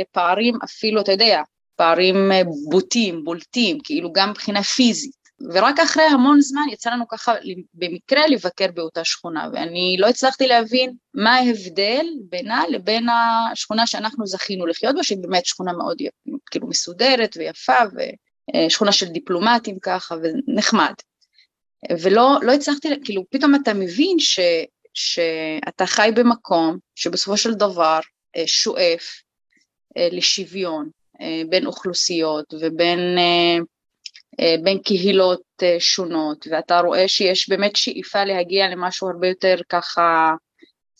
לפערים 0.00 0.58
אפילו, 0.64 1.00
אתה 1.00 1.12
יודע, 1.12 1.42
פערים 1.76 2.30
בוטים, 2.68 3.24
בולטים, 3.24 3.78
כאילו 3.84 4.12
גם 4.12 4.30
מבחינה 4.30 4.62
פיזית. 4.62 5.15
ורק 5.40 5.78
אחרי 5.80 6.02
המון 6.02 6.40
זמן 6.40 6.62
יצא 6.72 6.90
לנו 6.90 7.08
ככה 7.08 7.34
במקרה 7.74 8.26
לבקר 8.26 8.66
באותה 8.74 9.04
שכונה, 9.04 9.48
ואני 9.52 9.96
לא 9.98 10.06
הצלחתי 10.06 10.46
להבין 10.46 10.92
מה 11.14 11.34
ההבדל 11.34 12.06
בינה 12.28 12.62
לבין 12.70 13.06
השכונה 13.08 13.86
שאנחנו 13.86 14.26
זכינו 14.26 14.66
לחיות 14.66 14.94
בה, 14.96 15.02
שהיא 15.02 15.18
באמת 15.20 15.46
שכונה 15.46 15.72
מאוד 15.72 15.96
כאילו 16.50 16.68
מסודרת 16.68 17.36
ויפה, 17.36 17.78
ושכונה 18.66 18.92
של 18.92 19.06
דיפלומטים 19.06 19.78
ככה, 19.82 20.14
ונחמד. 20.22 20.94
ולא 22.02 22.38
לא 22.42 22.52
הצלחתי, 22.52 22.88
כאילו 23.04 23.24
פתאום 23.30 23.54
אתה 23.54 23.74
מבין 23.74 24.18
ש, 24.18 24.40
שאתה 24.94 25.86
חי 25.86 26.10
במקום 26.14 26.78
שבסופו 26.94 27.36
של 27.36 27.54
דבר 27.54 28.00
אה, 28.36 28.46
שואף 28.46 29.20
אה, 29.96 30.08
לשוויון 30.12 30.90
אה, 31.20 31.42
בין 31.48 31.66
אוכלוסיות 31.66 32.54
ובין 32.54 32.98
אה, 33.18 33.58
בין 34.62 34.78
קהילות 34.78 35.42
אה, 35.62 35.76
שונות, 35.78 36.46
ואתה 36.50 36.80
רואה 36.80 37.08
שיש 37.08 37.48
באמת 37.48 37.76
שאיפה 37.76 38.24
להגיע 38.24 38.68
למשהו 38.68 39.08
הרבה 39.08 39.28
יותר 39.28 39.56
ככה 39.68 40.34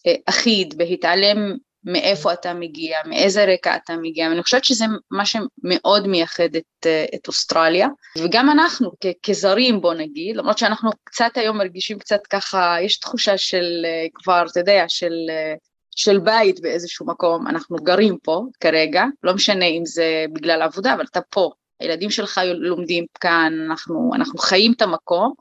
אה, 0.07 0.15
אחיד, 0.27 0.75
בהתעלם 0.79 1.57
מאיפה 1.85 2.33
אתה 2.33 2.55
מגיע, 2.55 2.99
מאיזה 3.05 3.45
רקע 3.45 3.77
אתה 3.77 3.97
מגיע, 3.97 4.29
ואני 4.29 4.43
חושבת 4.43 4.65
שזה 4.65 4.85
מה 5.11 5.25
שמאוד 5.27 6.07
מייחד 6.07 6.57
את, 6.57 6.87
את 7.15 7.29
אוסטרליה, 7.29 7.89
וגם 8.19 8.51
אנחנו 8.51 8.91
כ- 9.01 9.31
כזרים 9.31 9.81
בוא 9.81 9.95
נגיד, 9.95 10.37
למרות 10.37 10.59
שאנחנו 10.59 10.91
קצת 11.05 11.31
היום 11.35 11.59
מרגישים 11.59 11.99
קצת 11.99 12.27
ככה, 12.31 12.77
יש 12.83 12.99
תחושה 12.99 13.39
של 13.39 13.87
כבר, 14.15 14.45
אתה 14.51 14.61
יודע, 14.61 14.85
של, 14.89 15.15
של 15.97 16.19
בית 16.19 16.61
באיזשהו 16.61 17.07
מקום, 17.07 17.47
אנחנו 17.47 17.77
גרים 17.77 18.17
פה 18.23 18.43
כרגע, 18.61 19.05
לא 19.23 19.35
משנה 19.35 19.65
אם 19.65 19.83
זה 19.85 20.25
בגלל 20.33 20.63
העבודה, 20.63 20.95
אבל 20.95 21.05
אתה 21.11 21.21
פה, 21.31 21.51
הילדים 21.81 22.11
שלך 22.11 22.41
לומדים 22.55 23.07
כאן, 23.21 23.53
אנחנו, 23.71 24.11
אנחנו 24.15 24.39
חיים 24.39 24.73
את 24.73 24.83
המקום, 24.83 25.35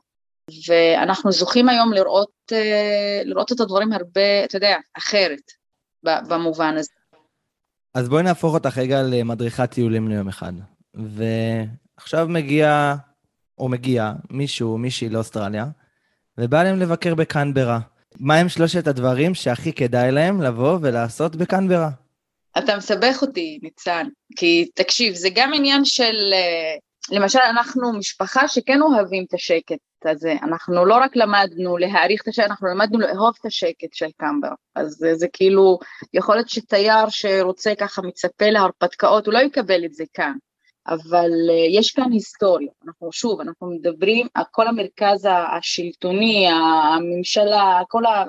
ואנחנו 0.68 1.32
זוכים 1.32 1.68
היום 1.68 1.92
לראות, 1.92 2.30
אה, 2.52 3.22
לראות 3.24 3.52
את 3.52 3.60
הדברים 3.60 3.92
הרבה, 3.92 4.44
אתה 4.44 4.56
יודע, 4.56 4.76
אחרת, 4.98 5.40
במובן 6.02 6.76
הזה. 6.76 6.90
אז 7.94 8.08
בואי 8.08 8.22
נהפוך 8.22 8.54
אותך 8.54 8.78
רגע 8.78 9.02
למדריכת 9.02 9.70
טיולים 9.70 10.08
ליום 10.08 10.28
אחד. 10.28 10.52
ועכשיו 10.94 12.28
מגיע, 12.28 12.94
או 13.58 13.68
מגיע, 13.68 14.12
מישהו, 14.30 14.78
מישהי 14.78 15.08
לאוסטרליה, 15.08 15.66
ובא 16.38 16.62
להם 16.62 16.78
לבקר 16.78 17.14
בקנברה. 17.14 17.80
מה 18.20 18.36
הם 18.36 18.48
שלושת 18.48 18.86
הדברים 18.86 19.34
שהכי 19.34 19.72
כדאי 19.72 20.12
להם 20.12 20.42
לבוא 20.42 20.78
ולעשות 20.80 21.36
בקנברה? 21.36 21.90
אתה 22.58 22.76
מסבך 22.76 23.18
אותי, 23.22 23.58
ניצן, 23.62 24.06
כי 24.36 24.68
תקשיב, 24.74 25.14
זה 25.14 25.28
גם 25.34 25.54
עניין 25.54 25.84
של, 25.84 26.32
אה, 26.32 26.76
למשל 27.10 27.38
אנחנו 27.38 27.92
משפחה 27.92 28.48
שכן 28.48 28.82
אוהבים 28.82 29.24
את 29.28 29.34
השקט 29.34 29.76
הזה, 30.04 30.34
אנחנו 30.42 30.84
לא 30.84 30.94
רק 30.94 31.16
למדנו 31.16 31.76
להעריך 31.76 32.22
את 32.22 32.28
השקט, 32.28 32.46
אנחנו 32.46 32.68
למדנו 32.68 32.98
לאהוב 32.98 33.34
את 33.40 33.46
השקט 33.46 33.92
של 33.92 34.08
קמבר, 34.16 34.48
אז 34.74 34.90
זה, 34.90 35.14
זה 35.14 35.26
כאילו, 35.32 35.78
יכול 36.14 36.34
להיות 36.34 36.48
שתייר 36.48 37.08
שרוצה 37.08 37.72
ככה 37.78 38.02
מצפה 38.02 38.50
להרפתקאות, 38.50 39.26
הוא 39.26 39.34
לא 39.34 39.38
יקבל 39.38 39.84
את 39.84 39.94
זה 39.94 40.04
כאן, 40.14 40.32
אבל 40.88 41.30
uh, 41.48 41.78
יש 41.78 41.90
כאן 41.90 42.12
היסטוריה, 42.12 42.68
אנחנו 42.86 43.12
שוב, 43.12 43.40
אנחנו 43.40 43.70
מדברים 43.70 44.26
כל 44.50 44.66
המרכז 44.66 45.28
השלטוני, 45.30 46.48
הממשלה, 46.48 47.80
כל 47.88 48.06
ה... 48.06 48.24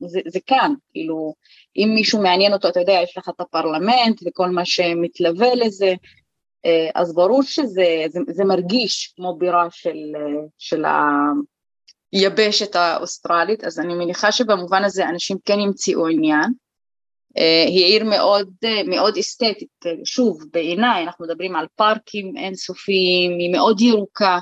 זה, 0.00 0.20
זה 0.26 0.38
כאן, 0.46 0.72
כאילו, 0.92 1.34
אם 1.76 1.92
מישהו 1.94 2.22
מעניין 2.22 2.52
אותו, 2.52 2.68
אתה 2.68 2.80
יודע, 2.80 3.00
יש 3.02 3.18
לך 3.18 3.28
את 3.28 3.40
הפרלמנט 3.40 4.20
וכל 4.26 4.48
מה 4.48 4.64
שמתלווה 4.64 5.54
לזה, 5.54 5.94
uh, 6.66 6.68
אז 6.94 7.14
ברור 7.14 7.42
שזה 7.42 8.04
זה, 8.08 8.20
זה 8.28 8.44
מרגיש 8.44 9.12
כמו 9.16 9.36
בירה 9.36 9.66
של, 9.70 9.98
uh, 10.14 10.48
של 10.58 10.84
היבשת 12.12 12.76
האוסטרלית, 12.76 13.64
אז 13.64 13.80
אני 13.80 13.94
מניחה 13.94 14.32
שבמובן 14.32 14.84
הזה 14.84 15.08
אנשים 15.08 15.36
כן 15.44 15.60
ימצאו 15.60 16.08
עניין. 16.08 16.50
אה, 17.38 17.64
היא 17.66 17.84
עיר 17.84 18.04
מאוד, 18.04 18.48
אה, 18.64 18.82
מאוד 18.86 19.16
אסתטית, 19.16 19.84
שוב 20.04 20.44
בעיניי 20.52 21.02
אנחנו 21.02 21.24
מדברים 21.24 21.56
על 21.56 21.66
פארקים 21.76 22.36
אינסופיים, 22.36 23.38
היא 23.38 23.52
מאוד 23.52 23.80
ירוקה, 23.80 24.38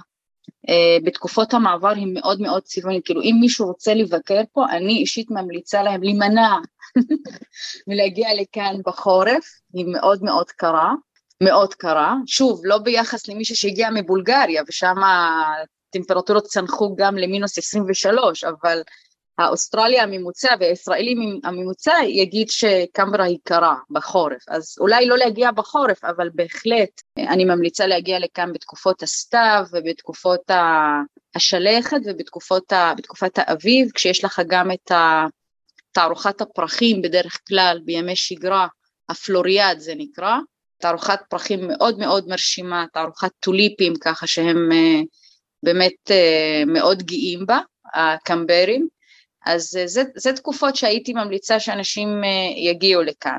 אה, 0.69 0.97
בתקופות 1.05 1.55
המעבר 1.55 1.89
היא 1.89 2.07
מאוד 2.15 2.41
מאוד 2.41 2.63
צבעונית, 2.63 3.05
כאילו 3.05 3.23
אם 3.23 3.37
מישהו 3.41 3.67
רוצה 3.67 3.95
לבקר 3.95 4.41
פה 4.53 4.65
אני 4.71 4.93
אישית 4.93 5.31
ממליצה 5.31 5.83
להם 5.83 6.03
להימנע 6.03 6.57
מלהגיע 7.89 8.29
לכאן 8.35 8.75
בחורף, 8.87 9.45
היא 9.75 9.87
מאוד 9.89 10.23
מאוד 10.23 10.51
קרה, 10.51 10.93
מאוד 11.43 11.75
קרה, 11.75 12.15
שוב 12.27 12.61
לא 12.65 12.79
ביחס 12.79 13.29
למישהו 13.29 13.57
שהגיע 13.57 13.89
מבולגריה 13.95 14.63
ושם 14.69 14.95
הטמפרטורות 15.05 16.45
צנחו 16.45 16.97
גם 16.99 17.17
למינוס 17.17 17.59
23, 17.59 18.45
אבל 18.45 18.83
האוסטרלי 19.39 20.01
הממוצע 20.01 20.55
והישראלי 20.61 21.15
הממוצע 21.45 21.95
יגיד 22.05 22.51
שקנברה 22.51 23.25
היא 23.25 23.39
קרה 23.45 23.75
בחורף, 23.91 24.43
אז 24.49 24.77
אולי 24.81 25.07
לא 25.07 25.19
להגיע 25.19 25.51
בחורף, 25.51 26.05
אבל 26.05 26.31
בהחלט 26.35 27.03
אני 27.19 27.45
ממליצה 27.45 27.87
להגיע 27.87 28.19
לכאן 28.19 28.53
בתקופות 28.53 29.03
הסתיו 29.03 29.65
ובתקופות 29.73 30.51
השלכת 31.35 31.97
ובתקופת 32.05 33.39
האביב, 33.39 33.91
כשיש 33.95 34.25
לך 34.25 34.43
גם 34.49 34.71
את 34.71 34.93
תערוכת 35.93 36.41
הפרחים 36.41 37.03
בדרך 37.03 37.39
כלל 37.49 37.81
בימי 37.85 38.17
שגרה, 38.17 38.67
ה-Floriade 39.09 39.79
זה 39.79 39.93
נקרא, 39.97 40.37
תערוכת 40.79 41.21
פרחים 41.29 41.69
מאוד 41.69 41.99
מאוד 41.99 42.29
מרשימה, 42.29 42.85
תערוכת 42.93 43.31
טוליפים 43.41 43.93
ככה 44.01 44.27
שהם 44.27 44.73
אה, 44.73 45.01
באמת 45.63 46.11
אה, 46.11 46.63
מאוד 46.67 47.03
גאים 47.03 47.47
בה, 47.47 47.61
הקמברים, 47.95 48.89
אז 49.49 49.77
אה, 49.77 49.87
זה, 49.87 50.03
זה 50.17 50.33
תקופות 50.33 50.77
שהייתי 50.77 51.13
ממליצה 51.13 51.61
שאנשים 51.61 52.25
אה, 52.25 52.71
יגיעו 52.71 53.03
לכאן. 53.03 53.39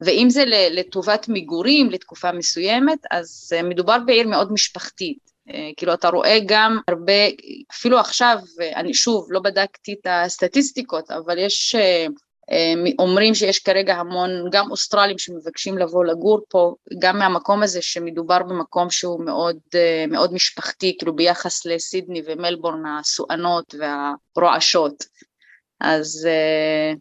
ואם 0.00 0.26
זה 0.30 0.44
לטובת 0.70 1.26
מגורים 1.28 1.90
לתקופה 1.90 2.32
מסוימת, 2.32 2.98
אז 3.10 3.52
אה, 3.56 3.62
מדובר 3.62 3.96
בעיר 4.06 4.28
מאוד 4.28 4.52
משפחתית. 4.52 5.34
כאילו 5.76 5.94
אתה 5.94 6.08
רואה 6.08 6.38
גם 6.46 6.78
הרבה, 6.88 7.12
אפילו 7.72 7.98
עכשיו, 7.98 8.38
אני 8.74 8.94
שוב 8.94 9.26
לא 9.30 9.40
בדקתי 9.40 9.92
את 9.92 10.06
הסטטיסטיקות, 10.10 11.10
אבל 11.10 11.38
יש, 11.38 11.76
אומרים 12.98 13.34
שיש 13.34 13.58
כרגע 13.58 13.94
המון, 13.94 14.30
גם 14.52 14.70
אוסטרלים 14.70 15.18
שמבקשים 15.18 15.78
לבוא 15.78 16.04
לגור 16.04 16.40
פה, 16.48 16.74
גם 16.98 17.18
מהמקום 17.18 17.62
הזה 17.62 17.82
שמדובר 17.82 18.42
במקום 18.42 18.90
שהוא 18.90 19.24
מאוד, 19.24 19.58
מאוד 20.08 20.32
משפחתי, 20.32 20.96
כאילו 20.98 21.16
ביחס 21.16 21.66
לסידני 21.66 22.22
ומלבורן 22.26 22.86
הסואנות 22.86 23.74
והרועשות. 23.78 25.04
אז, 25.84 26.28
אה, 26.30 26.92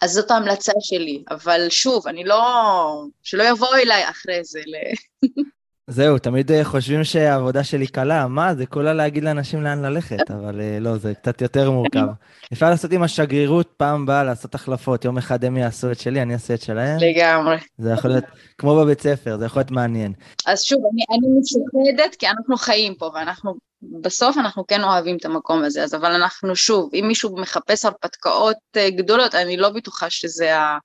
אז 0.00 0.12
זאת 0.12 0.30
ההמלצה 0.30 0.72
שלי, 0.80 1.22
אבל 1.30 1.66
שוב, 1.68 2.08
אני 2.08 2.24
לא... 2.24 3.04
שלא 3.22 3.42
יבואו 3.42 3.74
אליי 3.74 4.10
אחרי 4.10 4.44
זה. 4.44 4.60
ל... 4.66 4.74
זהו, 5.86 6.18
תמיד 6.18 6.52
אה, 6.52 6.64
חושבים 6.64 7.04
שהעבודה 7.04 7.64
שלי 7.64 7.86
קלה, 7.86 8.26
מה, 8.26 8.54
זה 8.54 8.66
כולה 8.66 8.92
להגיד 8.92 9.24
לאנשים 9.24 9.62
לאן 9.62 9.82
ללכת, 9.82 10.30
אבל 10.36 10.60
אה, 10.60 10.78
לא, 10.80 10.96
זה 10.96 11.14
קצת 11.14 11.42
יותר 11.42 11.70
מורכב. 11.70 12.06
אפשר 12.52 12.70
לעשות 12.70 12.92
עם 12.92 13.02
השגרירות 13.02 13.72
פעם 13.76 14.06
באה 14.06 14.24
לעשות 14.24 14.54
החלפות, 14.54 15.04
יום 15.04 15.18
אחד 15.18 15.44
הם 15.44 15.56
יעשו 15.56 15.92
את 15.92 16.00
שלי, 16.00 16.22
אני 16.22 16.34
אעשה 16.34 16.54
את 16.54 16.62
שלהם. 16.62 16.98
לגמרי. 17.00 17.56
זה 17.78 17.90
יכול 17.90 18.10
להיות 18.10 18.24
כמו 18.58 18.76
בבית 18.76 19.00
ספר, 19.00 19.38
זה 19.38 19.44
יכול 19.44 19.60
להיות 19.60 19.70
מעניין. 19.70 20.12
אז 20.46 20.62
שוב, 20.62 20.80
אני, 20.92 21.04
אני 21.10 21.40
משוחדת 21.40 22.14
כי 22.14 22.26
אנחנו 22.28 22.56
חיים 22.56 22.94
פה, 22.94 23.10
ואנחנו, 23.14 23.54
בסוף 23.82 24.38
אנחנו 24.38 24.66
כן 24.66 24.84
אוהבים 24.84 25.16
את 25.16 25.24
המקום 25.24 25.64
הזה, 25.64 25.82
אז 25.82 25.94
אבל 25.94 26.12
אנחנו 26.12 26.56
שוב, 26.56 26.90
אם 26.94 27.04
מישהו 27.08 27.36
מחפש 27.36 27.84
הרפתקאות 27.84 28.56
אה, 28.76 28.90
גדולות, 28.90 29.34
אני 29.34 29.56
לא 29.56 29.70
בטוחה 29.70 30.10
שזה 30.10 30.58
ה... 30.58 30.78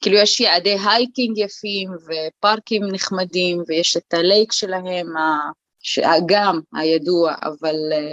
כאילו 0.00 0.16
יש 0.16 0.40
יעדי 0.40 0.76
hiking 0.86 1.38
יפים 1.38 1.90
ופארקים 1.92 2.82
נחמדים 2.92 3.62
ויש 3.68 3.96
את 3.96 4.14
ה-lake 4.14 4.52
שלהם, 4.52 5.06
האגם 6.04 6.60
הידוע, 6.74 7.34
אבל 7.42 7.76
אה, 7.92 8.12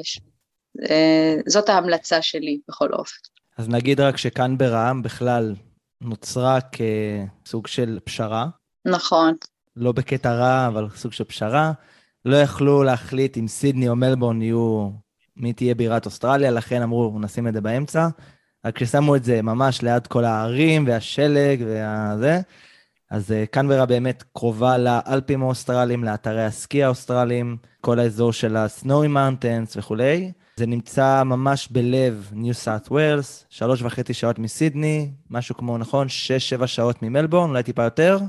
אה, 0.90 1.36
זאת 1.48 1.70
ההמלצה 1.70 2.22
שלי 2.22 2.60
בכל 2.70 2.94
אופן. 2.94 3.18
אז 3.58 3.70
נגיד 3.70 4.00
רק 4.00 4.18
שקנברה 4.18 5.04
בכלל 5.04 5.56
נוצרה 6.02 6.60
כסוג 7.46 7.68
של 7.68 8.00
פשרה. 8.04 8.48
נכון. 8.86 9.34
לא 9.76 9.92
בקטע 9.92 10.34
רע, 10.34 10.68
אבל 10.68 10.88
סוג 10.96 11.14
של 11.14 11.24
פשרה. 11.24 11.72
לא 12.26 12.36
יכלו 12.36 12.84
להחליט 12.84 13.38
אם 13.38 13.48
סידני 13.48 13.90
או 13.90 13.96
מלבורן 13.96 14.42
יהיו 14.42 14.90
מי 15.38 15.54
תהיה 15.54 15.76
בירת 15.76 16.06
אוסטרליה, 16.06 16.52
לכן 16.52 16.82
אמרו, 16.82 17.20
נשים 17.20 17.48
את 17.48 17.54
זה 17.54 17.62
באמצע. 17.62 18.08
רק 18.66 18.76
כששמו 18.76 19.16
את 19.16 19.24
זה 19.24 19.42
ממש 19.42 19.82
ליד 19.82 20.08
כל 20.08 20.26
ההרים 20.26 20.88
והשלג 20.88 21.64
והזה, 21.68 22.40
אז 23.12 23.32
אה, 23.32 23.46
קנברה 23.46 23.86
באמת 23.86 24.24
קרובה 24.34 24.78
לאלפים 24.78 25.44
האוסטרליים, 25.44 26.04
לאתרי 26.04 26.46
הסקי 26.46 26.84
האוסטרליים, 26.84 27.58
כל 27.82 28.00
האזור 28.00 28.34
של 28.34 28.56
ה-Snowy 28.56 29.08
Mountains 29.16 29.74
וכולי. 29.76 30.32
זה 30.56 30.66
נמצא 30.66 31.24
ממש 31.24 31.68
בלב 31.72 32.30
ניו 32.34 32.54
סאות' 32.54 32.88
ויילס, 32.88 33.46
שלוש 33.50 33.82
וחצי 33.82 34.14
שעות 34.14 34.40
מסידני, 34.40 35.12
משהו 35.30 35.58
כמו, 35.58 35.78
נכון, 35.78 36.10
שש-שבע 36.10 36.68
שעות 36.68 37.04
ממלבורן, 37.04 37.50
אולי 37.50 37.64
טיפה 37.64 37.84
יותר? 37.84 38.20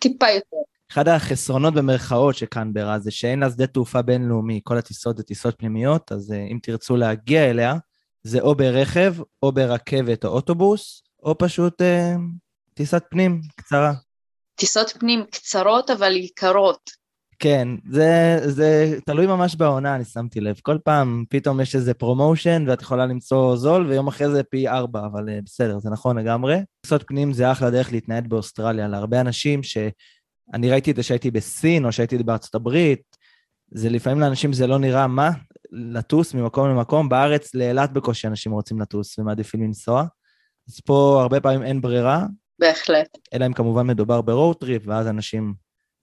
טיפה 0.00 0.26
יותר. 0.30 0.71
אחד 0.92 1.08
החסרונות 1.08 1.74
במרכאות 1.74 2.34
של 2.34 2.46
קנברה 2.46 2.98
זה 2.98 3.10
שאין 3.10 3.40
לה 3.40 3.50
שדה 3.50 3.66
תעופה 3.66 4.02
בינלאומי, 4.02 4.60
כל 4.64 4.78
הטיסות 4.78 5.16
זה 5.16 5.22
טיסות 5.22 5.54
פנימיות, 5.58 6.12
אז 6.12 6.32
אה, 6.32 6.46
אם 6.52 6.58
תרצו 6.62 6.96
להגיע 6.96 7.50
אליה, 7.50 7.74
זה 8.22 8.40
או 8.40 8.54
ברכב, 8.54 9.14
או 9.42 9.52
ברכבת 9.52 10.24
או 10.24 10.30
אוטובוס, 10.30 11.02
או 11.22 11.38
פשוט 11.38 11.82
אה, 11.82 12.14
טיסת 12.74 13.02
פנים 13.10 13.40
קצרה. 13.56 13.92
טיסות 14.54 14.90
פנים 14.90 15.24
קצרות 15.30 15.90
אבל 15.90 16.16
יקרות. 16.16 16.90
כן, 17.38 17.68
זה, 17.90 18.38
זה 18.44 18.98
תלוי 19.06 19.26
ממש 19.26 19.54
בעונה, 19.54 19.94
אני 19.94 20.04
שמתי 20.04 20.40
לב. 20.40 20.56
כל 20.62 20.78
פעם 20.84 21.24
פתאום 21.28 21.60
יש 21.60 21.74
איזה 21.74 21.94
promotion 21.94 22.64
ואת 22.68 22.82
יכולה 22.82 23.06
למצוא 23.06 23.56
זול, 23.56 23.86
ויום 23.86 24.08
אחרי 24.08 24.30
זה 24.30 24.42
פי 24.42 24.68
ארבע, 24.68 25.06
אבל 25.06 25.28
אה, 25.28 25.38
בסדר, 25.44 25.78
זה 25.78 25.90
נכון 25.90 26.18
לגמרי. 26.18 26.56
טיסות 26.80 27.04
פנים 27.06 27.32
זה 27.32 27.52
אחלה 27.52 27.70
דרך 27.70 27.92
להתנייד 27.92 28.28
באוסטרליה. 28.28 28.88
להרבה 28.88 29.20
אנשים 29.20 29.62
ש... 29.62 29.78
אני 30.52 30.70
ראיתי 30.70 30.90
את 30.90 30.96
זה 30.96 31.02
שהייתי 31.02 31.30
בסין 31.30 31.84
או 31.84 31.92
שהייתי 31.92 32.18
בארצות 32.18 32.54
הברית, 32.54 33.16
זה 33.70 33.90
לפעמים 33.90 34.20
לאנשים 34.20 34.52
זה 34.52 34.66
לא 34.66 34.78
נראה 34.78 35.06
מה, 35.06 35.30
לטוס 35.72 36.34
ממקום 36.34 36.68
למקום. 36.68 37.08
בארץ, 37.08 37.54
לאילת 37.54 37.92
בקושי 37.92 38.26
אנשים 38.26 38.52
רוצים 38.52 38.80
לטוס 38.80 39.18
ומעדיפים 39.18 39.62
לנסוע. 39.62 40.04
אז 40.68 40.80
פה 40.80 41.18
הרבה 41.22 41.40
פעמים 41.40 41.62
אין 41.62 41.80
ברירה. 41.80 42.26
בהחלט. 42.58 43.08
אלא 43.34 43.46
אם 43.46 43.52
כמובן 43.52 43.86
מדובר 43.86 44.20
ב-road 44.20 44.56
trip, 44.56 44.82
ואז 44.86 45.06
אנשים 45.06 45.54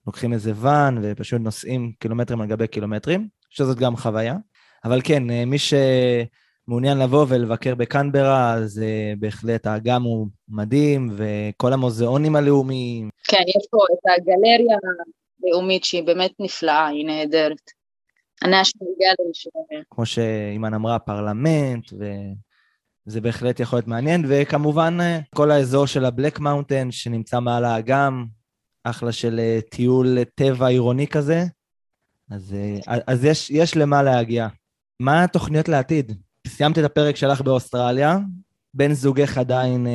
לוקחים 0.07 0.33
איזה 0.33 0.51
ואן 0.55 0.97
ופשוט 1.01 1.41
נוסעים 1.41 1.91
קילומטרים 1.99 2.41
על 2.41 2.47
גבי 2.47 2.67
קילומטרים, 2.67 3.27
שזאת 3.49 3.77
גם 3.77 3.97
חוויה. 3.97 4.35
אבל 4.85 5.01
כן, 5.03 5.29
אה, 5.29 5.45
מי 5.45 5.57
שמעוניין 6.69 6.97
לבוא 6.97 7.25
ולבקר 7.29 7.75
בקנברה, 7.75 8.53
אז 8.53 8.81
אה, 8.83 9.13
בהחלט 9.19 9.67
האגם 9.67 10.03
הוא 10.03 10.27
מדהים, 10.49 11.09
וכל 11.17 11.73
המוזיאונים 11.73 12.35
הלאומיים. 12.35 13.09
כן, 13.27 13.43
יש 13.47 13.67
פה 13.71 13.77
את 13.93 14.11
הגלריה 14.17 14.77
הלאומית 15.43 15.83
שהיא 15.83 16.03
באמת 16.03 16.31
נפלאה, 16.39 16.87
היא 16.87 17.05
נהדרת. 17.05 17.71
ה-National 18.41 19.01
Gallery 19.01 19.83
כמו 19.89 20.05
שאימא 20.05 20.73
אמרה, 20.73 20.99
פרלמנט, 20.99 21.93
וזה 23.07 23.21
בהחלט 23.21 23.59
יכול 23.59 23.77
להיות 23.77 23.87
מעניין, 23.87 24.25
וכמובן 24.27 24.97
אה, 25.01 25.19
כל 25.35 25.51
האזור 25.51 25.87
של 25.87 26.05
ה-Black 26.05 26.39
Mountain 26.39 26.91
שנמצא 26.91 27.39
מעל 27.39 27.65
האגם, 27.65 28.25
אחלה 28.83 29.11
של 29.11 29.39
אה, 29.39 29.59
טיול 29.69 30.17
טבע 30.35 30.67
עירוני 30.67 31.07
כזה, 31.07 31.43
אז, 32.31 32.55
אז 33.07 33.25
יש, 33.25 33.49
יש 33.49 33.77
למה 33.77 34.03
להגיע. 34.03 34.47
מה 34.99 35.23
התוכניות 35.23 35.69
לעתיד? 35.69 36.28
סיימת 36.49 36.79
את 36.79 36.83
הפרק 36.83 37.15
שלך 37.15 37.41
באוסטרליה, 37.41 38.17
בן 38.73 38.93
זוגך 38.93 39.37
עדיין 39.37 39.87
אה, 39.87 39.91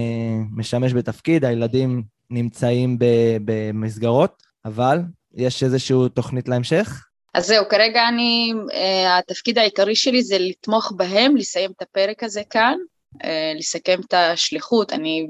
משמש 0.50 0.92
בתפקיד, 0.94 1.44
הילדים 1.44 2.02
נמצאים 2.30 2.98
ב, 2.98 3.05
במסגרות, 3.44 4.42
אבל 4.64 5.00
יש 5.34 5.62
איזושהי 5.62 5.96
תוכנית 6.14 6.48
להמשך? 6.48 7.07
אז 7.34 7.46
זהו, 7.46 7.64
כרגע 7.70 8.09
אני, 8.09 8.52
uh, 8.70 8.74
התפקיד 9.18 9.59
העיקרי 9.59 9.96
שלי 9.96 10.22
זה 10.22 10.36
לתמוך 10.38 10.92
בהם, 10.96 11.36
לסיים 11.36 11.70
את 11.76 11.82
הפרק 11.82 12.22
הזה 12.22 12.42
כאן, 12.50 12.76
לסכם 13.58 14.00
את 14.00 14.14
השליחות. 14.14 14.92
אני 14.92 15.26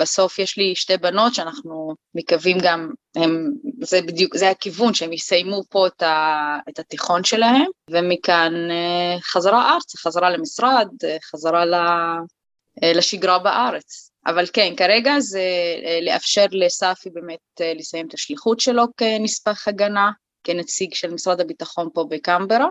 בסוף 0.00 0.38
יש 0.38 0.58
לי 0.58 0.74
שתי 0.74 0.96
בנות 0.96 1.34
שאנחנו 1.34 1.94
מקווים 2.14 2.58
גם, 2.62 2.90
הם, 3.16 3.50
זה 3.82 4.02
בדיוק, 4.02 4.36
זה 4.36 4.50
הכיוון, 4.50 4.94
שהם 4.94 5.12
יסיימו 5.12 5.62
פה 5.70 5.86
את, 5.86 6.02
ה, 6.02 6.58
את 6.68 6.78
התיכון 6.78 7.24
שלהם, 7.24 7.66
ומכאן 7.90 8.52
אה, 8.70 9.20
חזרה 9.20 9.74
ארצה, 9.74 9.98
חזרה 9.98 10.30
למשרד, 10.30 10.88
אה, 11.04 11.16
חזרה 11.30 11.64
אה, 12.82 12.92
לשגרה 12.92 13.38
בארץ. 13.38 14.10
אבל 14.26 14.44
כן, 14.52 14.74
כרגע 14.76 15.20
זה 15.20 15.44
לאפשר 16.02 16.46
לסאפי 16.50 17.10
באמת 17.10 17.60
לסיים 17.78 18.06
את 18.06 18.14
השליחות 18.14 18.60
שלו 18.60 18.82
כנספח 18.96 19.68
הגנה, 19.68 20.10
כנציג 20.44 20.94
של 20.94 21.14
משרד 21.14 21.40
הביטחון 21.40 21.88
פה 21.94 22.04
בקמברה, 22.10 22.66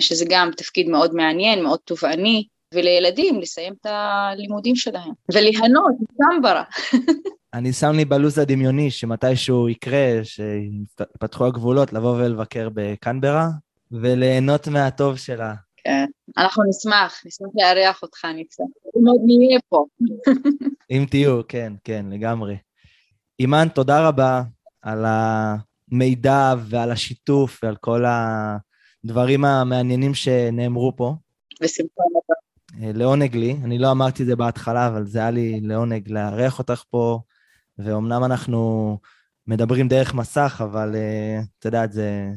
שזה 0.00 0.24
גם 0.28 0.50
תפקיד 0.56 0.88
מאוד 0.88 1.14
מעניין, 1.14 1.62
מאוד 1.62 1.78
תובעני, 1.84 2.46
ולילדים 2.76 3.40
לסיים 3.40 3.74
את 3.80 3.86
הלימודים 3.86 4.76
שלהם, 4.76 5.12
וליהנות 5.34 5.94
מקמברה. 6.00 6.62
אני 7.54 7.72
שם 7.72 7.92
לי 7.92 8.04
בלו"ז 8.04 8.38
הדמיוני 8.38 8.90
שמתישהו 8.90 9.68
יקרה, 9.68 10.20
שיפתחו 10.22 11.46
הגבולות, 11.46 11.92
לבוא 11.92 12.16
ולבקר 12.16 12.68
בקנברה, 12.74 13.48
וליהנות 13.92 14.68
מהטוב 14.68 15.16
שלה. 15.16 15.54
כן, 15.76 16.04
אנחנו 16.38 16.62
נשמח, 16.68 17.22
נשמח 17.26 17.48
לארח 17.54 18.02
אותך, 18.02 18.24
ניצן. 18.24 18.64
אם 18.96 19.08
עוד 19.08 19.20
נהיה 19.26 19.60
פה. 19.68 19.84
אם 20.90 21.06
תהיו, 21.10 21.40
כן, 21.48 21.72
כן, 21.84 22.06
לגמרי. 22.10 22.56
אימאן, 23.40 23.68
תודה 23.68 24.08
רבה 24.08 24.42
על 24.82 25.04
המידע 25.06 26.54
ועל 26.58 26.90
השיתוף 26.90 27.60
ועל 27.62 27.76
כל 27.76 28.04
הדברים 29.04 29.44
המעניינים 29.44 30.14
שנאמרו 30.14 30.92
פה. 30.96 31.14
בשמחה 31.62 32.02
רבה. 32.10 32.35
אה, 32.82 32.90
לעונג 32.94 33.36
לי, 33.36 33.56
אני 33.64 33.78
לא 33.78 33.90
אמרתי 33.90 34.22
את 34.22 34.28
זה 34.28 34.36
בהתחלה, 34.36 34.88
אבל 34.88 35.06
זה 35.06 35.18
היה 35.18 35.30
לי 35.30 35.60
לעונג 35.60 36.12
לארח 36.12 36.58
אותך 36.58 36.82
פה, 36.90 37.20
ואומנם 37.78 38.24
אנחנו 38.24 38.98
מדברים 39.46 39.88
דרך 39.88 40.14
מסך, 40.14 40.60
אבל 40.64 40.94
uh, 40.94 41.44
את 41.58 41.64
יודעת, 41.64 41.92
זה... 41.92 42.28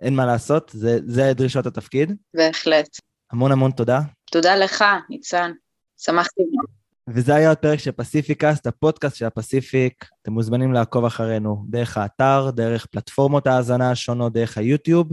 אין 0.00 0.14
מה 0.14 0.26
לעשות, 0.26 0.70
זה, 0.74 0.98
זה 1.06 1.32
דרישות 1.34 1.66
התפקיד. 1.66 2.12
בהחלט. 2.34 2.88
המון 3.32 3.52
המון 3.52 3.70
תודה. 3.70 4.00
תודה 4.30 4.56
לך, 4.56 4.84
ניצן. 5.10 5.52
שמחתי 5.96 6.42
מאוד. 6.54 6.80
וזה 7.08 7.34
היה 7.34 7.48
עוד 7.48 7.58
פרק 7.58 7.78
של 7.78 7.92
פסיפיקאסט, 7.92 8.66
הפודקאסט 8.66 9.16
של 9.16 9.26
הפסיפיק. 9.26 10.04
אתם 10.22 10.32
מוזמנים 10.32 10.72
לעקוב 10.72 11.04
אחרינו 11.04 11.64
דרך 11.68 11.96
האתר, 11.96 12.50
דרך 12.50 12.86
פלטפורמות 12.86 13.46
ההאזנה 13.46 13.90
השונות, 13.90 14.32
דרך 14.32 14.58
היוטיוב, 14.58 15.08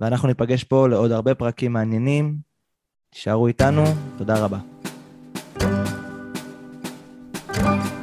ואנחנו 0.00 0.28
ניפגש 0.28 0.64
פה 0.64 0.88
לעוד 0.88 1.12
הרבה 1.12 1.34
פרקים 1.34 1.72
מעניינים. 1.72 2.36
תישארו 3.12 3.46
איתנו, 3.46 3.84
תודה 4.18 4.44
רבה. 4.44 4.58
thank 7.54 7.84
you 7.92 8.01